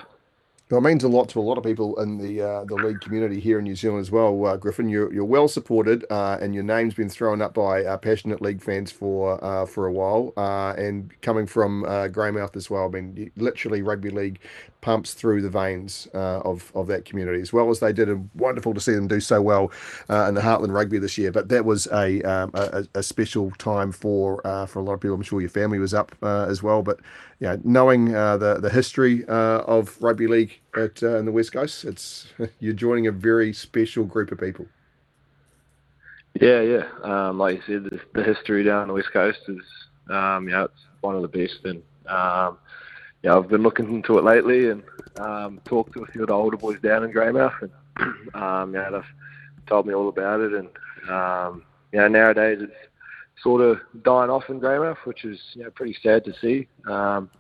[0.71, 3.01] Well, it means a lot to a lot of people in the uh, the league
[3.01, 4.47] community here in New Zealand as well.
[4.47, 7.97] Uh, Griffin, you're, you're well supported, uh, and your name's been thrown up by uh,
[7.97, 10.33] passionate league fans for uh, for a while.
[10.37, 11.83] Uh, and coming from
[12.13, 14.39] Greymouth as well, I mean, literally rugby league
[14.81, 18.09] pumps through the veins of of that community as well as they did.
[18.09, 19.71] And wonderful to see them do so well
[20.09, 21.33] in the Heartland Rugby this year.
[21.33, 25.15] But that was a um, a, a, special time for for a lot of people.
[25.15, 27.01] I'm sure your family was up as well, but
[27.41, 31.53] yeah, knowing uh, the the history uh, of rugby league at uh, in the West
[31.53, 32.29] Coast, it's
[32.61, 34.67] you're joining a very special group of people.
[36.41, 36.85] Yeah, yeah.
[37.03, 39.65] Um, like you said, the, the, history down the West Coast is,
[40.11, 41.65] um, yeah, it's one of the best.
[41.65, 42.59] And um,
[43.23, 44.83] yeah, I've been looking into it lately and
[45.19, 47.71] um, talked to a few of the older boys down in Greymouth, and
[48.35, 49.03] um, yeah, they've
[49.67, 50.53] told me all about it.
[50.53, 50.69] And
[51.11, 52.73] um, yeah, nowadays it's
[53.43, 56.67] sort of dying off in Greymouth, which is you know pretty sad to see.
[56.87, 57.31] Um,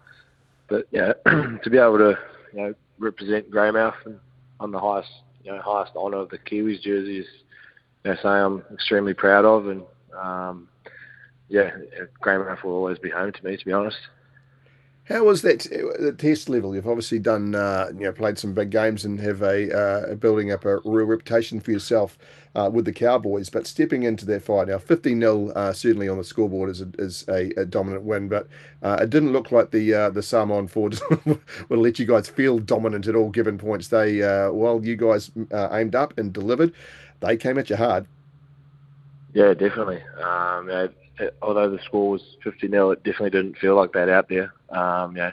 [0.68, 2.18] but yeah, to be able to
[2.52, 4.18] you know represent Greymouth and
[4.60, 5.10] on the highest
[5.44, 7.26] you know highest honour of the Kiwis jersey is
[8.04, 9.82] you know, something I'm extremely proud of, and
[10.18, 10.68] um,
[11.48, 11.70] yeah,
[12.22, 13.98] Greymouth will always be home to me, to be honest.
[15.10, 15.62] How was that
[15.98, 16.72] the test level?
[16.72, 20.52] You've obviously done, uh, you know, played some big games and have a uh, building
[20.52, 22.16] up a real reputation for yourself
[22.54, 23.50] uh, with the Cowboys.
[23.50, 26.88] But stepping into that fight now, 50 0 uh, certainly on the scoreboard is a,
[26.98, 28.46] is a, a dominant win, but
[28.84, 31.40] uh, it didn't look like the uh, the Samoan Fords would
[31.80, 33.30] let you guys feel dominant at all.
[33.30, 36.72] Given points, they well, you guys aimed up and delivered.
[37.18, 38.06] They came at you hard.
[39.34, 40.02] Yeah, definitely.
[40.22, 40.68] Um,
[41.20, 44.52] yeah, although the score was 50 0, it definitely didn't feel like that out there.
[44.70, 45.32] Um, yeah,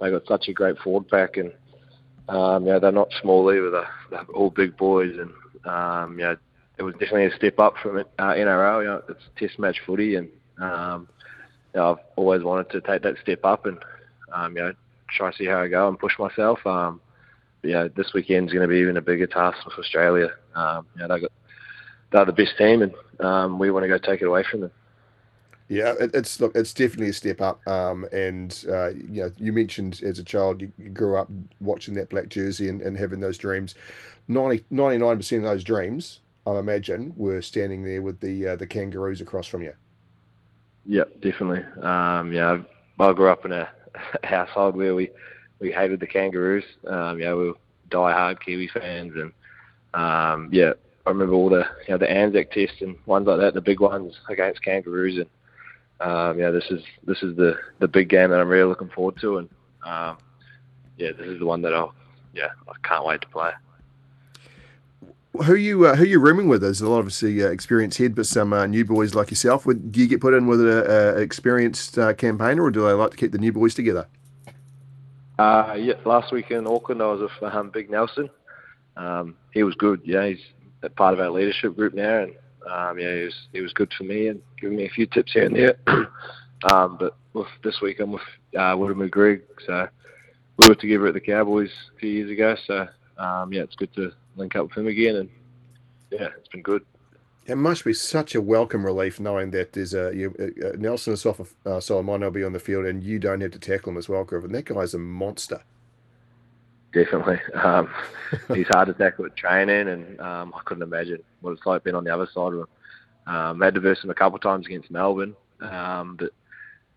[0.00, 1.52] they got such a great forward pack, and
[2.28, 3.70] um, yeah, they're not small either.
[3.70, 5.30] They're, they're all big boys, and
[5.66, 6.34] um, yeah,
[6.78, 8.82] it was definitely a step up from it, uh, NRL.
[8.82, 10.28] You know, it's Test match footy, and
[10.60, 11.08] um,
[11.74, 13.78] you know, I've always wanted to take that step up and
[14.32, 14.74] um, you know
[15.16, 16.64] try to see how I go and push myself.
[16.66, 17.00] Um,
[17.62, 20.30] but, yeah, this weekend's going to be even a bigger task for Australia.
[20.54, 21.32] Um, you know, they got
[22.12, 24.70] they're the best team, and um, we want to go take it away from them.
[25.68, 27.66] Yeah, it, it's look, it's definitely a step up.
[27.66, 31.30] Um, and uh, you know, you mentioned as a child you, you grew up
[31.60, 33.74] watching that black jersey and, and having those dreams.
[34.28, 39.20] 99 percent of those dreams, I imagine, were standing there with the uh, the kangaroos
[39.20, 39.72] across from you.
[40.86, 41.64] Yeah, definitely.
[41.82, 42.58] Um, yeah,
[42.98, 43.68] I grew up in a
[44.24, 45.10] household where we
[45.60, 46.64] we hated the kangaroos.
[46.86, 47.54] Um, yeah, we were
[47.90, 49.32] die-hard Kiwi fans, and
[49.94, 50.72] um, yeah,
[51.06, 53.80] I remember all the you know the Anzac Test and ones like that, the big
[53.80, 55.26] ones against kangaroos, and
[56.00, 59.16] um, yeah, this is this is the the big game that I'm really looking forward
[59.20, 59.48] to, and
[59.84, 60.18] um,
[60.96, 61.94] yeah, this is the one that I'll
[62.34, 63.52] yeah I can't wait to play.
[65.44, 66.62] Who you uh, who you rooming with?
[66.62, 69.66] There's a lot of obviously uh, experienced head, but some uh, new boys like yourself.
[69.66, 73.12] Would do you get put in with an experienced uh, campaigner, or do they like
[73.12, 74.06] to keep the new boys together?
[75.38, 78.30] Uh, yeah, last week in Auckland, I was with um, Big Nelson.
[78.96, 80.00] Um, he was good.
[80.04, 80.38] Yeah, he's
[80.94, 82.34] part of our leadership group now, and
[82.70, 85.32] um, yeah, he was he was good for me and giving me a few tips
[85.32, 85.76] here and there.
[86.72, 87.16] um, but
[87.62, 88.22] this week I'm with
[88.58, 89.88] uh, Greig, so
[90.56, 92.56] we were together at the Cowboys a few years ago.
[92.66, 92.88] So
[93.18, 95.30] um, yeah, it's good to link up with him again, and
[96.10, 96.84] yeah, it's been good.
[97.46, 101.46] It must be such a welcome relief knowing that there's a you, uh, Nelson Asofa
[101.66, 104.08] uh, Solomona will be on the field and you don't have to tackle him as
[104.08, 104.52] well, Griffin.
[104.52, 105.60] That guy's a monster.
[106.94, 107.40] Definitely.
[107.54, 107.92] Um,
[108.54, 111.94] he's hard to tackle at training, and um, I couldn't imagine what it's like being
[111.94, 112.66] on the other side of him.
[113.26, 116.30] Um, I had to verse him a couple of times against Melbourne, um, but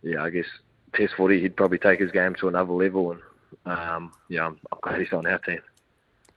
[0.02, 0.45] yeah, I guess
[0.94, 3.22] Test footy, he'd probably take his game to another level, and
[3.65, 5.61] um, yeah, I'm, I'm glad he's on our team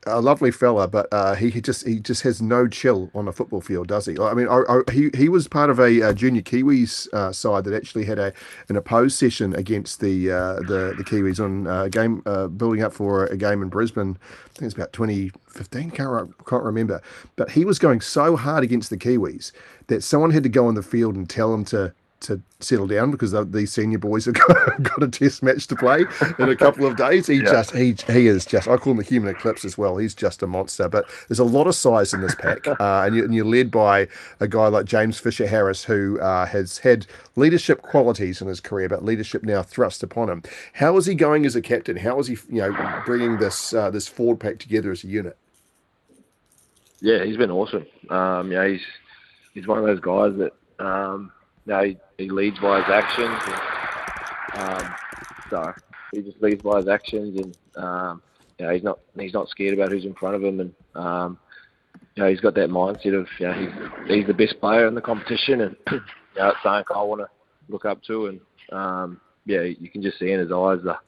[0.07, 3.61] a lovely fella, but uh, he, just he just has no chill on a football
[3.61, 4.19] field, does he?
[4.19, 7.65] I mean, I, I, he he was part of a, a junior Kiwis uh, side
[7.65, 8.33] that actually had a
[8.69, 12.83] an opposed session against the uh, the the Kiwis on a uh, game uh, building
[12.83, 14.17] up for a game in Brisbane.
[14.23, 15.91] I think it's about 2015.
[15.91, 17.03] Can't can't remember,
[17.37, 19.53] but he was going so hard against the Kiwis
[19.89, 23.11] that someone had to go on the field and tell him to to settle down
[23.11, 26.05] because these senior boys have got, got, a test match to play
[26.39, 27.27] in a couple of days.
[27.27, 27.45] He yeah.
[27.45, 29.97] just he he is just I call him the human eclipse as well.
[29.97, 30.89] He's just a monster.
[30.89, 34.09] But there's a lot of size in this pack, uh, and, you, are led by
[34.41, 37.07] a guy like James Fisher Harris who uh, has had
[37.37, 40.43] leadership qualities in his career, but leadership now thrust upon him.
[40.75, 41.97] How is he going as a captain?
[41.97, 45.37] How is he you know bringing this uh, this forward pack together as a unit?
[47.01, 47.87] Yeah, he's been awesome.
[48.11, 48.83] Um, yeah, he's
[49.55, 50.53] he's one of those guys that.
[50.79, 51.33] Um,
[51.71, 53.41] know, he, he leads by his actions.
[53.47, 53.71] And,
[54.61, 54.95] um,
[55.51, 55.73] so
[56.13, 58.23] he just leads by his actions, and um,
[58.59, 61.39] you know, he's not he's not scared about who's in front of him, and um,
[62.15, 64.95] you know, he's got that mindset of you know, he's he's the best player in
[64.95, 66.01] the competition, and you
[66.39, 67.29] know, it's something I want to
[67.69, 68.41] look up to, and
[68.73, 70.99] um, yeah, you can just see in his eyes that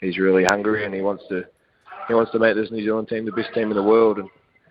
[0.00, 1.44] he's really hungry, and he wants to
[2.08, 4.28] he wants to make this New Zealand team the best team in the world, and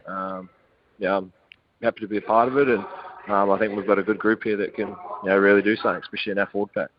[0.07, 0.49] um,
[0.97, 1.33] yeah, I'm
[1.81, 2.83] happy to be a part of it, and
[3.27, 5.75] um, I think we've got a good group here that can you know, really do
[5.75, 6.89] something, especially in our forward pack.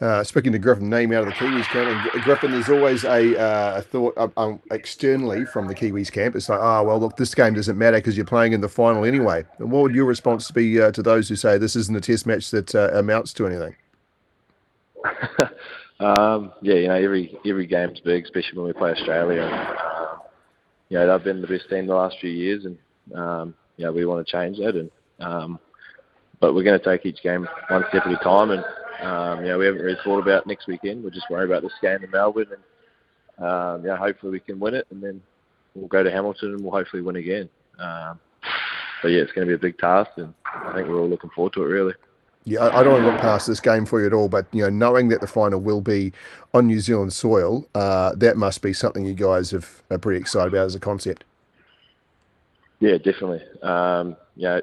[0.00, 3.38] Uh, speaking to Griffin, Neame out of the Kiwis camp, and Griffin, there's always a,
[3.40, 6.34] uh, thought um, externally from the Kiwis camp.
[6.34, 9.04] It's like, oh, well, look, this game doesn't matter because you're playing in the final
[9.04, 9.44] anyway.
[9.58, 12.26] And what would your response be uh, to those who say this isn't a test
[12.26, 13.76] match that uh, amounts to anything?
[16.00, 19.42] um, yeah, you know, every every game's big, especially when we play Australia.
[19.42, 20.20] And, um,
[20.88, 22.78] you know, they've been the best team the last few years, and
[23.14, 24.74] um, you know, we want to change that.
[24.74, 25.58] And um,
[26.40, 28.50] but we're going to take each game one step at a time.
[28.50, 28.64] And
[29.02, 31.02] um, you know, we haven't really thought about next weekend.
[31.02, 34.74] We're just worried about this game in Melbourne, and um, yeah, hopefully we can win
[34.74, 35.20] it, and then
[35.74, 37.48] we'll go to Hamilton and we'll hopefully win again.
[37.78, 38.20] Um,
[39.02, 41.30] but yeah, it's going to be a big task, and I think we're all looking
[41.30, 41.94] forward to it really.
[42.46, 44.62] Yeah, I don't want to look past this game for you at all, but you
[44.62, 46.12] know, knowing that the final will be
[46.52, 50.52] on New Zealand soil, uh, that must be something you guys have, are pretty excited
[50.52, 51.24] about as a concept.
[52.80, 53.42] Yeah, definitely.
[53.62, 54.60] Um, you know,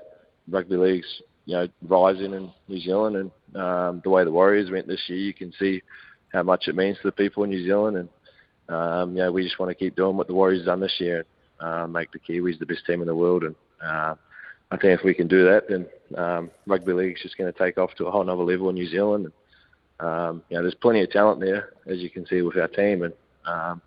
[0.51, 4.87] rugby league's you know rising in New Zealand, and um, the way the Warriors went
[4.87, 5.81] this year, you can see
[6.33, 7.97] how much it means to the people in New Zealand.
[7.97, 8.09] And
[8.75, 11.25] um, you know, we just want to keep doing what the Warriors done this year,
[11.59, 13.43] and uh, make the Kiwis the best team in the world.
[13.43, 14.15] And uh,
[14.71, 15.85] I think if we can do that, then
[16.17, 18.87] um, rugby league's just going to take off to a whole other level in New
[18.87, 19.31] Zealand.
[19.99, 22.67] And, um, you know, there's plenty of talent there, as you can see with our
[22.67, 23.13] team, and
[23.45, 23.81] um,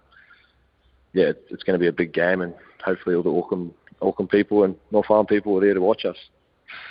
[1.13, 2.55] yeah, it's, going to be a big game, and
[2.85, 3.73] hopefully all the Auckland
[4.03, 6.17] Auckland people and North Island people are there to watch us.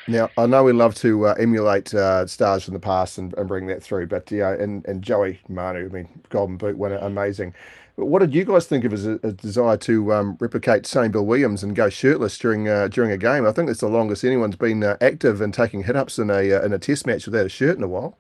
[0.08, 3.48] Now, I know we love to uh, emulate uh, stars from the past and, and,
[3.48, 7.54] bring that through, but yeah, and, and Joey Manu, I mean, Golden Boot winner, amazing.
[7.96, 11.10] But what did you guys think of as a, a desire to um, replicate Sonny
[11.10, 13.46] Bill Williams and go shirtless during uh, during a game?
[13.46, 16.54] I think it's the longest anyone's been uh, active and taking hit ups in a
[16.54, 18.18] uh, in a test match without a shirt in a while.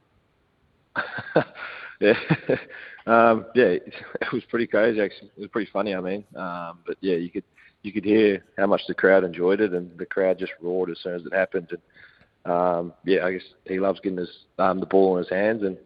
[1.99, 2.19] yeah,
[3.07, 3.77] um, yeah,
[4.22, 5.02] it was pretty crazy.
[5.02, 5.95] Actually, it was pretty funny.
[5.95, 7.44] I mean, um, but yeah, you could
[7.84, 10.98] you could hear how much the crowd enjoyed it, and the crowd just roared as
[11.04, 11.70] soon as it happened.
[11.72, 15.64] And um, yeah, I guess he loves getting his um, the ball in his hands,
[15.64, 15.78] and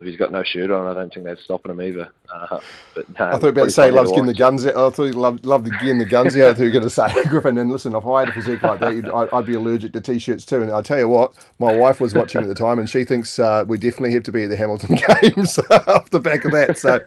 [0.00, 2.08] if he's got no shirt on, I don't think that's stopping him either.
[2.32, 2.60] Uh,
[2.94, 4.76] but no, I thought about to say he loves getting the guns out.
[4.76, 6.50] I thought he loved, loved the getting the guns out.
[6.50, 7.58] I thought you were going to say Griffin.
[7.58, 10.44] And listen, if I had a physique like that, I'd, I'd, be allergic to t-shirts
[10.44, 10.62] too.
[10.62, 13.40] And I tell you what, my wife was watching at the time, and she thinks
[13.40, 16.78] uh, we definitely have to be at the Hamilton games off the back of that.
[16.78, 17.00] So,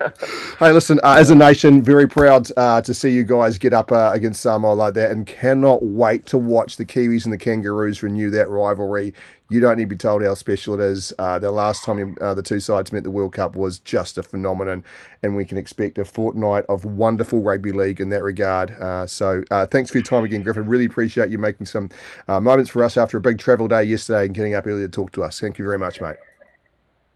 [0.59, 3.93] hey, listen, uh, as a nation, very proud uh, to see you guys get up
[3.93, 8.03] uh, against Samoa like that, and cannot wait to watch the Kiwis and the Kangaroos
[8.03, 9.13] renew that rivalry
[9.51, 11.11] you don't need to be told how special it is.
[11.19, 14.23] Uh, the last time uh, the two sides met the World Cup was just a
[14.23, 14.81] phenomenon,
[15.23, 18.71] and we can expect a fortnight of wonderful rugby league in that regard.
[18.71, 20.65] Uh, so uh, thanks for your time again, Griffin.
[20.65, 21.89] Really appreciate you making some
[22.29, 24.89] uh, moments for us after a big travel day yesterday and getting up early to
[24.89, 25.41] talk to us.
[25.41, 26.15] Thank you very much, mate.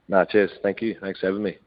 [0.09, 0.51] No, cheers.
[0.61, 0.97] Thank you.
[0.99, 1.57] Thanks for having me.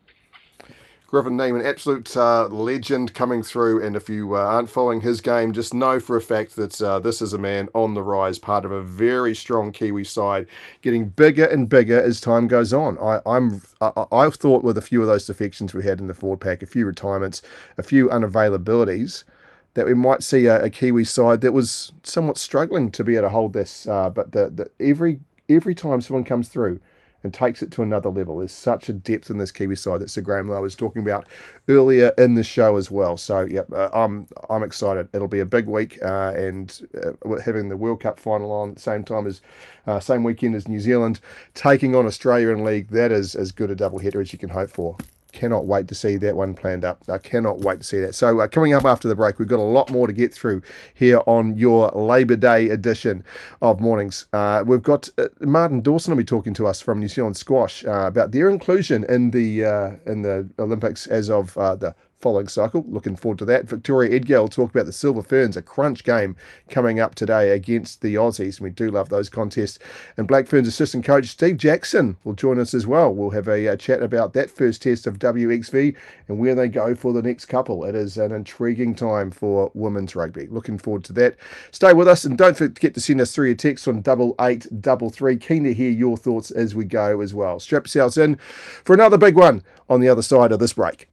[1.09, 3.83] Griffin Neame, an absolute uh, legend coming through.
[3.83, 6.99] And if you uh, aren't following his game, just know for a fact that uh,
[6.99, 10.47] this is a man on the rise, part of a very strong Kiwi side,
[10.83, 12.99] getting bigger and bigger as time goes on.
[12.99, 16.15] I, I'm I, I thought with a few of those defections we had in the
[16.15, 17.41] forward pack, a few retirements,
[17.79, 19.25] a few unavailabilities,
[19.73, 23.29] that we might see a, a Kiwi side that was somewhat struggling to be able
[23.29, 23.89] to hold this.
[23.89, 26.79] Uh, but the, the every every time someone comes through
[27.25, 28.39] and takes it to another level.
[28.39, 31.27] There's such a depth in this Kiwi side that Sir Graham Lowe was talking about
[31.69, 33.17] earlier in the show as well.
[33.17, 35.09] So, yep, uh, I'm I'm excited.
[35.13, 39.05] It'll be a big week, uh, and uh, having the World Cup final on same
[39.05, 39.41] time as
[39.87, 41.21] uh, same weekend as New Zealand
[41.55, 42.89] taking on Australia in league.
[42.89, 44.97] That is as good a double header as you can hope for
[45.39, 47.03] cannot wait to see that one planned up.
[47.09, 48.15] I cannot wait to see that.
[48.15, 50.63] So, uh, coming up after the break, we've got a lot more to get through
[50.95, 53.23] here on your Labor Day edition
[53.63, 54.27] of Mornings.
[54.33, 57.85] Uh, we've got uh, Martin Dawson will be talking to us from New Zealand Squash
[57.85, 62.49] uh, about their inclusion in the uh, in the Olympics as of uh, the following
[62.49, 62.85] cycle.
[62.89, 63.69] Looking forward to that.
[63.69, 66.37] Victoria Edgar will talk about the Silver Ferns, a crunch game
[66.69, 68.59] coming up today against the Aussies.
[68.59, 69.79] And we do love those contests.
[70.17, 73.13] And Black Ferns assistant coach Steve Jackson will join us as well.
[73.13, 75.95] We'll have a, a, chat about that first test of WXV
[76.27, 77.85] and where they go for the next couple.
[77.85, 80.49] It is an intriguing time for women's rugby.
[80.49, 81.37] Looking forward to that.
[81.71, 84.67] Stay with us and don't forget to send us through your text on double eight
[84.81, 85.37] double three.
[85.37, 87.61] Keen to hear your thoughts as we go as well.
[87.61, 88.37] Strap yourselves in
[88.85, 91.09] for another big one on the other side of this break.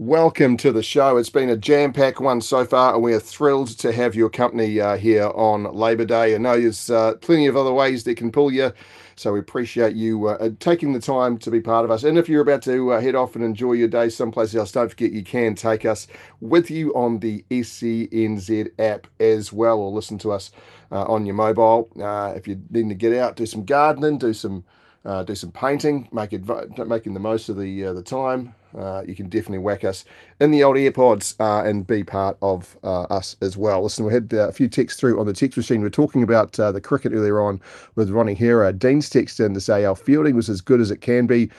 [0.00, 1.16] Welcome to the show.
[1.16, 4.30] It's been a jam packed one so far, and we are thrilled to have your
[4.30, 6.36] company uh, here on Labor Day.
[6.36, 8.72] I know there's uh, plenty of other ways that can pull you,
[9.16, 12.04] so we appreciate you uh, taking the time to be part of us.
[12.04, 14.88] And if you're about to uh, head off and enjoy your day someplace else, don't
[14.88, 16.06] forget you can take us
[16.40, 20.52] with you on the SENZ app as well, or listen to us
[20.92, 21.90] uh, on your mobile.
[22.00, 24.64] Uh, if you need to get out, do some gardening, do some
[25.04, 26.44] uh, do some painting, make it
[26.86, 28.54] making the most of the uh, the time.
[28.78, 30.04] Uh, you can definitely whack us
[30.40, 33.82] in the old AirPods uh, and be part of uh, us as well.
[33.82, 35.80] Listen, we had uh, a few texts through on the text machine.
[35.80, 37.60] We are talking about the cricket earlier on
[37.96, 38.72] with Ronnie Hira.
[38.72, 41.50] Dean's text in to say our fielding was as good as it can be.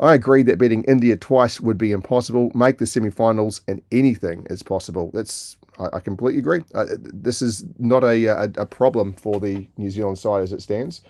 [0.00, 2.50] I agree that beating India twice would be impossible.
[2.54, 5.10] Make the semi-finals and anything is possible.
[5.14, 6.64] That's I, I completely agree.
[6.98, 11.02] this is not a, a, a problem for the New Zealand side as it stands.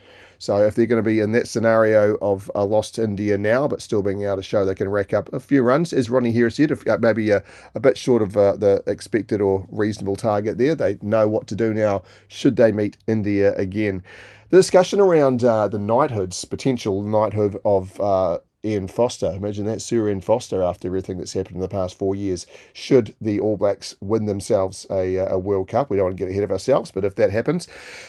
[0.42, 3.80] So if they're going to be in that scenario of a lost India now, but
[3.80, 6.50] still being able to show they can rack up a few runs, as Ronnie here
[6.50, 7.44] said, if, uh, maybe a,
[7.76, 11.54] a bit short of uh, the expected or reasonable target there, they know what to
[11.54, 14.02] do now should they meet India again.
[14.50, 19.32] The discussion around uh, the knighthoods, potential knighthood of uh, Ian Foster.
[19.32, 22.46] Imagine that, Sir Ian Foster, after everything that's happened in the past four years.
[22.72, 26.30] Should the All Blacks win themselves a, a World Cup, we don't want to get
[26.30, 27.66] ahead of ourselves, but if that happens,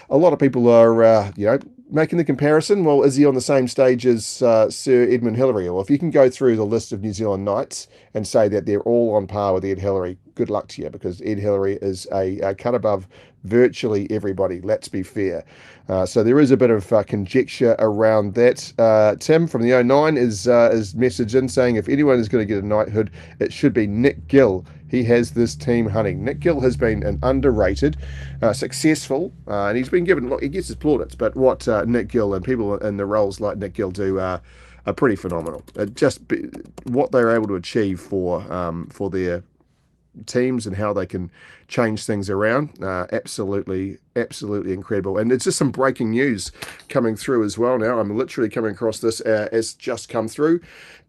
[0.09, 2.83] a lot of people are, uh, you know, making the comparison.
[2.83, 5.69] Well, is he on the same stage as uh, Sir Edmund Hillary?
[5.69, 8.65] Well, if you can go through the list of New Zealand Knights and say that
[8.65, 12.07] they're all on par with Ed Hillary, good luck to you because Ed Hillary is
[12.11, 13.07] a, a cut above
[13.43, 14.61] virtually everybody.
[14.61, 15.43] Let's be fair.
[15.89, 18.71] Uh, so there is a bit of uh, conjecture around that.
[18.77, 22.47] Uh, Tim from the 09 is uh, is message in saying if anyone is going
[22.47, 24.65] to get a knighthood, it should be Nick Gill.
[24.89, 26.23] He has this team hunting.
[26.23, 27.97] Nick Gill has been an underrated,
[28.43, 30.29] uh, successful, and he's been given.
[30.29, 33.57] Look, he gets his plaudits, but what Nick Gill and people in the roles like
[33.57, 34.41] Nick Gill do are
[34.85, 35.63] are pretty phenomenal.
[35.93, 36.49] just be,
[36.83, 39.43] what they're able to achieve for um, for their
[40.25, 41.31] teams and how they can
[41.67, 42.83] change things around.
[42.83, 45.17] Uh, absolutely, absolutely incredible.
[45.17, 46.51] And it's just some breaking news
[46.89, 47.99] coming through as well now.
[47.99, 50.61] I'm literally coming across this uh, as just come through.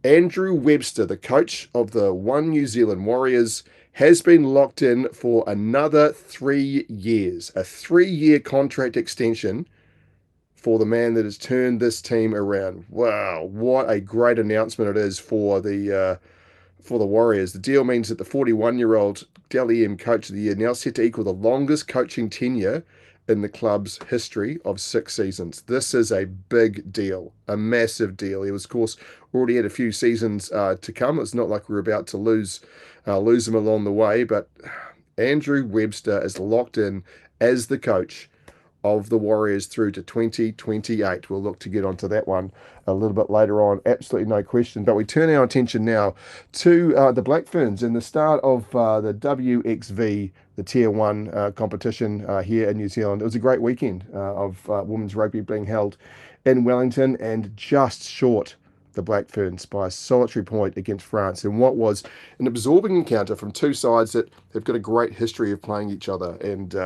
[0.03, 5.45] Andrew Webster, the coach of the One New Zealand Warriors, has been locked in for
[5.47, 9.67] another three years, a three year contract extension
[10.55, 12.85] for the man that has turned this team around.
[12.89, 15.97] Wow, what a great announcement it is for the.
[15.97, 16.17] Uh,
[16.85, 17.53] for the Warriors.
[17.53, 20.73] The deal means that the 41 year old Dally M Coach of the Year now
[20.73, 22.85] set to equal the longest coaching tenure
[23.27, 25.63] in the club's history of six seasons.
[25.63, 28.43] This is a big deal, a massive deal.
[28.43, 28.97] He was, of course,
[29.35, 31.19] already had a few seasons uh, to come.
[31.19, 32.61] It's not like we're about to lose
[33.07, 34.49] uh, lose him along the way, but
[35.19, 37.05] Andrew Webster is locked in
[37.41, 38.29] as the coach
[38.85, 41.31] of the Warriors through to 2028.
[41.31, 42.53] We'll look to get onto that one
[42.87, 44.85] a little bit later on, absolutely no question.
[44.85, 46.15] But we turn our attention now
[46.53, 51.31] to uh, the Black Ferns and the start of uh, the WXV, the Tier 1
[51.33, 53.23] uh, competition uh, here in New Zealand.
[53.23, 55.97] It was a great weekend uh, of uh, women's rugby being held
[56.45, 58.57] in Wellington and just short
[58.93, 62.05] the Black Ferns by a solitary point against France in what was
[62.39, 66.09] an absorbing encounter from two sides that have got a great history of playing each
[66.09, 66.37] other.
[66.37, 66.77] And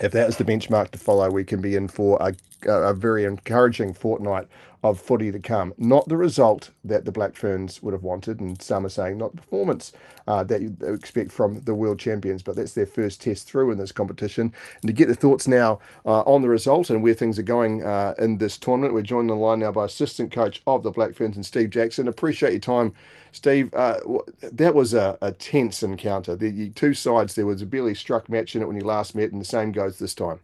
[0.00, 2.34] if that is the benchmark to follow, we can be in for a,
[2.66, 4.48] a very encouraging fortnight
[4.84, 5.72] of footy to come.
[5.78, 9.30] Not the result that the Black Ferns would have wanted, and some are saying not
[9.30, 9.92] the performance
[10.28, 13.78] uh, that you expect from the world champions, but that's their first test through in
[13.78, 14.52] this competition.
[14.82, 17.82] And to get the thoughts now uh, on the result and where things are going
[17.82, 20.90] uh, in this tournament, we're joined on the line now by assistant coach of the
[20.90, 22.06] Black Ferns and Steve Jackson.
[22.06, 22.92] Appreciate your time,
[23.32, 23.72] Steve.
[23.72, 24.00] Uh,
[24.42, 26.36] that was a, a tense encounter.
[26.36, 29.32] The two sides, there was a barely struck match in it when you last met,
[29.32, 30.40] and the same goes this time.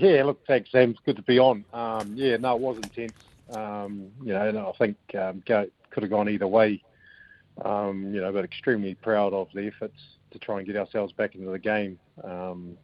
[0.00, 0.92] Yeah, look, thanks, Sam.
[0.92, 1.62] It's good to be on.
[1.74, 3.12] Um, yeah, no, it was intense.
[3.52, 6.82] Um, you know, and I think um, could have gone either way.
[7.62, 9.98] Um, you know, but extremely proud of the efforts
[10.30, 11.98] to try and get ourselves back into the game.
[12.24, 12.78] Um,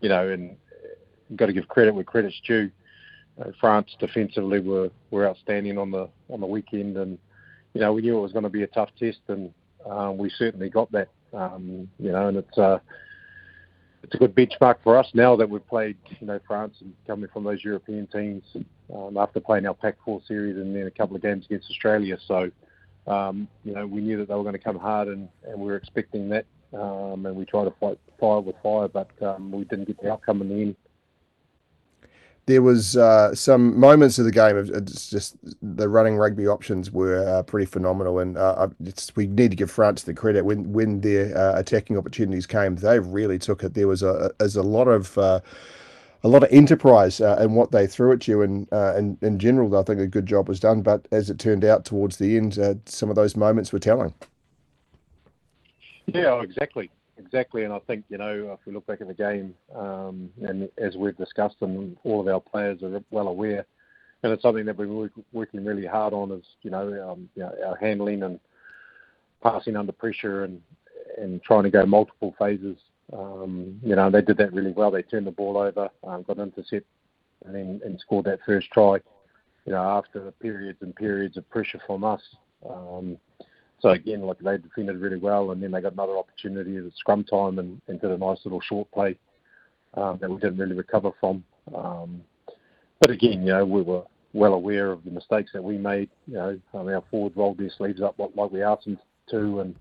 [0.00, 0.56] you know, and
[1.36, 2.68] got to give credit where credit's due.
[3.40, 7.16] Uh, France defensively were, were outstanding on the on the weekend, and
[7.74, 9.52] you know we knew it was going to be a tough test, and
[9.88, 11.10] um, we certainly got that.
[11.32, 12.80] Um, you know, and it's uh,
[14.06, 17.28] it's a good benchmark for us now that we've played, you know, France and coming
[17.32, 18.44] from those European teams
[18.94, 22.16] um, after playing our Pac-4 series and then a couple of games against Australia.
[22.28, 22.50] So,
[23.08, 25.66] um, you know, we knew that they were going to come hard and, and we
[25.66, 26.46] were expecting that.
[26.72, 30.12] Um, and we tried to fight fire with fire, but um, we didn't get the
[30.12, 30.76] outcome in the end
[32.46, 34.56] there was uh, some moments of the game.
[34.56, 38.68] It's just the running rugby options were uh, pretty phenomenal, and uh,
[39.16, 42.76] we need to give France the credit when when their uh, attacking opportunities came.
[42.76, 43.74] They really took it.
[43.74, 45.40] There was a as a lot of uh,
[46.22, 49.76] a lot of enterprise uh, in what they threw at you, and in, in general,
[49.76, 50.82] I think a good job was done.
[50.82, 54.14] But as it turned out towards the end, some of those moments were telling.
[56.06, 57.64] Yeah, exactly exactly.
[57.64, 60.96] And I think you know if we look back at the game, um, and as
[60.96, 63.66] we've discussed, and all of our players are well aware,
[64.22, 67.52] and it's something that we're working really hard on is you know, um, you know
[67.66, 68.40] our handling and
[69.42, 70.60] passing under pressure and
[71.18, 72.76] and trying to go multiple phases.
[73.12, 74.90] Um, you know, they did that really well.
[74.90, 76.86] They turned the ball over, um, got intercept,
[77.44, 78.98] and then and scored that first try.
[79.64, 82.22] You know, after periods and periods of pressure from us.
[82.68, 83.18] Um,
[83.80, 87.24] so again, like they defended really well, and then they got another opportunity at scrum
[87.24, 89.16] time and, and did a nice little short play
[89.94, 91.44] um, that we didn't really recover from.
[91.74, 92.22] Um,
[93.00, 96.08] but again, you know, we were well aware of the mistakes that we made.
[96.26, 98.98] You know, mean, our forwards rolled their sleeves up like we asked them
[99.30, 99.74] to, and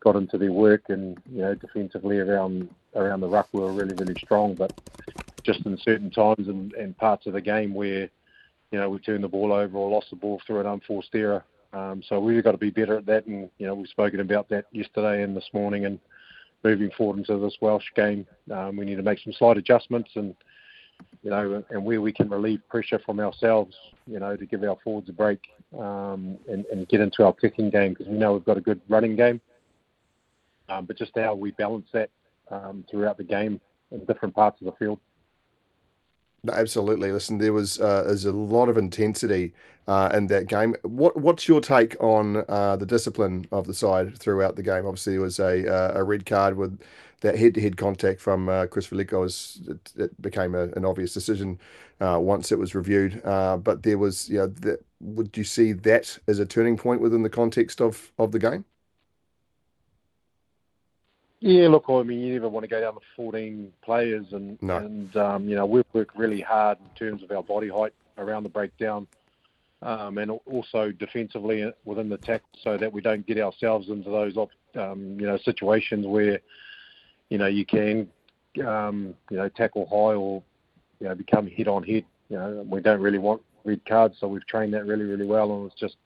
[0.00, 0.82] got into their work.
[0.88, 4.54] And you know, defensively around around the ruck, we were really really strong.
[4.54, 4.78] But
[5.42, 8.10] just in certain times and, and parts of the game where
[8.70, 11.44] you know we turned the ball over or lost the ball through an unforced error,
[11.72, 14.48] um, so we've got to be better at that, and you know we've spoken about
[14.48, 15.98] that yesterday and this morning, and
[16.64, 20.34] moving forward into this Welsh game, um, we need to make some slight adjustments, and
[21.22, 23.74] you know, and where we can relieve pressure from ourselves,
[24.06, 25.40] you know, to give our forwards a break
[25.78, 28.80] um, and, and get into our kicking game because we know we've got a good
[28.88, 29.40] running game,
[30.68, 32.10] um, but just how we balance that
[32.50, 34.98] um, throughout the game in different parts of the field.
[36.52, 37.10] Absolutely.
[37.10, 39.52] Listen, there was uh, there's a lot of intensity
[39.88, 40.74] uh, in that game.
[40.82, 44.86] What what's your take on uh, the discipline of the side throughout the game?
[44.86, 46.80] Obviously, there was a uh, a red card with
[47.20, 49.26] that head to head contact from uh, Chryss Viliko.
[49.68, 51.58] It, it, became a, an obvious decision
[52.00, 53.20] uh, once it was reviewed.
[53.24, 57.22] but there was, you know, the, would you see that as a turning point within
[57.22, 58.64] the context of of the game?
[61.40, 64.76] Yeah, look, I mean, you never want to go down to 14 players, and no.
[64.76, 68.42] and um, you know we've worked really hard in terms of our body height around
[68.42, 69.06] the breakdown,
[69.82, 74.36] um, and also defensively within the tackle, so that we don't get ourselves into those
[74.74, 76.40] um, you know situations where
[77.30, 78.08] you know you can
[78.66, 80.42] um, you know tackle high or
[80.98, 82.04] you know become head on head.
[82.30, 85.52] You know, we don't really want red cards, so we've trained that really really well,
[85.52, 85.96] and it's just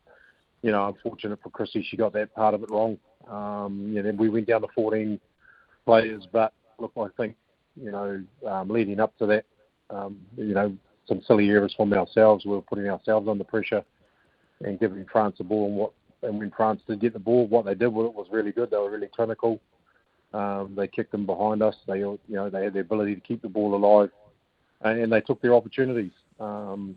[0.61, 2.99] you know unfortunate for Chrissy, she got that part of it wrong.
[3.31, 5.19] Um, you know, we went down to 14
[5.85, 7.37] players, but look, I think
[7.81, 9.45] you know, um, leading up to that,
[9.91, 10.77] um, you know,
[11.07, 12.45] some silly errors from ourselves.
[12.45, 13.85] We were putting ourselves under pressure
[14.63, 15.67] and giving France the ball.
[15.67, 15.93] And what
[16.23, 18.71] and when France did get the ball, what they did with it was really good.
[18.71, 19.61] They were really clinical.
[20.33, 21.75] Um, they kicked them behind us.
[21.87, 24.11] They, you know, they had the ability to keep the ball alive,
[24.83, 26.13] and, and they took their opportunities.
[26.39, 26.97] Um,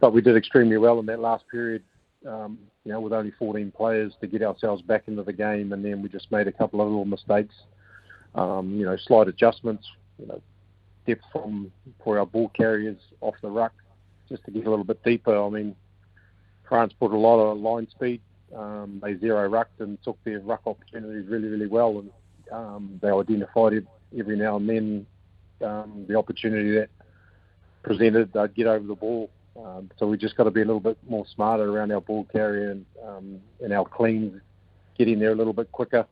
[0.00, 1.82] but we did extremely well in that last period
[2.26, 5.84] um, you know, with only 14 players to get ourselves back into the game, and
[5.84, 7.54] then we just made a couple of little mistakes.
[8.34, 9.86] Um, you know, slight adjustments.
[10.18, 10.42] You know,
[11.06, 11.72] depth from
[12.02, 13.72] for our ball carriers off the ruck,
[14.28, 15.36] just to get a little bit deeper.
[15.36, 15.76] I mean,
[16.68, 18.20] France put a lot of line speed.
[18.54, 22.10] Um, they zero rucked and took their ruck opportunities really, really well, and
[22.50, 23.86] um, they identified it
[24.18, 25.06] every now and then
[25.62, 26.88] um, the opportunity that
[27.82, 28.32] presented.
[28.32, 29.30] They'd get over the ball
[29.64, 32.24] um, so we just got to be a little bit more smarter around our ball
[32.32, 34.40] carrier and, um, and our cleans,
[34.96, 36.06] get in there a little bit quicker.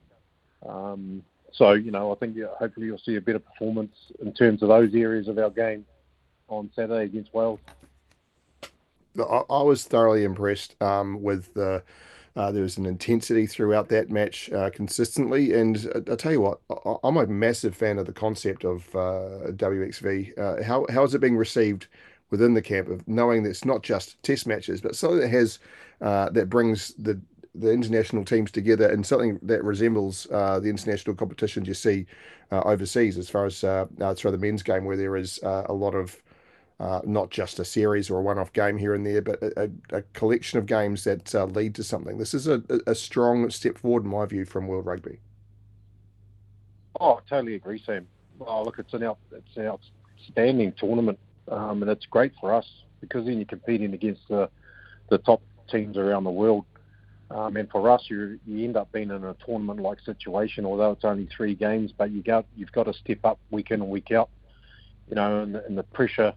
[0.67, 4.63] Um, so you know, I think yeah, hopefully you'll see a better performance in terms
[4.63, 5.85] of those areas of our game
[6.49, 7.61] on Saturday against Wales.
[9.19, 11.83] I, I was thoroughly impressed um, with the.
[12.35, 16.43] Uh, there was an intensity throughout that match uh, consistently, and I, I tell you
[16.43, 20.39] what, I, am a massive fan of the concept of uh, WXV.
[20.39, 21.87] Uh, how how is it being received
[22.31, 25.59] within the camp of knowing that it's not just test matches, but something that has
[26.01, 27.21] uh, that brings the
[27.55, 32.05] the international teams together and something that resembles uh, the international competitions you see
[32.53, 36.21] overseas, as far as through the men's game, where there is a lot of
[36.79, 40.03] uh, not just a series or a one-off game here and there, but a, a
[40.13, 42.19] collection of games that uh, lead to something.
[42.19, 45.21] This is a, a, strong step forward, in my view, from World Rugby.
[47.01, 48.07] Oh, I totally agree, Sam.
[48.41, 51.19] Oh, look, it's an out, it's an outstanding tournament,
[51.51, 52.67] um, and it's great for us
[53.01, 54.49] because then you're competing against the
[55.09, 55.41] the top
[55.71, 56.65] teams around the world.
[57.31, 61.05] Um, and for us, you you end up being in a tournament-like situation, although it's
[61.05, 61.93] only three games.
[61.97, 64.31] But you got you've got to step up week in and week out,
[65.09, 66.33] you know, and, and the pressure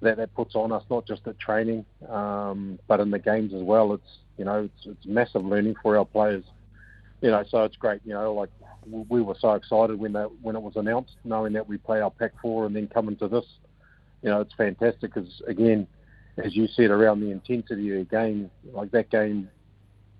[0.00, 3.62] that that puts on us, not just at training, um, but in the games as
[3.62, 3.92] well.
[3.92, 6.44] It's you know it's, it's massive learning for our players.
[7.20, 8.00] You know, so it's great.
[8.04, 8.50] You know, like
[8.86, 12.10] we were so excited when that when it was announced, knowing that we play our
[12.10, 13.44] Pac four and then coming to this.
[14.22, 15.86] You know, it's fantastic because again,
[16.38, 19.48] as you said, around the intensity of the game, like that game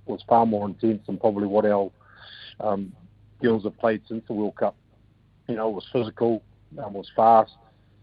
[0.06, 1.90] was far more intense than probably what our
[2.60, 2.92] um,
[3.40, 4.74] girls have played since the World Cup.
[5.48, 6.42] You know, it was physical,
[6.76, 7.52] it was fast.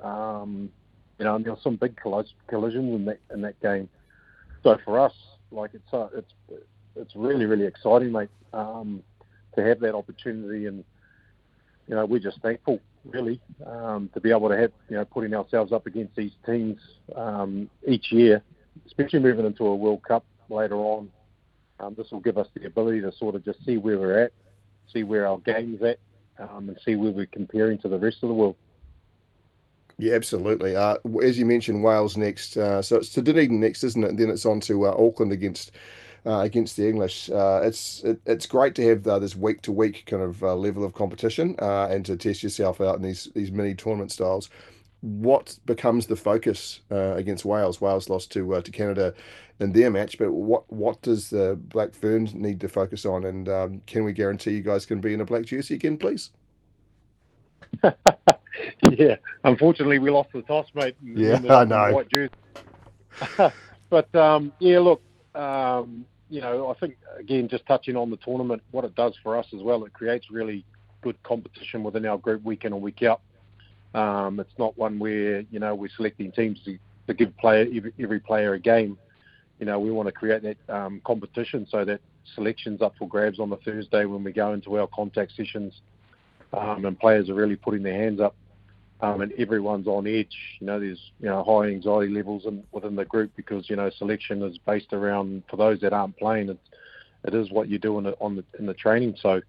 [0.02, 0.72] Um,
[1.18, 3.90] you know, and there were some big collisions in that in that game.
[4.64, 5.14] So for us,
[5.52, 6.34] like it's uh, it's
[6.96, 9.04] it's really really exciting, mate, um,
[9.56, 10.84] to have that opportunity, and
[11.88, 15.34] you know we're just thankful really um, to be able to have you know putting
[15.34, 16.80] ourselves up against these teams
[17.16, 18.42] um, each year,
[18.86, 21.10] especially moving into a World Cup later on.
[21.80, 24.34] Um, this will give us the ability to sort of just see where we're at,
[24.92, 26.00] see where our game's at,
[26.38, 28.56] um, and see where we're comparing to the rest of the world.
[29.98, 30.76] Yeah, absolutely.
[30.78, 32.56] Uh, as you mentioned, Wales next.
[32.56, 34.10] Uh, so it's to Dunedin next, isn't it?
[34.12, 35.72] And then it's on to uh, Auckland against
[36.26, 37.30] uh, against the English.
[37.30, 40.84] Uh, it's it, it's great to have uh, this week to week kind of level
[40.84, 44.50] of competition and to test yourself out in these these mini tournament styles.
[45.02, 47.80] What becomes the focus against Wales?
[47.80, 49.14] Wales lost to to Canada
[49.60, 53.26] in their match, but what what does the Black Ferns need to focus on?
[53.26, 56.32] And um, can we guarantee you guys can be in a black jersey again, please?
[58.92, 60.96] yeah, unfortunately, we lost the toss, mate.
[61.04, 61.94] Yeah, the, I know.
[61.94, 62.30] White juice.
[63.90, 65.02] but um, yeah, look,
[65.36, 69.38] um, you know, I think again, just touching on the tournament, what it does for
[69.38, 70.64] us as well, it creates really
[71.02, 73.22] good competition within our group week in and week out.
[73.94, 76.78] Um, it's not one where you know we're selecting teams to,
[77.08, 78.98] to give player every, every, player a game.
[79.60, 82.00] You know, we want to create that um, competition so that
[82.36, 85.82] selections up for grabs on the Thursday when we go into our contact sessions,
[86.54, 88.36] um, and players are really putting their hands up
[89.02, 90.36] um, and everyone's on edge.
[90.60, 93.90] You know, there's you know high anxiety levels in, within the group because you know
[93.98, 96.50] selection is based around for those that aren't playing.
[96.50, 96.60] It's,
[97.26, 99.16] it is what you do in the, on the in the training.
[99.22, 99.42] So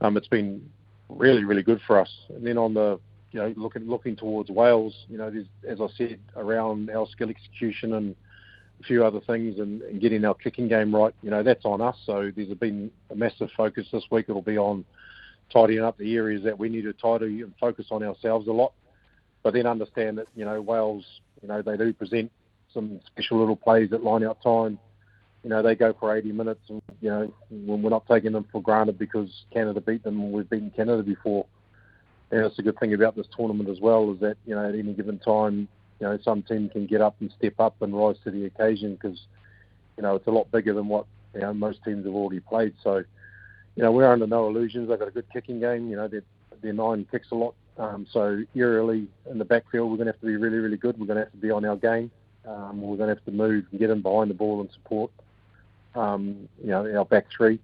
[0.00, 0.68] um, it's been
[1.08, 2.10] really really good for us.
[2.30, 2.98] And then on the
[3.32, 7.28] you know looking looking towards Wales, you know, there's, as I said around our skill
[7.28, 8.16] execution and
[8.80, 11.14] a few other things and, and getting our kicking game right.
[11.22, 11.96] You know, that's on us.
[12.04, 14.26] So there's been a massive focus this week.
[14.28, 14.84] It'll be on
[15.50, 18.72] tidying up the areas that we need to tidy and focus on ourselves a lot
[19.46, 21.04] but then understand that you know Wales,
[21.40, 22.32] you know they do present
[22.74, 24.76] some special little plays at line out time.
[25.44, 28.60] You know they go for 80 minutes, and you know we're not taking them for
[28.60, 30.18] granted because Canada beat them.
[30.18, 31.46] and We've beaten Canada before,
[32.32, 34.74] and it's a good thing about this tournament as well is that you know at
[34.74, 35.68] any given time,
[36.00, 38.98] you know some team can get up and step up and rise to the occasion
[39.00, 39.26] because
[39.96, 42.74] you know it's a lot bigger than what you know most teams have already played.
[42.82, 42.96] So
[43.76, 44.88] you know we're under no illusions.
[44.88, 45.88] They've got a good kicking game.
[45.88, 46.24] You know their
[46.62, 50.20] their nine kicks a lot um, so eerily in the backfield, we're going to have
[50.20, 50.98] to be really, really good.
[50.98, 52.10] We're going to have to be on our game.
[52.46, 55.10] Um, we're going to have to move and get in behind the ball and support,
[55.94, 57.58] um, you know, our back three.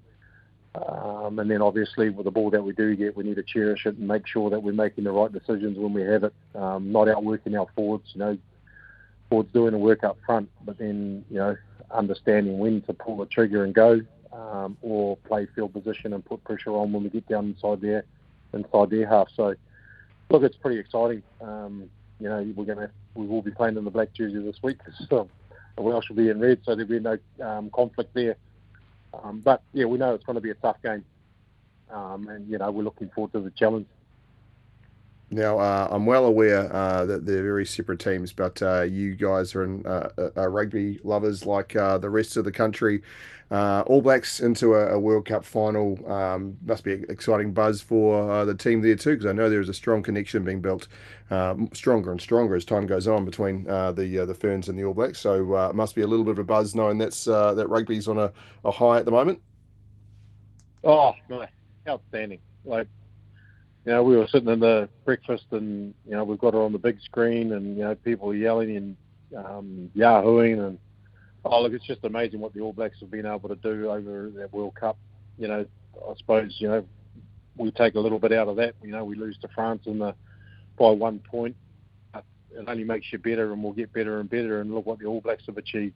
[0.74, 3.84] Um, and then obviously with the ball that we do get, we need to cherish
[3.84, 6.90] it and make sure that we're making the right decisions when we have it, um,
[6.90, 8.10] not outworking our forwards.
[8.14, 8.38] You know,
[9.28, 11.56] forwards doing the work up front, but then you know
[11.90, 14.00] understanding when to pull the trigger and go,
[14.32, 18.04] um, or play field position and put pressure on when we get down inside their
[18.54, 19.28] inside their half.
[19.36, 19.54] So
[20.32, 21.22] look, it's pretty exciting.
[21.40, 24.56] Um, you know, we're going to we will be playing in the black jersey this
[24.62, 24.78] week.
[25.08, 25.28] So
[25.78, 28.36] Welsh will be in red, so there'll be no um, conflict there.
[29.22, 31.04] Um, but yeah, we know it's going to be a tough game,
[31.90, 33.86] um, and you know we're looking forward to the challenge.
[35.32, 39.54] Now, uh, I'm well aware uh, that they're very separate teams, but uh, you guys
[39.54, 43.02] are in, uh, uh, rugby lovers like uh, the rest of the country.
[43.50, 48.44] All Blacks into a, a World Cup final um, must be an exciting buzz for
[48.44, 50.86] the team there too, because I know there is a strong connection being built,
[51.72, 55.18] stronger and stronger as time goes on between the the Ferns and the All Blacks.
[55.18, 58.18] So it must be a little bit of a buzz knowing that's that rugby's on
[58.18, 58.30] a,
[58.66, 59.40] a high at the moment.
[60.84, 61.48] Oh, my.
[61.88, 62.40] outstanding!
[62.64, 62.88] Like
[63.84, 66.72] you know, we were sitting in the breakfast and, you know, we've got it on
[66.72, 68.96] the big screen and, you know, people yelling and
[69.36, 70.78] um, yahooing and,
[71.44, 74.30] oh, look, it's just amazing what the All Blacks have been able to do over
[74.36, 74.96] that World Cup.
[75.36, 76.84] You know, I suppose, you know,
[77.56, 78.74] we take a little bit out of that.
[78.82, 80.14] You know, we lose to France in the
[80.78, 81.56] by one point.
[82.14, 85.06] It only makes you better and we'll get better and better and look what the
[85.06, 85.94] All Blacks have achieved.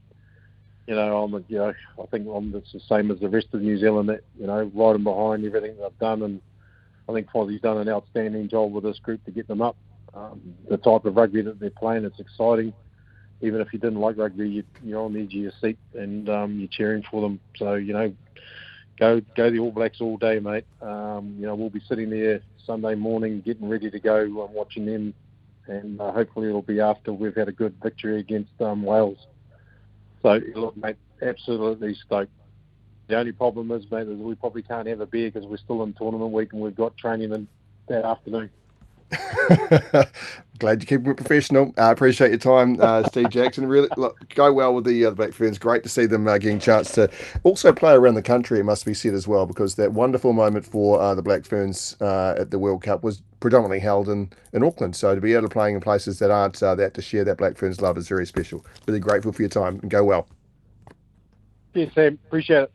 [0.89, 1.73] You know, the, you know,
[2.03, 4.71] I think on it's the same as the rest of New Zealand that, you know,
[4.75, 6.41] riding behind everything they've done and
[7.09, 9.77] I think Fozzie's done an outstanding job with this group to get them up.
[10.15, 12.73] Um, the type of rugby that they're playing, it's exciting.
[13.43, 16.29] Even if you didn't like rugby, you, you're on the edge of your seat and
[16.29, 17.39] um, you're cheering for them.
[17.57, 18.13] So you know,
[18.99, 20.65] go go the All Blacks all day, mate.
[20.81, 24.87] Um, you know, we'll be sitting there Sunday morning, getting ready to go and watching
[24.87, 25.15] them.
[25.67, 29.19] And uh, hopefully it'll be after we've had a good victory against um, Wales.
[30.23, 32.31] So look, mate, absolutely stoked.
[33.09, 35.83] The only problem is, mate, is we probably can't have a beer because we're still
[35.85, 37.47] in tournament week and we've got training in
[37.89, 38.51] that afternoon.
[40.59, 41.73] Glad you keep it professional.
[41.77, 43.69] I uh, appreciate your time, uh, Steve Jackson.
[43.69, 45.59] Really look, go well with the uh, Black Ferns.
[45.59, 47.09] Great to see them uh, getting a chance to
[47.45, 48.59] also play around the country.
[48.59, 51.97] It must be said as well, because that wonderful moment for uh, the Black Ferns
[52.01, 54.97] uh, at the World Cup was predominantly held in, in Auckland.
[54.97, 57.57] So to be able to play in places that aren't that to share that Black
[57.57, 58.65] Ferns love is very special.
[58.89, 60.27] Really grateful for your time and go well.
[61.75, 62.19] Yes, Sam.
[62.27, 62.73] Appreciate it.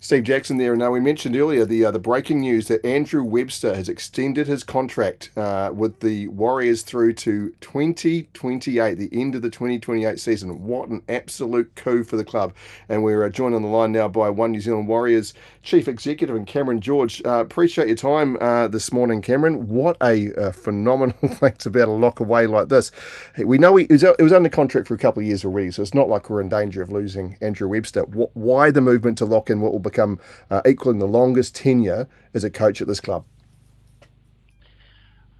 [0.00, 0.72] Steve Jackson there.
[0.72, 4.46] And now we mentioned earlier the uh, the breaking news that Andrew Webster has extended
[4.46, 10.64] his contract uh, with the Warriors through to 2028, the end of the 2028 season.
[10.64, 12.54] What an absolute coup for the club!
[12.88, 16.36] And we're uh, joined on the line now by One New Zealand Warriors Chief Executive
[16.36, 17.20] and Cameron George.
[17.26, 19.68] Uh, appreciate your time uh, this morning, Cameron.
[19.68, 22.90] What a, a phenomenal thing to be able to lock away like this.
[23.36, 25.70] We know he, it, was, it was under contract for a couple of years already,
[25.72, 28.04] so it's not like we're in danger of losing Andrew Webster.
[28.04, 30.20] What, why the movement to lock in what will become
[30.50, 33.24] uh, equaling the longest tenure as a coach at this club?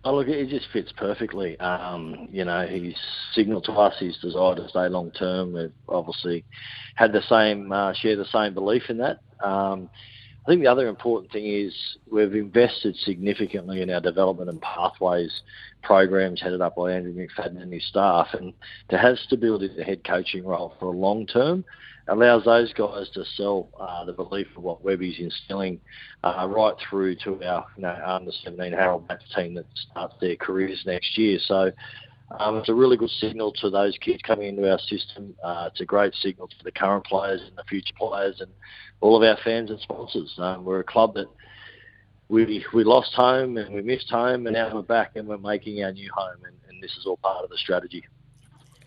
[0.04, 1.58] Oh, look, it just fits perfectly.
[1.60, 2.96] Um, you know, he's
[3.34, 5.52] signalled to us his desire to stay long term.
[5.52, 6.44] We've obviously
[6.94, 9.18] had the same, uh, share the same belief in that.
[9.44, 9.90] Um,
[10.46, 11.74] I think the other important thing is
[12.10, 15.42] we've invested significantly in our development and pathways
[15.82, 18.28] programs headed up by Andrew McFadden and his staff.
[18.32, 18.54] And
[18.88, 21.66] to have stability in the head coaching role for a long term
[22.08, 25.80] allows those guys to sell uh, the belief of what Webby's instilling
[26.24, 30.36] uh, right through to our you know, under 17 Harold Matthews team that starts their
[30.36, 31.38] careers next year.
[31.46, 31.70] So
[32.38, 35.34] um, it's a really good signal to those kids coming into our system.
[35.42, 38.50] Uh, it's a great signal to the current players and the future players and
[39.00, 40.32] all of our fans and sponsors.
[40.38, 41.28] Um, we're a club that
[42.28, 45.82] we we lost home and we missed home, and now we're back and we're making
[45.82, 48.04] our new home, and, and this is all part of the strategy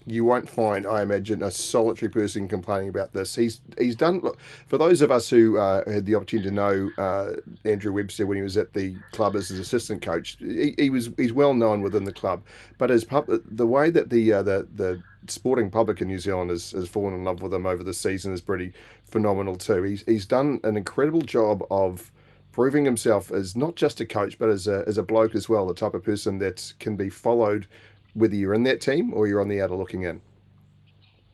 [0.05, 3.35] you won't find, I imagine, a solitary person complaining about this.
[3.35, 4.19] He's he's done.
[4.19, 7.33] Look, for those of us who uh, had the opportunity to know uh,
[7.65, 11.09] Andrew Webster when he was at the club as his assistant coach, he, he was
[11.17, 12.43] he's well known within the club.
[12.77, 16.49] But as pub, the way that the uh, the the sporting public in New Zealand
[16.49, 18.73] has, has fallen in love with him over the season is pretty
[19.05, 19.83] phenomenal too.
[19.83, 22.11] He's he's done an incredible job of
[22.51, 25.67] proving himself as not just a coach but as a as a bloke as well,
[25.67, 27.67] the type of person that can be followed
[28.13, 30.21] whether you're in that team or you're on the outer looking in.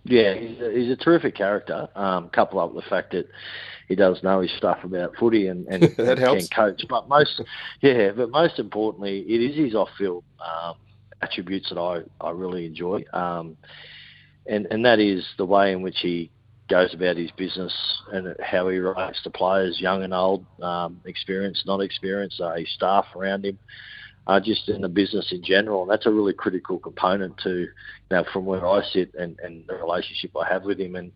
[0.03, 1.89] Yeah, he's a, he's a terrific character.
[1.95, 3.27] Um, couple up with the fact that
[3.87, 6.83] he does know his stuff about footy and, and, and can coach.
[6.89, 7.41] But most,
[7.81, 10.75] yeah, but most importantly, it is his off-field um,
[11.21, 13.57] attributes that I, I really enjoy, um,
[14.45, 16.31] and and that is the way in which he
[16.69, 17.73] goes about his business
[18.11, 22.69] and how he relates to players, young and old, um, experienced, not experienced, uh, his
[22.73, 23.57] staff around him
[24.27, 25.83] uh, just in the business in general.
[25.83, 27.69] And that's a really critical component to, you
[28.11, 30.95] know, from where I sit and, and the relationship I have with him.
[30.95, 31.11] And,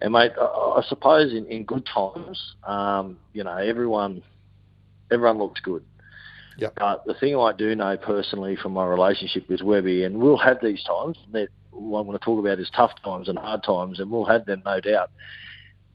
[0.00, 4.22] and mate, I, I suppose in, in good times, um, you know, everyone,
[5.10, 5.84] everyone looks good.
[6.58, 6.74] Yep.
[6.76, 10.58] But the thing I do know personally from my relationship with Webby, and we'll have
[10.62, 14.00] these times that what I'm going to talk about is tough times and hard times,
[14.00, 15.10] and we'll have them no doubt.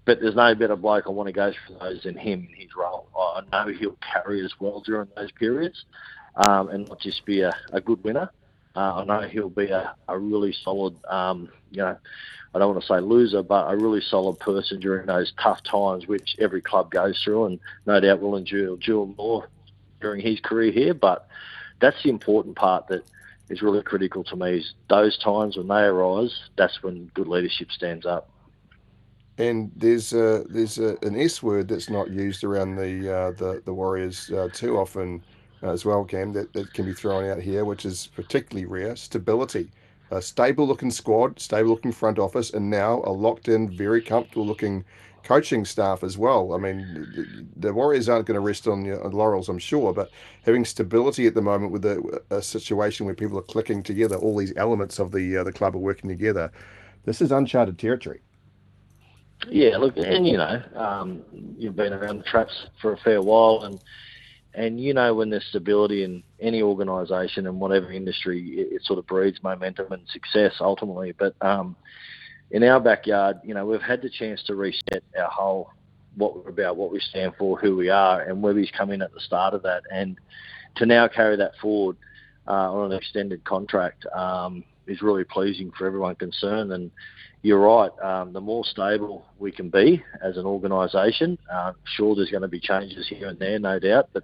[0.05, 2.71] But there's no better bloke I want to go through those than him in his
[2.77, 3.07] role.
[3.15, 5.85] I know he'll carry as well during those periods
[6.35, 8.29] um, and not just be a, a good winner.
[8.75, 11.97] Uh, I know he'll be a, a really solid, um, you know,
[12.53, 16.07] I don't want to say loser, but a really solid person during those tough times,
[16.07, 19.49] which every club goes through, and no doubt will endure, endure more
[19.99, 20.93] during his career here.
[20.93, 21.27] But
[21.79, 23.03] that's the important part that
[23.49, 24.57] is really critical to me.
[24.57, 28.29] Is those times when they arise, that's when good leadership stands up.
[29.37, 33.61] And there's a, there's a, an S word that's not used around the uh, the,
[33.65, 35.23] the Warriors uh, too often
[35.61, 36.33] as well, Cam.
[36.33, 38.95] That, that can be thrown out here, which is particularly rare.
[38.95, 39.71] Stability,
[40.09, 44.45] a stable looking squad, stable looking front office, and now a locked in, very comfortable
[44.45, 44.83] looking
[45.23, 46.53] coaching staff as well.
[46.53, 50.09] I mean, the Warriors aren't going to rest on, laurels, I'm sure, but
[50.45, 54.35] having stability at the moment with a, a, situation where people are clicking together, all
[54.35, 56.51] these elements of the uh, the club are working together.
[57.05, 58.21] This is uncharted territory.
[59.47, 61.23] Yeah, look, and you know, um,
[61.57, 63.81] you've been around the traps for a fair while, and
[64.53, 68.99] and you know when there's stability in any organisation and whatever industry, it, it, sort
[68.99, 71.13] of breeds momentum and success ultimately.
[71.17, 71.75] But um,
[72.51, 75.69] in our backyard, you know, we've had the chance to reset our whole
[76.15, 79.13] what we're about, what we stand for, who we are, and Webby's come in at
[79.13, 80.19] the start of that, and
[80.75, 81.95] to now carry that forward
[82.47, 86.71] uh, on an extended contract um, is really pleasing for everyone concerned.
[86.71, 86.91] And
[87.41, 87.91] you're right.
[88.01, 92.47] Um, the more stable we can be as an organisation, uh, sure, there's going to
[92.47, 94.23] be changes here and there, no doubt, but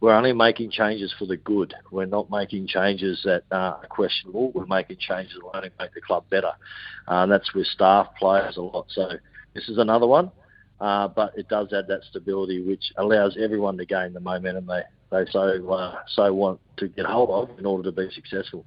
[0.00, 1.72] we're only making changes for the good.
[1.90, 4.50] We're not making changes that are questionable.
[4.52, 6.52] We're making changes that will only make the club better.
[7.08, 8.86] Uh, that's with staff, players, a lot.
[8.90, 9.08] So
[9.54, 10.30] this is another one,
[10.80, 14.82] uh, but it does add that stability, which allows everyone to gain the momentum they
[15.10, 18.64] they so uh, so want to get hold of in order to be successful.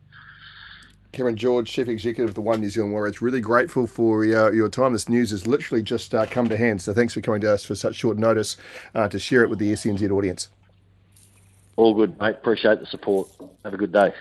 [1.12, 3.22] Cameron George, Chief Executive of the One New Zealand Warriors.
[3.22, 4.94] Really grateful for your time.
[4.94, 6.82] This news has literally just uh, come to hand.
[6.82, 8.58] So thanks for coming to us for such short notice
[8.94, 10.50] uh, to share it with the SENZ audience.
[11.76, 12.36] All good, mate.
[12.36, 13.30] Appreciate the support.
[13.64, 14.12] Have a good day.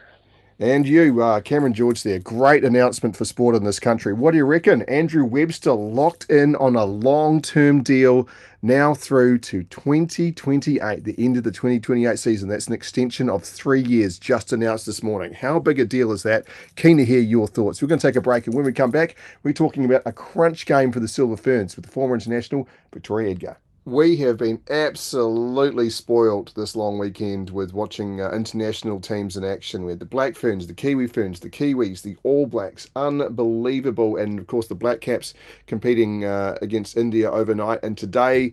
[0.59, 2.19] And you, uh, Cameron George, there.
[2.19, 4.15] Great announcement for sport in this country.
[4.15, 4.83] What do you reckon?
[4.83, 8.27] Andrew Webster locked in on a long term deal
[8.63, 12.49] now through to 2028, the end of the 2028 season.
[12.49, 15.35] That's an extension of three years just announced this morning.
[15.35, 16.47] How big a deal is that?
[16.75, 17.83] Keen to hear your thoughts.
[17.83, 20.13] We're going to take a break, and when we come back, we're talking about a
[20.13, 24.61] crunch game for the Silver Ferns with the former international Victoria Edgar we have been
[24.69, 29.85] absolutely spoilt this long weekend with watching uh, international teams in action.
[29.85, 32.91] We had the Black Ferns, the Kiwi Ferns, the Kiwis, the All Blacks.
[32.97, 34.17] Unbelievable.
[34.17, 35.35] And of course, the Black Caps
[35.69, 37.79] competing uh, against India overnight.
[37.85, 38.51] And today,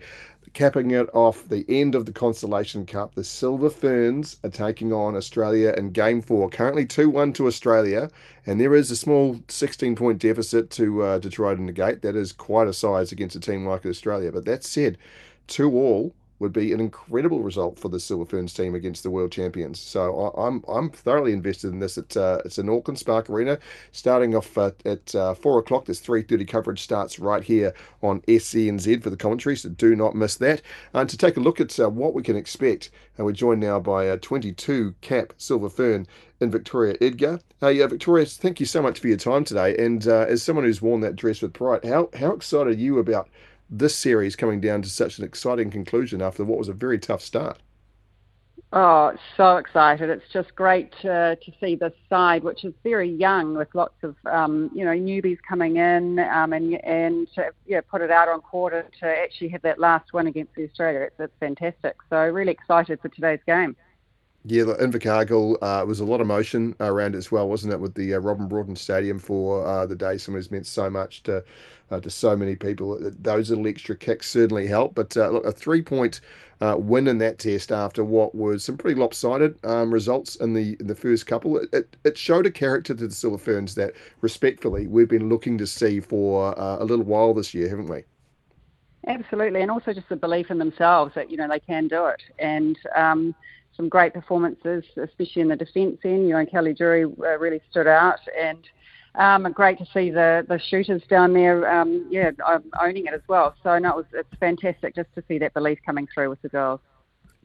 [0.54, 5.16] capping it off the end of the Constellation Cup, the Silver Ferns are taking on
[5.16, 6.48] Australia in game four.
[6.48, 8.08] Currently 2 1 to Australia.
[8.46, 12.04] And there is a small 16 point deficit to, uh, to try to negate.
[12.04, 14.32] That is quite a size against a team like Australia.
[14.32, 15.00] But that said,
[15.48, 16.14] two all
[16.44, 19.80] would be an incredible result for the Silver Ferns team against the world champions.
[19.80, 21.98] So I, am I'm, I'm thoroughly invested in this.
[21.98, 23.58] It's uh, it's Auckland Spark Arena,
[23.94, 25.86] starting off uh, at uh, four o'clock.
[25.86, 29.56] This three thirty coverage starts right here on SENZ for the commentary.
[29.56, 30.62] So do not miss that.
[30.94, 33.80] And to take a look at uh, what we can expect, and we're joined now
[33.80, 36.06] by a 22 cap Silver Fern
[36.42, 37.40] in Victoria Edgar.
[37.62, 39.78] Hey, uh, Victoria, thank you so much for your time today.
[39.78, 43.00] And uh, as someone who's worn that dress with pride, how how excited are you
[43.00, 43.30] about?
[43.76, 47.24] This series coming down to such an exciting conclusion after what was a very tough
[47.24, 47.58] start.
[48.72, 50.12] Oh, so excited!
[50.12, 54.16] It's just great to, to see this side, which is very young, with lots of
[54.32, 58.42] um, you know newbies coming in, um, and and to, yeah, put it out on
[58.42, 61.00] quarter to actually have that last win against Australia.
[61.00, 61.96] It's, it's fantastic.
[62.12, 63.76] So really excited for today's game.
[64.46, 67.80] Yeah, in Invercargill, uh, was a lot of motion around it as well, wasn't it?
[67.80, 71.24] With the uh, Robyn Broughton Stadium for uh, the day, someone who's meant so much
[71.24, 71.44] to
[71.94, 73.00] uh, to so many people.
[73.20, 74.96] Those little extra kicks certainly help.
[74.96, 76.22] But uh, look, a three point
[76.62, 80.78] uh, win in that test after what was some pretty lopsided um, results in the
[80.80, 84.88] in the first couple, it, it showed a character to the Silver Ferns that, respectfully,
[84.88, 88.04] we've been looking to see for uh, a little while this year, haven't we?
[89.08, 92.22] Absolutely, and also just the belief in themselves that you know they can do it,
[92.40, 93.36] and um,
[93.76, 96.28] some great performances, especially in the defence end.
[96.28, 98.60] You know, Kelly Jury uh, really stood out, and
[99.16, 103.22] um, great to see the, the shooters down there, um, yeah, um, owning it as
[103.28, 103.56] well.
[103.64, 106.50] So no, it was, it's fantastic just to see that belief coming through with the
[106.50, 106.80] girls.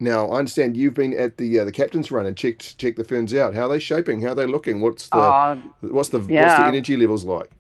[0.01, 3.05] Now I understand you've been at the uh, the captain's run and checked checked the
[3.05, 3.55] ferns out.
[3.55, 4.23] How are they shaping?
[4.23, 4.81] How are they looking?
[4.81, 6.47] What's the uh, what's the yeah.
[6.47, 7.51] what's the energy levels like?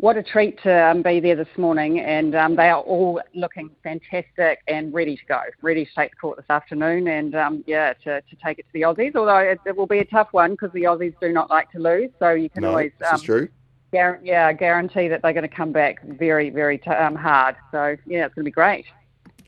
[0.00, 3.70] What a treat to um, be there this morning, and um, they are all looking
[3.82, 7.92] fantastic and ready to go, ready to take the court this afternoon, and um, yeah,
[8.04, 9.14] to, to take it to the Aussies.
[9.14, 11.78] Although it, it will be a tough one because the Aussies do not like to
[11.78, 13.48] lose, so you can no, always this is um, true.
[13.92, 17.56] Gar- yeah, guarantee that they're going to come back very, very t- um, hard.
[17.70, 18.86] So yeah, it's going to be great.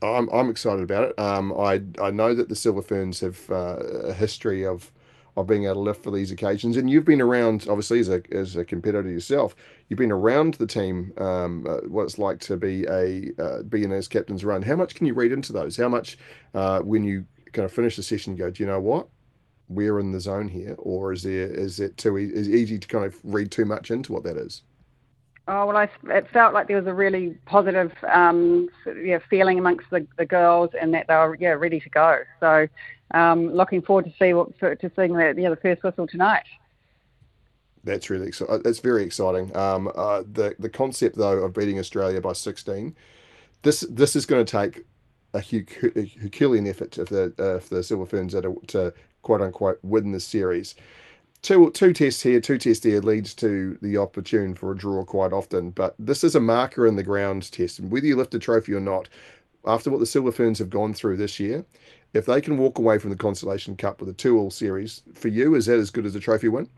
[0.03, 1.19] I'm I'm excited about it.
[1.19, 4.91] Um, I I know that the Silver Ferns have uh, a history of
[5.35, 6.77] of being able to lift for these occasions.
[6.77, 9.55] And you've been around, obviously, as a as a competitor yourself.
[9.89, 13.83] You've been around the team, um, uh, what it's like to be a uh, be
[13.83, 14.61] in as captain's run.
[14.61, 15.75] How much can you read into those?
[15.77, 16.17] How much
[16.53, 19.07] uh, when you kind of finish the session, you go, do you know what?
[19.69, 22.87] we're in the zone here, or is there is it too e- is easy to
[22.87, 24.61] kind of read too much into what that is?
[25.47, 28.69] Oh well, I, it felt like there was a really positive um,
[29.03, 32.19] yeah, feeling amongst the, the girls, and that they were yeah ready to go.
[32.39, 32.67] So,
[33.13, 36.43] um, looking forward to see what to seeing the yeah the first whistle tonight.
[37.83, 38.61] That's really exciting.
[38.63, 39.55] That's very exciting.
[39.55, 42.95] Um, uh, the the concept though of beating Australia by 16,
[43.61, 44.85] this this is going to take
[45.33, 49.79] a, Herculean effort if the uh, if the Silver Ferns are to, to quote unquote
[49.83, 50.75] win the series
[51.43, 55.31] two two tests here, two tests there leads to the opportune for a draw quite
[55.31, 55.69] often.
[55.69, 58.73] But this is a marker in the ground test, and whether you lift a trophy
[58.73, 59.09] or not,
[59.65, 61.63] after what the Silver Ferns have gone through this year,
[62.13, 65.55] if they can walk away from the Constellation Cup with a two-all series, for you,
[65.55, 66.69] is that as good as a trophy win?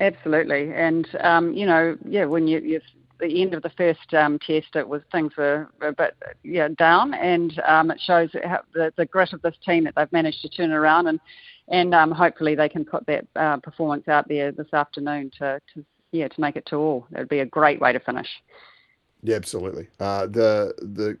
[0.00, 2.80] Absolutely, and um, you know, yeah, when you, you
[3.20, 7.14] the end of the first um, test, it was things were a bit yeah down,
[7.14, 10.48] and um, it shows how, the, the grit of this team that they've managed to
[10.48, 11.20] turn around and
[11.68, 15.84] and um, hopefully they can put that uh, performance out there this afternoon to, to
[16.10, 17.06] yeah to make it to all.
[17.12, 18.28] It would be a great way to finish.
[19.22, 19.88] Yeah, absolutely.
[20.00, 21.18] Uh, the the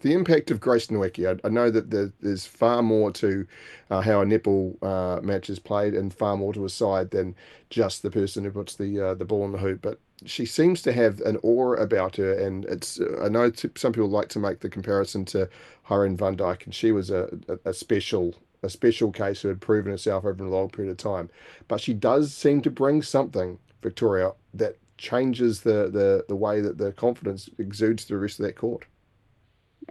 [0.00, 1.38] the impact of Grace Nweke.
[1.44, 3.46] I, I know that there, there's far more to
[3.90, 7.34] uh, how a nipple uh, match is played, and far more to a side than
[7.70, 9.82] just the person who puts the uh, the ball in the hoop.
[9.82, 13.00] But she seems to have an aura about her, and it's.
[13.22, 15.48] I know t- some people like to make the comparison to
[15.90, 18.34] Irene van Dyk, and she was a, a, a special
[18.64, 21.30] a special case who had proven herself over a long period of time.
[21.68, 26.78] But she does seem to bring something, Victoria, that changes the, the, the way that
[26.78, 28.84] the confidence exudes to the rest of that court.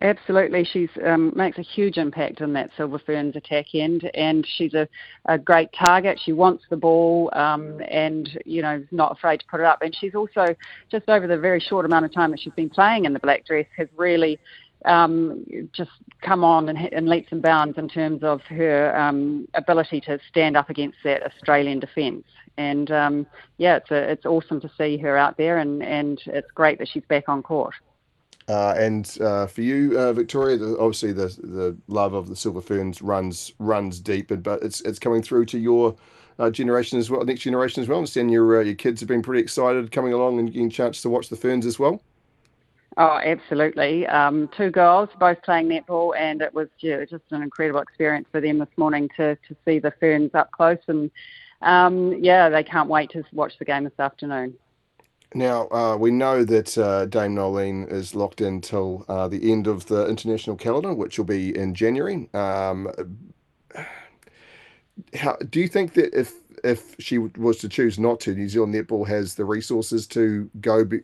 [0.01, 4.75] Absolutely, she's um, makes a huge impact in that Silver Ferns attack end, and she's
[4.75, 4.87] a,
[5.25, 6.19] a great target.
[6.23, 9.81] She wants the ball, um, and you know, not afraid to put it up.
[9.81, 10.55] And she's also
[10.91, 13.45] just over the very short amount of time that she's been playing in the black
[13.47, 14.37] dress has really
[14.85, 15.43] um,
[15.73, 15.89] just
[16.21, 20.55] come on and, and leaps and bounds in terms of her um, ability to stand
[20.55, 22.23] up against that Australian defence.
[22.57, 23.27] And um,
[23.57, 26.87] yeah, it's a, it's awesome to see her out there, and, and it's great that
[26.87, 27.75] she's back on court.
[28.47, 32.61] Uh, and uh, for you, uh, Victoria, the, obviously the the love of the Silver
[32.61, 35.95] Ferns runs runs deep, but it's it's coming through to your
[36.39, 37.97] uh, generation as well, next generation as well.
[37.97, 40.71] I understand your uh, your kids have been pretty excited coming along and getting a
[40.71, 42.01] chance to watch the Ferns as well.
[42.99, 44.07] Oh, absolutely.
[44.07, 48.41] Um, two girls, both playing netball, and it was yeah, just an incredible experience for
[48.41, 50.79] them this morning to, to see the Ferns up close.
[50.87, 51.11] And
[51.61, 54.53] um, yeah, they can't wait to watch the game this afternoon.
[55.33, 59.67] Now, uh, we know that uh, Dame Noeline is locked in till uh, the end
[59.67, 62.29] of the international calendar, which will be in January.
[62.33, 62.89] Um,
[65.13, 68.73] how, do you think that if if she was to choose not to, New Zealand
[68.73, 71.01] netball has the resources to go be,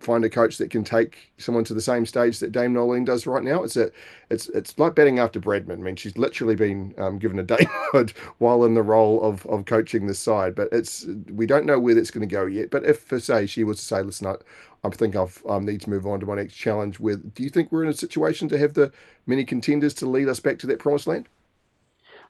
[0.00, 3.26] find a coach that can take someone to the same stage that Dame Noeline does
[3.26, 3.62] right now.
[3.62, 3.90] It's a,
[4.30, 5.74] it's it's like betting after Bradman.
[5.74, 9.66] I mean, she's literally been um, given a damehood while in the role of of
[9.66, 12.70] coaching this side, but it's we don't know where that's going to go yet.
[12.70, 14.36] But if, for say, she was to say, "Listen, I,
[14.84, 17.50] I think I've I need to move on to my next challenge," with do you
[17.50, 18.92] think we're in a situation to have the
[19.26, 21.28] many contenders to lead us back to that promised land?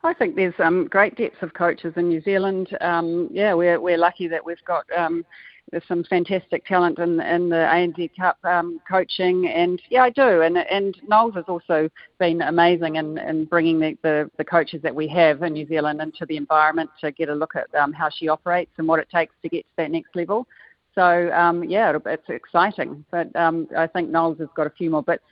[0.03, 2.77] I think there's um, great depth of coaches in New Zealand.
[2.81, 5.25] Um, yeah, we're we're lucky that we've got um,
[5.71, 10.43] there's some fantastic talent in in the ANZ Cup um, coaching, and yeah, I do.
[10.43, 11.89] And and Knowles has also
[12.19, 16.01] been amazing in, in bringing the, the, the coaches that we have in New Zealand
[16.01, 19.09] into the environment to get a look at um, how she operates and what it
[19.11, 20.47] takes to get to that next level.
[20.95, 23.05] So um, yeah, it's exciting.
[23.11, 25.23] But um, I think Knowles has got a few more bits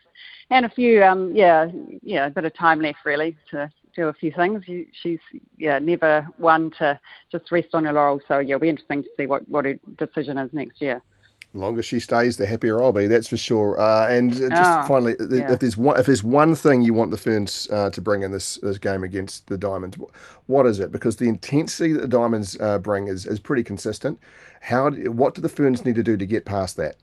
[0.50, 1.66] and a few um, yeah
[2.02, 4.64] yeah a bit of time left really to do a few things.
[5.02, 5.18] She's
[5.58, 6.98] yeah never one to
[7.30, 8.22] just rest on her laurels.
[8.28, 11.02] So yeah, it'll be interesting to see what what her decision is next year.
[11.52, 13.06] The longer she stays, the happier I'll be.
[13.06, 13.80] That's for sure.
[13.80, 15.50] Uh, and just oh, finally, yeah.
[15.52, 18.32] if there's one if there's one thing you want the Ferns uh, to bring in
[18.32, 19.96] this this game against the Diamonds,
[20.46, 20.92] what is it?
[20.92, 24.18] Because the intensity that the Diamonds uh, bring is is pretty consistent.
[24.60, 26.96] How what do the Ferns need to do to get past that?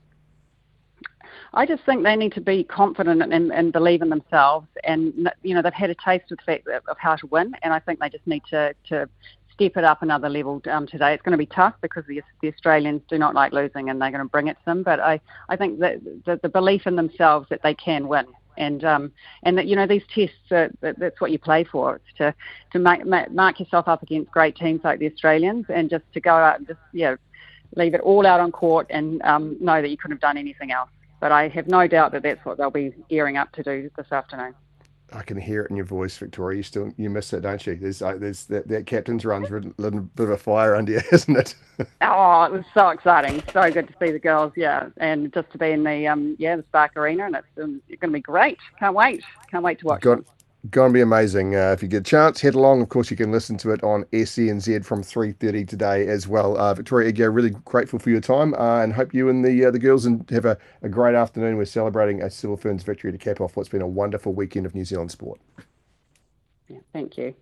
[1.54, 4.66] I just think they need to be confident and, and believe in themselves.
[4.84, 7.78] And you know, they've had a taste of fact of how to win, and I
[7.78, 9.08] think they just need to to
[9.54, 11.14] step it up another level um, today.
[11.14, 14.10] It's going to be tough because the, the Australians do not like losing, and they're
[14.10, 14.82] going to bring it to them.
[14.82, 18.26] But I I think that the, the belief in themselves that they can win
[18.58, 19.12] and um,
[19.42, 21.96] and that you know these tests are, that's what you play for.
[21.96, 22.34] It's to
[22.72, 26.20] to make, make, mark yourself up against great teams like the Australians, and just to
[26.20, 27.16] go out and just know
[27.74, 30.70] leave it all out on court and um, know that you couldn't have done anything
[30.70, 30.88] else.
[31.20, 34.12] But I have no doubt that that's what they'll be gearing up to do this
[34.12, 34.54] afternoon.
[35.12, 36.56] I can hear it in your voice, Victoria.
[36.56, 37.76] You still you miss it, don't you?
[37.76, 41.00] There's uh, there's that, that captain's run's a little bit of a fire under you,
[41.12, 41.54] isn't it?
[42.00, 45.58] oh, it was so exciting, so good to see the girls, yeah, and just to
[45.58, 48.20] be in the um yeah the Spark Arena, and it's, um, it's going to be
[48.20, 48.58] great.
[48.80, 50.02] Can't wait, can't wait to watch.
[50.02, 50.24] Got,
[50.70, 51.54] Going to be amazing.
[51.54, 52.80] Uh, if you get a chance, head along.
[52.80, 56.56] Of course, you can listen to it on SENZ from 3.30 today as well.
[56.56, 59.70] Uh, Victoria Edgar, really grateful for your time uh, and hope you and the uh,
[59.70, 61.58] the girls and have a, a great afternoon.
[61.58, 64.74] We're celebrating a Silver Ferns victory to cap off what's been a wonderful weekend of
[64.74, 65.40] New Zealand sport.
[66.68, 67.34] Yeah, thank you.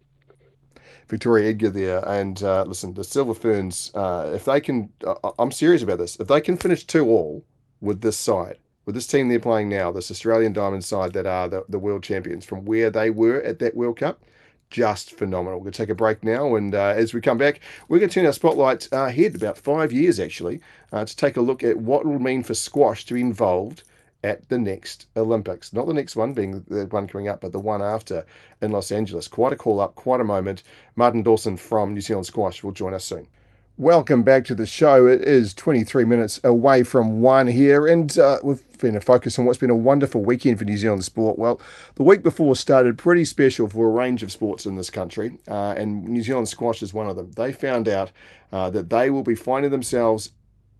[1.09, 2.07] Victoria Edgar there.
[2.09, 4.91] And uh, listen, the Silver Ferns, uh, if they can,
[5.39, 7.45] I'm serious about this, if they can finish two all
[7.81, 11.49] with this side, with this team they're playing now, this Australian Diamond side that are
[11.49, 14.23] the, the world champions from where they were at that World Cup,
[14.71, 15.59] just phenomenal.
[15.59, 18.11] We're going to take a break now, and uh, as we come back, we're going
[18.11, 20.61] to turn our spotlight uh, ahead about five years actually
[20.93, 23.85] uh, to take a look at what it will mean for squash to be involved
[24.25, 25.73] at the next Olympics.
[25.73, 28.25] Not the next one being the one coming up, but the one after
[28.63, 29.29] in Los Angeles.
[29.29, 30.63] Quite a call up, quite a moment.
[30.97, 33.29] Martin Dawson from New Zealand Squash will join us soon.
[33.77, 35.09] Welcome back to the show.
[35.09, 39.47] It is 23 minutes away from one here, and uh, we've been a focus on
[39.47, 41.41] what's been a wonderful weekend for New Zealand sport.
[41.41, 41.61] Well,
[41.97, 45.75] the week before started pretty special for a range of sports in this country, uh,
[45.77, 47.33] and New Zealand squash is one of them.
[47.33, 48.13] They found out
[48.53, 50.31] uh, that they will be finding themselves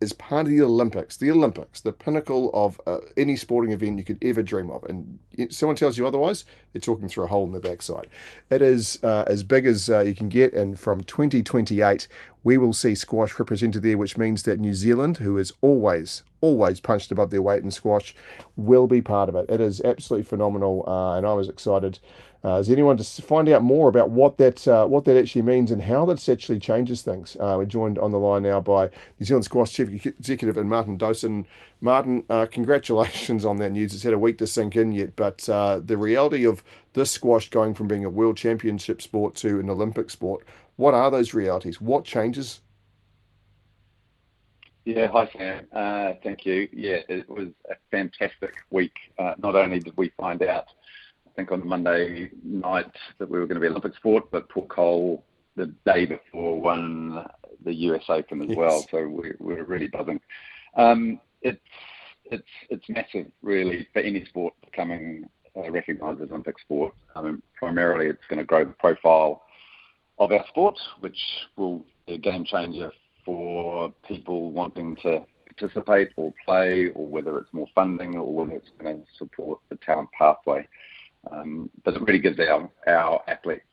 [0.01, 1.17] is part of the Olympics.
[1.17, 4.85] The Olympics, the pinnacle of uh, any sporting event you could ever dream of.
[4.85, 5.19] And
[5.51, 8.09] someone tells you otherwise, they're talking through a hole in the backside.
[8.51, 10.53] It is uh, as big as uh, you can get.
[10.53, 12.09] And from 2028,
[12.43, 16.81] we will see squash represented there, which means that New Zealand, who is always, always
[16.81, 18.15] punched above their weight in squash,
[18.57, 19.47] will be part of it.
[19.49, 20.85] It is absolutely phenomenal.
[20.87, 21.99] Uh, and I was excited
[22.45, 25.71] uh, is anyone to find out more about what that uh, what that actually means
[25.71, 27.37] and how that actually changes things?
[27.41, 30.99] Uh, we're joined on the line now by New Zealand Squash Chief Executive and Martin
[30.99, 31.47] Dawson.
[31.81, 33.95] Martin, uh, congratulations on that news.
[33.95, 36.63] It's had a week to sink in yet, but uh, the reality of
[36.93, 40.45] this squash going from being a world championship sport to an Olympic sport,
[40.77, 41.81] what are those realities?
[41.81, 42.61] What changes?
[44.85, 45.67] Yeah, hi Sam.
[45.73, 46.69] Uh, thank you.
[46.73, 48.93] Yeah, it was a fantastic week.
[49.39, 50.67] not only did we find out
[51.37, 55.25] think on Monday night that we were going to be Olympic sport, but Paul Coll
[55.57, 57.27] the day before won
[57.65, 58.57] the US Open as yes.
[58.57, 58.87] well.
[58.91, 60.21] So we, we're really buzzing.
[60.77, 61.61] Um, it's
[62.25, 66.95] it's it's massive, really, for any sport becoming uh, recognised as Olympic sport.
[67.15, 69.43] I mean, primarily, it's going to grow the profile
[70.19, 71.19] of our sport, which
[71.57, 72.91] will be a game changer
[73.25, 75.25] for people wanting to
[75.57, 79.77] participate or play, or whether it's more funding, or whether it's going to support the
[79.77, 80.67] talent pathway.
[81.31, 83.65] Um, but it really gives our, our athletes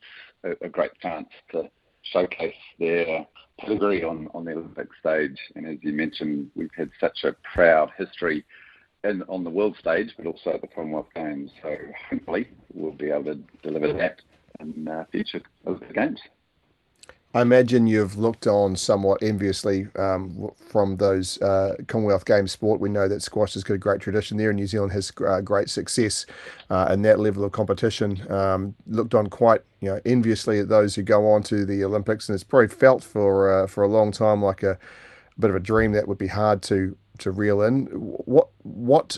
[0.60, 1.70] a, great chance to
[2.02, 3.26] showcase their
[3.58, 5.38] pedigree on, on the Olympic stage.
[5.54, 8.44] And as you mentioned, we've had such a proud history
[9.04, 11.50] in, on the world stage, but also at the Commonwealth Games.
[11.62, 11.74] So
[12.10, 14.20] hopefully we'll be able to deliver that
[14.60, 16.20] in uh, future Olympic Games.
[17.34, 22.78] I imagine you've looked on somewhat enviously um, from those uh, Commonwealth Games sport.
[22.78, 25.40] We know that squash has got a great tradition there, and New Zealand has uh,
[25.40, 26.26] great success
[26.68, 28.30] uh, in that level of competition.
[28.30, 32.28] Um, looked on quite you know enviously at those who go on to the Olympics,
[32.28, 35.56] and it's probably felt for uh, for a long time like a, a bit of
[35.56, 37.86] a dream that would be hard to to reel in.
[37.86, 39.16] What what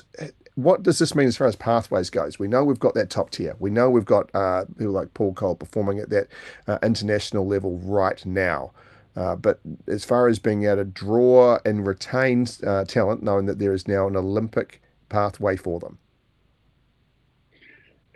[0.56, 2.38] what does this mean as far as pathways goes?
[2.38, 3.56] We know we've got that top tier.
[3.58, 6.28] We know we've got uh, people like Paul Coll performing at that
[6.66, 8.72] uh, international level right now.
[9.16, 13.58] Uh, but as far as being able to draw and retain uh, talent, knowing that
[13.58, 15.98] there is now an Olympic pathway for them.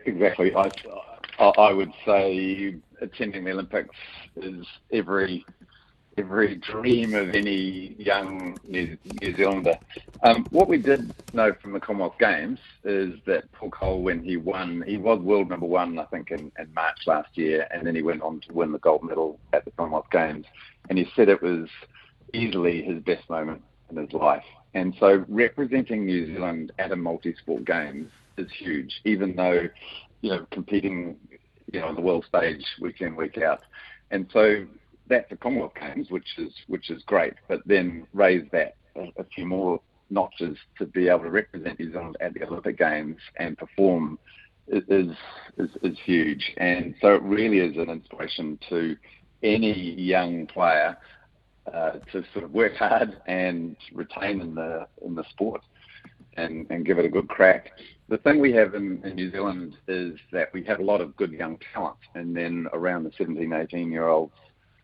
[0.06, 0.55] Exactly.
[0.55, 0.70] I,
[1.39, 3.94] I would say attending the Olympics
[4.36, 5.44] is every
[6.19, 9.78] every dream of any young New, New Zealander.
[10.23, 14.36] Um, what we did know from the Commonwealth Games is that Paul Coll, when he
[14.36, 17.95] won, he was world number one, I think, in, in March last year, and then
[17.95, 20.45] he went on to win the gold medal at the Commonwealth Games.
[20.89, 21.69] And he said it was
[22.35, 24.45] easily his best moment in his life.
[24.74, 29.69] And so representing New Zealand at a multi-sport games is huge, even though,
[30.20, 31.16] you know, competing,
[31.73, 33.61] you know, on the world stage week in, week out.
[34.11, 34.66] And so
[35.09, 37.35] that's the Commonwealth Games, which is which is great.
[37.48, 39.80] But then raise that a, a few more
[40.10, 44.18] notches to be able to represent New Zealand at the Olympic Games and perform
[44.68, 45.14] is
[45.56, 46.55] is, is huge.
[46.59, 48.97] And so it really is an inspiration to
[49.43, 50.97] any young player
[51.72, 55.62] uh, to sort of work hard and retain in the in the sport
[56.36, 57.70] and, and give it a good crack.
[58.09, 61.16] The thing we have in, in New Zealand is that we have a lot of
[61.16, 64.32] good young talent, and then around the 17, 18 year olds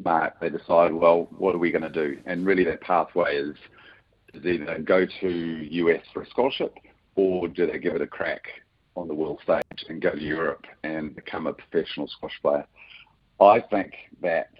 [0.03, 2.19] mark, they decide, well, what are we going to do?
[2.27, 3.57] And really, that pathway is,
[4.35, 6.75] is either go to US for a scholarship
[7.17, 8.43] or do they give it a crack
[8.97, 12.67] on the world stage and go to Europe and become a professional squash player?
[13.41, 13.93] I think
[14.23, 14.51] that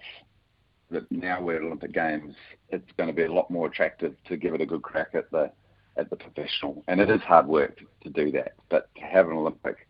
[0.91, 2.35] that now we're at Olympic Games,
[2.69, 5.31] it's going to be a lot more attractive to give it a good crack at
[5.31, 5.51] the
[5.97, 8.55] at the professional, and it is hard work to do that.
[8.69, 9.87] But to have an Olympic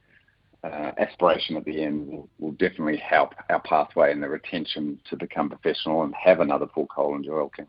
[0.65, 5.15] Uh, aspiration at the end will, will, definitely help our pathway and the retention to
[5.15, 7.67] become professional and have another Coll and Joel King.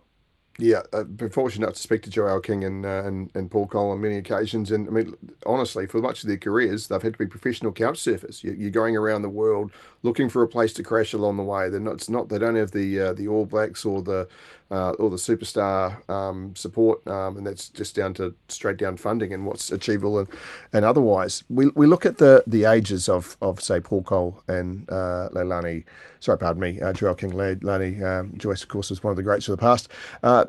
[0.58, 3.52] Yeah, I've uh, been fortunate enough to speak to Joel King and, uh, and and
[3.52, 5.14] Paul Coll on many occasions, and I mean,
[5.46, 8.42] honestly, for much of their careers, they've had to be professional couch surfers.
[8.42, 9.72] You're going around the world
[10.02, 11.68] looking for a place to crash along the way.
[11.68, 12.08] They're not.
[12.08, 12.30] Not.
[12.30, 14.30] They don't have the uh, the All Blacks or the
[14.72, 19.34] uh, or the superstar um, support, um, and that's just down to straight down funding
[19.34, 20.30] and what's achievable and,
[20.72, 21.44] and otherwise.
[21.50, 25.84] We, we look at the the ages of of say Paul Coll and uh, Leilani,
[26.26, 29.24] sorry, pardon me, uh, Joel King, Leilani um, Joyce, of course, is one of the
[29.24, 29.90] greats of the past.
[30.24, 30.46] Uh,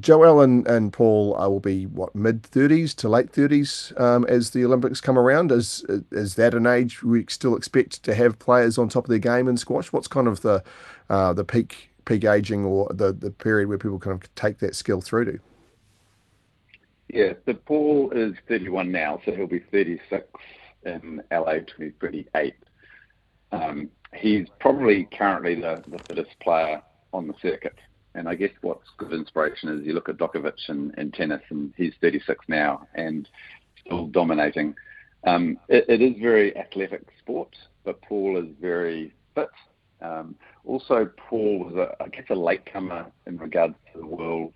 [0.00, 4.50] Joel and and Paul uh, will be what mid thirties to late thirties um, as
[4.50, 5.52] the Olympics come around.
[5.52, 9.18] Is is that an age we still expect to have players on top of their
[9.18, 9.92] game in squash?
[9.92, 10.64] What's kind of the
[11.10, 14.74] uh, the peak peak aging or the, the period where people kind of take that
[14.74, 15.38] skill through to?
[17.08, 20.26] Yeah, so Paul is 31 now, so he'll be 36
[20.84, 22.54] in LA 2028.
[23.50, 26.82] Um, he's probably currently the, the fittest player
[27.12, 27.76] on the circuit.
[28.14, 31.72] And I guess what's good inspiration is you look at Djokovic in, in tennis, and
[31.76, 33.28] he's 36 now and
[33.84, 34.74] still dominating.
[35.24, 37.54] Um, it, it is very athletic sport,
[37.84, 39.50] but Paul is very fit.
[40.00, 44.54] Um, also, Paul was, a, I guess, a latecomer in regards to the world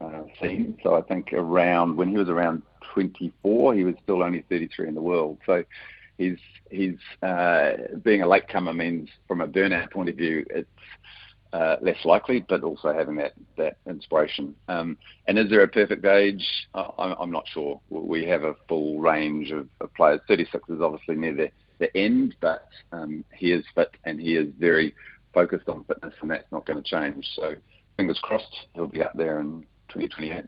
[0.00, 0.78] uh, scene.
[0.82, 2.62] So I think around when he was around
[2.94, 5.38] 24, he was still only 33 in the world.
[5.46, 5.64] So
[6.18, 6.38] he's
[6.70, 7.72] he's uh,
[8.02, 10.68] being a latecomer means, from a burnout point of view, it's
[11.52, 14.54] uh, less likely, but also having that that inspiration.
[14.68, 16.44] Um, and is there a perfect age?
[16.74, 17.80] I'm, I'm, not sure.
[17.90, 20.20] We have a full range of, of, players.
[20.26, 24.48] 36 is obviously near the, the end, but um, he is fit and he is
[24.58, 24.94] very
[25.32, 27.26] focused on fitness, and that's not going to change.
[27.36, 27.54] So
[27.96, 30.44] fingers crossed, he'll be up there in 2028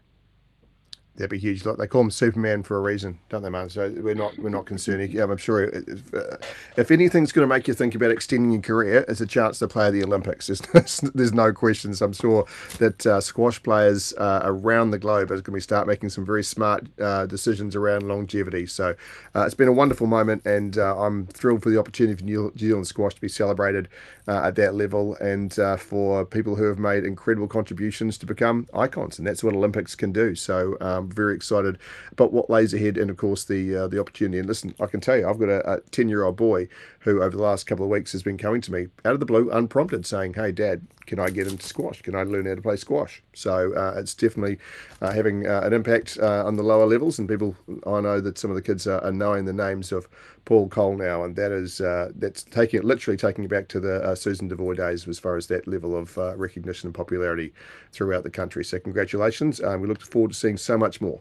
[1.17, 1.65] that'd be huge.
[1.65, 3.69] Like they call him Superman for a reason, don't they, man?
[3.71, 5.13] So we're not we're not concerned.
[5.13, 6.37] Yeah, I'm sure if, uh,
[6.77, 9.69] if anything's going to make you think about extending your career, it's a chance to
[9.69, 10.47] play the Olympics.
[10.73, 12.03] There's, there's no questions.
[12.03, 12.47] I'm sure
[12.79, 16.45] that uh, squash players uh, around the globe are going to start making some very
[16.45, 18.67] smart uh, decisions around longevity.
[18.67, 18.95] So
[19.35, 22.53] uh, it's been a wonderful moment, and uh, I'm thrilled for the opportunity for New
[22.59, 23.89] Zealand squash to be celebrated
[24.29, 29.27] at that level, and for people who have made incredible contributions to become icons, and
[29.27, 30.35] that's what Olympics can do.
[30.35, 30.77] So.
[30.81, 31.79] Um, I'm very excited
[32.11, 34.39] about what lays ahead, and of course the uh, the opportunity.
[34.39, 36.69] And listen, I can tell you, I've got a ten year old boy
[37.01, 39.27] who over the last couple of weeks has been coming to me out of the
[39.27, 42.03] blue, unprompted, saying, "Hey, Dad, can I get into squash?
[42.03, 44.59] Can I learn how to play squash?" So uh, it's definitely
[45.01, 47.55] uh, having uh, an impact uh, on the lower levels, and people.
[47.87, 50.09] I know that some of the kids are, are knowing the names of
[50.47, 53.81] Paul Coll now, and that is uh, that's taking it literally taking it back to
[53.81, 57.53] the uh, Susan Devoy days as far as that level of uh, recognition and popularity
[57.93, 58.65] throughout the country.
[58.65, 59.61] So congratulations!
[59.61, 61.21] Um, we look forward to seeing so much more.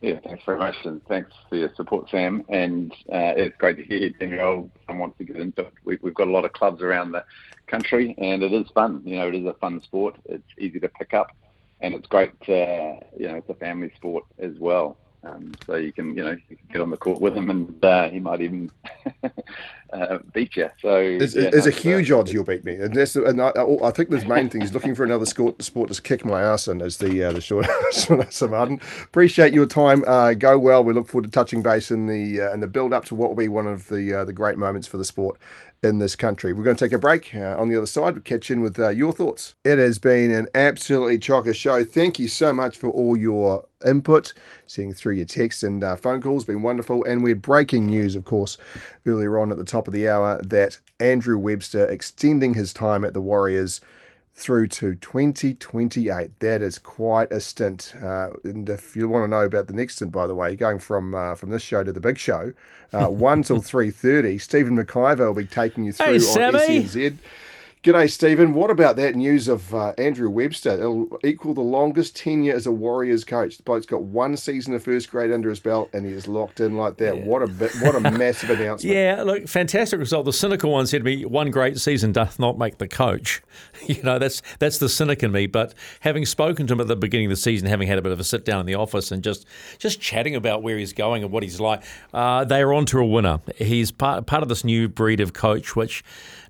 [0.00, 2.44] Yeah, thanks very much, and thanks for your support, Sam.
[2.48, 5.72] And uh, it's great to hear ten-year-old wants to get into it.
[5.84, 7.24] We, have got a lot of clubs around the
[7.66, 9.02] country, and it is fun.
[9.04, 10.14] You know, it is a fun sport.
[10.26, 11.32] It's easy to pick up,
[11.80, 12.40] and it's great.
[12.42, 14.96] To, you know, it's a family sport as well.
[15.26, 17.84] Um, so you can, you know, you can get on the court with him, and
[17.84, 18.70] uh, he might even
[19.92, 20.70] uh, beat you.
[20.80, 23.50] So there's, yeah, there's no, a huge odds you'll beat me, and, that's, and I,
[23.82, 26.68] I, think the main thing is looking for another sport, sport to kick my ass
[26.68, 26.80] in.
[26.80, 28.80] As the uh, the short, answer, Martin.
[29.02, 30.04] Appreciate your time.
[30.06, 30.84] Uh, go well.
[30.84, 33.28] We look forward to touching base in the uh, in the build up to what
[33.28, 35.38] will be one of the uh, the great moments for the sport
[35.82, 36.52] in this country.
[36.52, 37.34] We're going to take a break.
[37.34, 39.54] Uh, on the other side, we'll catch in with uh, your thoughts.
[39.64, 41.84] It has been an absolutely chocker show.
[41.84, 44.32] Thank you so much for all your input,
[44.66, 46.44] seeing through your texts and uh, phone calls.
[46.44, 47.04] Been wonderful.
[47.04, 48.58] And we're breaking news, of course,
[49.06, 53.12] earlier on at the top of the hour that Andrew Webster extending his time at
[53.14, 53.80] the Warriors
[54.36, 56.38] through to 2028.
[56.40, 57.94] That is quite a stint.
[58.00, 60.78] Uh, and if you want to know about the next stint, by the way, going
[60.78, 62.52] from uh, from this show to the big show,
[62.92, 64.38] uh, one till three thirty.
[64.38, 67.18] Stephen McIver will be taking you through hey, on SENZ.
[67.86, 68.52] G'day, Stephen.
[68.52, 70.70] What about that news of uh, Andrew Webster?
[70.70, 73.58] It'll equal the longest tenure as a Warriors coach.
[73.58, 76.58] The bloke's got one season of first grade under his belt, and he is locked
[76.58, 77.18] in like that.
[77.18, 77.22] Yeah.
[77.22, 78.92] What a what a massive announcement!
[78.92, 80.24] Yeah, look, fantastic result.
[80.24, 83.40] The cynical one said to me, "One great season doth not make the coach."
[83.86, 85.46] You know, that's that's the cynic in me.
[85.46, 88.10] But having spoken to him at the beginning of the season, having had a bit
[88.10, 89.46] of a sit down in the office, and just
[89.78, 91.82] just chatting about where he's going and what he's like,
[92.12, 93.40] uh, they are on to a winner.
[93.56, 96.02] He's part part of this new breed of coach, which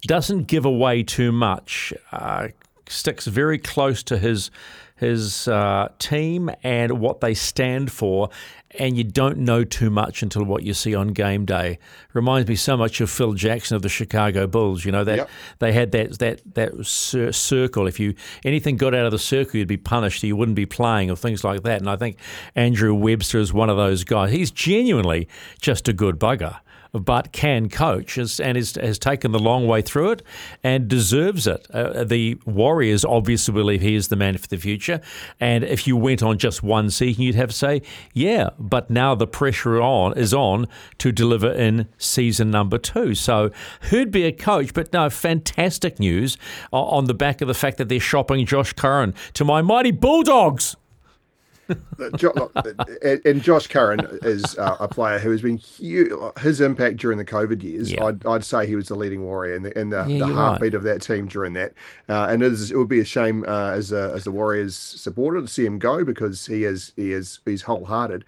[0.03, 2.49] doesn't give away too much, uh,
[2.89, 4.51] sticks very close to his
[4.97, 8.31] his uh, team and what they stand for,
[8.79, 11.79] and you don't know too much until what you see on game day.
[12.15, 14.87] Reminds me so much of Phil Jackson of the Chicago Bulls.
[14.87, 15.31] You know that yep.
[15.59, 17.87] they had that that that cir- circle.
[17.87, 20.23] If you anything got out of the circle, you'd be punished.
[20.23, 21.81] You wouldn't be playing or things like that.
[21.81, 22.17] And I think
[22.55, 24.33] Andrew Webster is one of those guys.
[24.33, 25.29] He's genuinely
[25.61, 26.61] just a good bugger.
[26.93, 30.23] But can coach and is, has taken the long way through it
[30.63, 31.67] and deserves it.
[31.73, 35.01] Uh, the Warriors obviously believe he is the man for the future.
[35.41, 37.83] And if you went on just one season, you'd have to say,
[38.13, 40.67] yeah, but now the pressure on is on
[40.99, 43.15] to deliver in season number two.
[43.15, 43.51] So
[43.83, 44.75] who'd be a coach?
[44.75, 46.37] But no, fantastic news
[46.73, 50.77] on the back of the fact that they're shopping Josh Curran to my mighty Bulldogs.
[53.25, 56.13] and Josh Curran is uh, a player who has been huge.
[56.39, 58.05] His impact during the COVID years, yeah.
[58.05, 60.73] I'd, I'd, say he was the leading warrior and the, and the, yeah, the heartbeat
[60.73, 60.75] right.
[60.75, 61.73] of that team during that.
[62.09, 64.77] Uh, and it, is, it, would be a shame uh, as a, as the Warriors
[64.77, 68.25] supporter to see him go because he is he is he's wholehearted.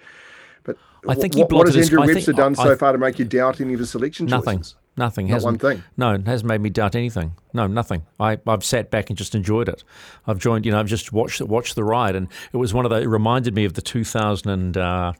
[0.65, 3.19] But I think what, what has Andrew Webster think, done I, so far to make
[3.19, 4.59] you doubt any of his selection nothing.
[4.59, 4.75] choices?
[4.99, 5.29] Nothing.
[5.29, 5.85] Not one thing.
[5.97, 7.35] No, it hasn't made me doubt anything.
[7.53, 8.05] No, nothing.
[8.19, 9.85] I, I've sat back and just enjoyed it.
[10.27, 12.91] I've joined, you know, I've just watched watched the ride, and it was one of
[12.91, 13.03] the.
[13.03, 15.13] It reminded me of the 2000 and uh,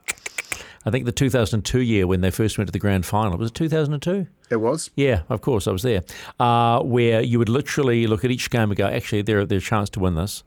[0.85, 3.37] I think the 2002 year when they first went to the grand final.
[3.37, 4.27] Was it 2002?
[4.49, 4.89] It was.
[4.95, 6.03] Yeah, of course, I was there.
[6.39, 9.89] Uh, where you would literally look at each game and go, actually, they're their chance
[9.91, 10.43] to win this.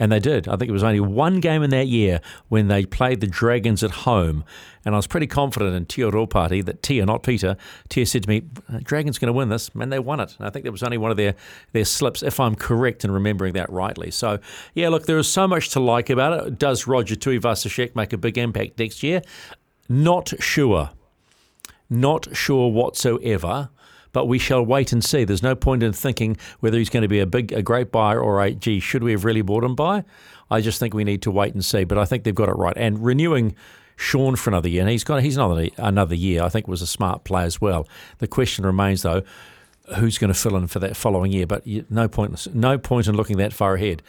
[0.00, 0.48] And they did.
[0.48, 3.84] I think it was only one game in that year when they played the Dragons
[3.84, 4.44] at home.
[4.82, 7.54] And I was pretty confident in Tea Ropati that Tea, not Peter,
[7.90, 8.42] Tea said to me,
[8.82, 9.70] Dragons going to win this.
[9.78, 10.34] And they won it.
[10.38, 11.34] And I think that was only one of their,
[11.72, 14.10] their slips, if I'm correct in remembering that rightly.
[14.10, 14.38] So,
[14.72, 16.58] yeah, look, there is so much to like about it.
[16.58, 19.20] Does Roger Tuivasa-Sheck make a big impact next year?
[19.86, 20.90] Not sure.
[21.90, 23.68] Not sure whatsoever
[24.12, 25.24] but we shall wait and see.
[25.24, 28.20] There's no point in thinking whether he's going to be a big, a great buyer
[28.20, 30.04] or a gee, should we have really bought him by?
[30.50, 31.84] I just think we need to wait and see.
[31.84, 32.76] But I think they've got it right.
[32.76, 33.54] And renewing
[33.96, 36.42] Shaun for another year, and he's got he's another another year.
[36.42, 37.86] I think was a smart play as well.
[38.18, 39.22] The question remains though.
[39.96, 41.46] Who's going to fill in for that following year?
[41.46, 44.02] But no point, no point in looking that far ahead.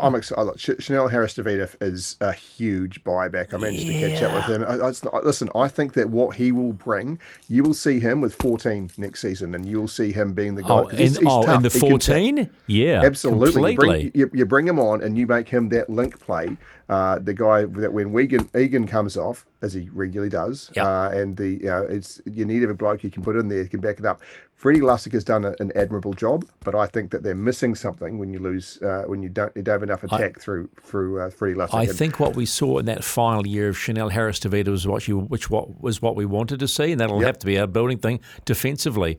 [0.00, 0.82] I'm excited.
[0.82, 3.52] Chanel Harris Tavita is a huge buyback.
[3.52, 4.08] I managed yeah.
[4.08, 4.64] to catch up with him.
[4.64, 8.34] I, I, listen, I think that what he will bring, you will see him with
[8.34, 10.68] 14 next season, and you'll see him being the guy.
[10.68, 12.48] Oh, he's, in, he's oh in the 14?
[12.66, 13.72] Yeah, absolutely.
[13.72, 16.56] You bring, you, you bring, him on, and you make him that link play.
[16.92, 20.84] Uh, the guy that when Wigan, Egan comes off, as he regularly does, yep.
[20.84, 23.62] uh, and the you know, it's you need a bloke you can put in there,
[23.62, 24.20] you can back it up.
[24.56, 28.18] Freddy Lussick has done a, an admirable job, but I think that they're missing something
[28.18, 31.22] when you lose uh, when you don't you don't have enough attack I, through through
[31.22, 31.72] uh, Freddy Lussick.
[31.72, 34.86] I and, think what we saw in that final year of Chanel Harris Tavita was
[34.86, 37.26] what you which what was what we wanted to see, and that'll yep.
[37.26, 39.18] have to be our building thing defensively.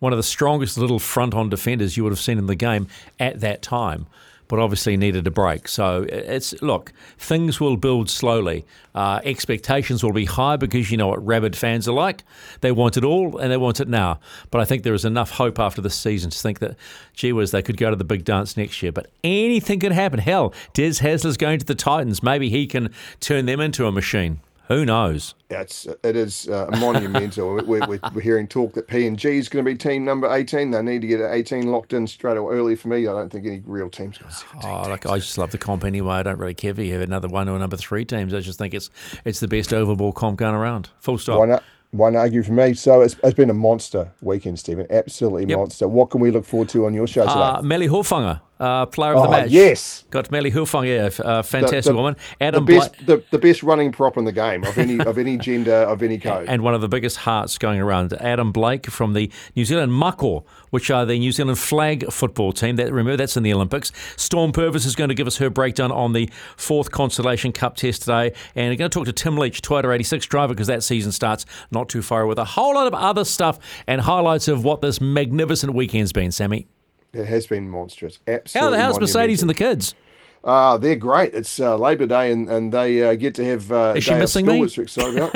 [0.00, 2.88] One of the strongest little front on defenders you would have seen in the game
[3.20, 4.08] at that time
[4.54, 5.66] but obviously needed a break.
[5.66, 8.64] So it's look, things will build slowly.
[8.94, 12.22] Uh, expectations will be high because you know what rabid fans are like.
[12.60, 14.20] They want it all and they want it now.
[14.52, 16.76] But I think there is enough hope after this season to think that,
[17.14, 18.92] gee whiz, they could go to the big dance next year.
[18.92, 20.20] But anything could happen.
[20.20, 22.22] Hell, Des Hasler's going to the Titans.
[22.22, 24.38] Maybe he can turn them into a machine.
[24.68, 25.34] Who knows?
[25.50, 27.54] Yeah, it's it is uh, monumental.
[27.66, 30.70] we're, we're, we're, hearing talk that PNG is going to be team number eighteen.
[30.70, 33.06] They need to get 18 locked in straight away early for me.
[33.06, 34.70] I don't think any real teams got 17.
[34.70, 36.14] Oh, like I just love the comp anyway.
[36.14, 38.32] I don't really care if you have another one or number three teams.
[38.32, 38.90] I just think it's
[39.24, 40.88] it's the best overball comp going around.
[41.00, 41.40] Full stop.
[41.40, 41.64] Why not?
[41.90, 42.74] One argue for me.
[42.74, 44.84] So it's, it's been a monster weekend, Stephen.
[44.90, 45.58] Absolutely yep.
[45.58, 45.86] monster.
[45.86, 47.34] What can we look forward to on your show today?
[47.34, 49.50] Uh, Mele Hufanga, uh, player of oh, the match.
[49.50, 52.16] Yes, got Mele yeah, uh, fantastic the, the, woman.
[52.40, 55.18] Adam the best, Bla- the, the best running prop in the game of any of
[55.18, 58.12] any gender of any code, and one of the biggest hearts going around.
[58.14, 62.76] Adam Blake from the New Zealand Mako, which are the New Zealand flag football team.
[62.76, 63.92] That remember that's in the Olympics.
[64.16, 68.02] Storm Purvis is going to give us her breakdown on the fourth Constellation Cup test
[68.02, 71.12] today, and we're going to talk to Tim Leach, Toyota 86 driver, because that season
[71.12, 74.80] starts not too far with a whole lot of other stuff and highlights of what
[74.80, 76.32] this magnificent weekend's been.
[76.32, 76.66] Sammy.
[77.14, 78.18] It has been monstrous.
[78.26, 78.78] Absolutely.
[78.78, 79.94] How, how's Mercedes and the kids?
[80.42, 81.32] Uh, they're great.
[81.34, 84.46] It's uh, Labor Day and, and they uh, get to have uh, Is she missing
[84.46, 84.60] me?
[84.60, 85.34] Which about.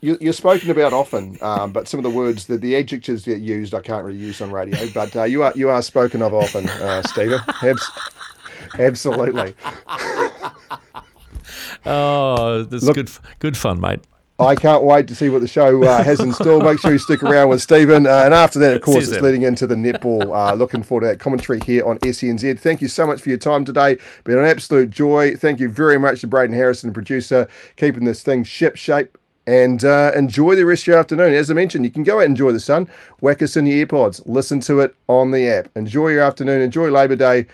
[0.00, 3.38] you, you're spoken about often, um, but some of the words, the, the adjectives that
[3.38, 4.86] used, I can't really use on radio.
[4.92, 7.40] But uh, you are you are spoken of often, uh, Stephen.
[7.62, 7.90] Abs-
[8.78, 9.54] absolutely.
[11.86, 14.00] oh, this is good good fun, mate.
[14.38, 16.62] I can't wait to see what the show uh, has in store.
[16.62, 18.06] Make sure you stick around with Stephen.
[18.06, 20.36] Uh, and after that, of course, it's leading into the netball.
[20.36, 22.58] Uh, looking forward to that commentary here on SENZ.
[22.58, 23.96] Thank you so much for your time today.
[24.24, 25.36] Been an absolute joy.
[25.36, 29.16] Thank you very much to Braden Harrison, the producer, keeping this thing ship shape.
[29.46, 31.32] And uh, enjoy the rest of your afternoon.
[31.32, 32.90] As I mentioned, you can go out and enjoy the sun.
[33.20, 34.20] Whack us in your earpods.
[34.26, 35.68] Listen to it on the app.
[35.76, 36.60] Enjoy your afternoon.
[36.60, 37.46] Enjoy Labor Day.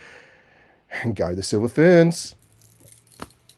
[1.02, 2.34] And go the Silver Ferns.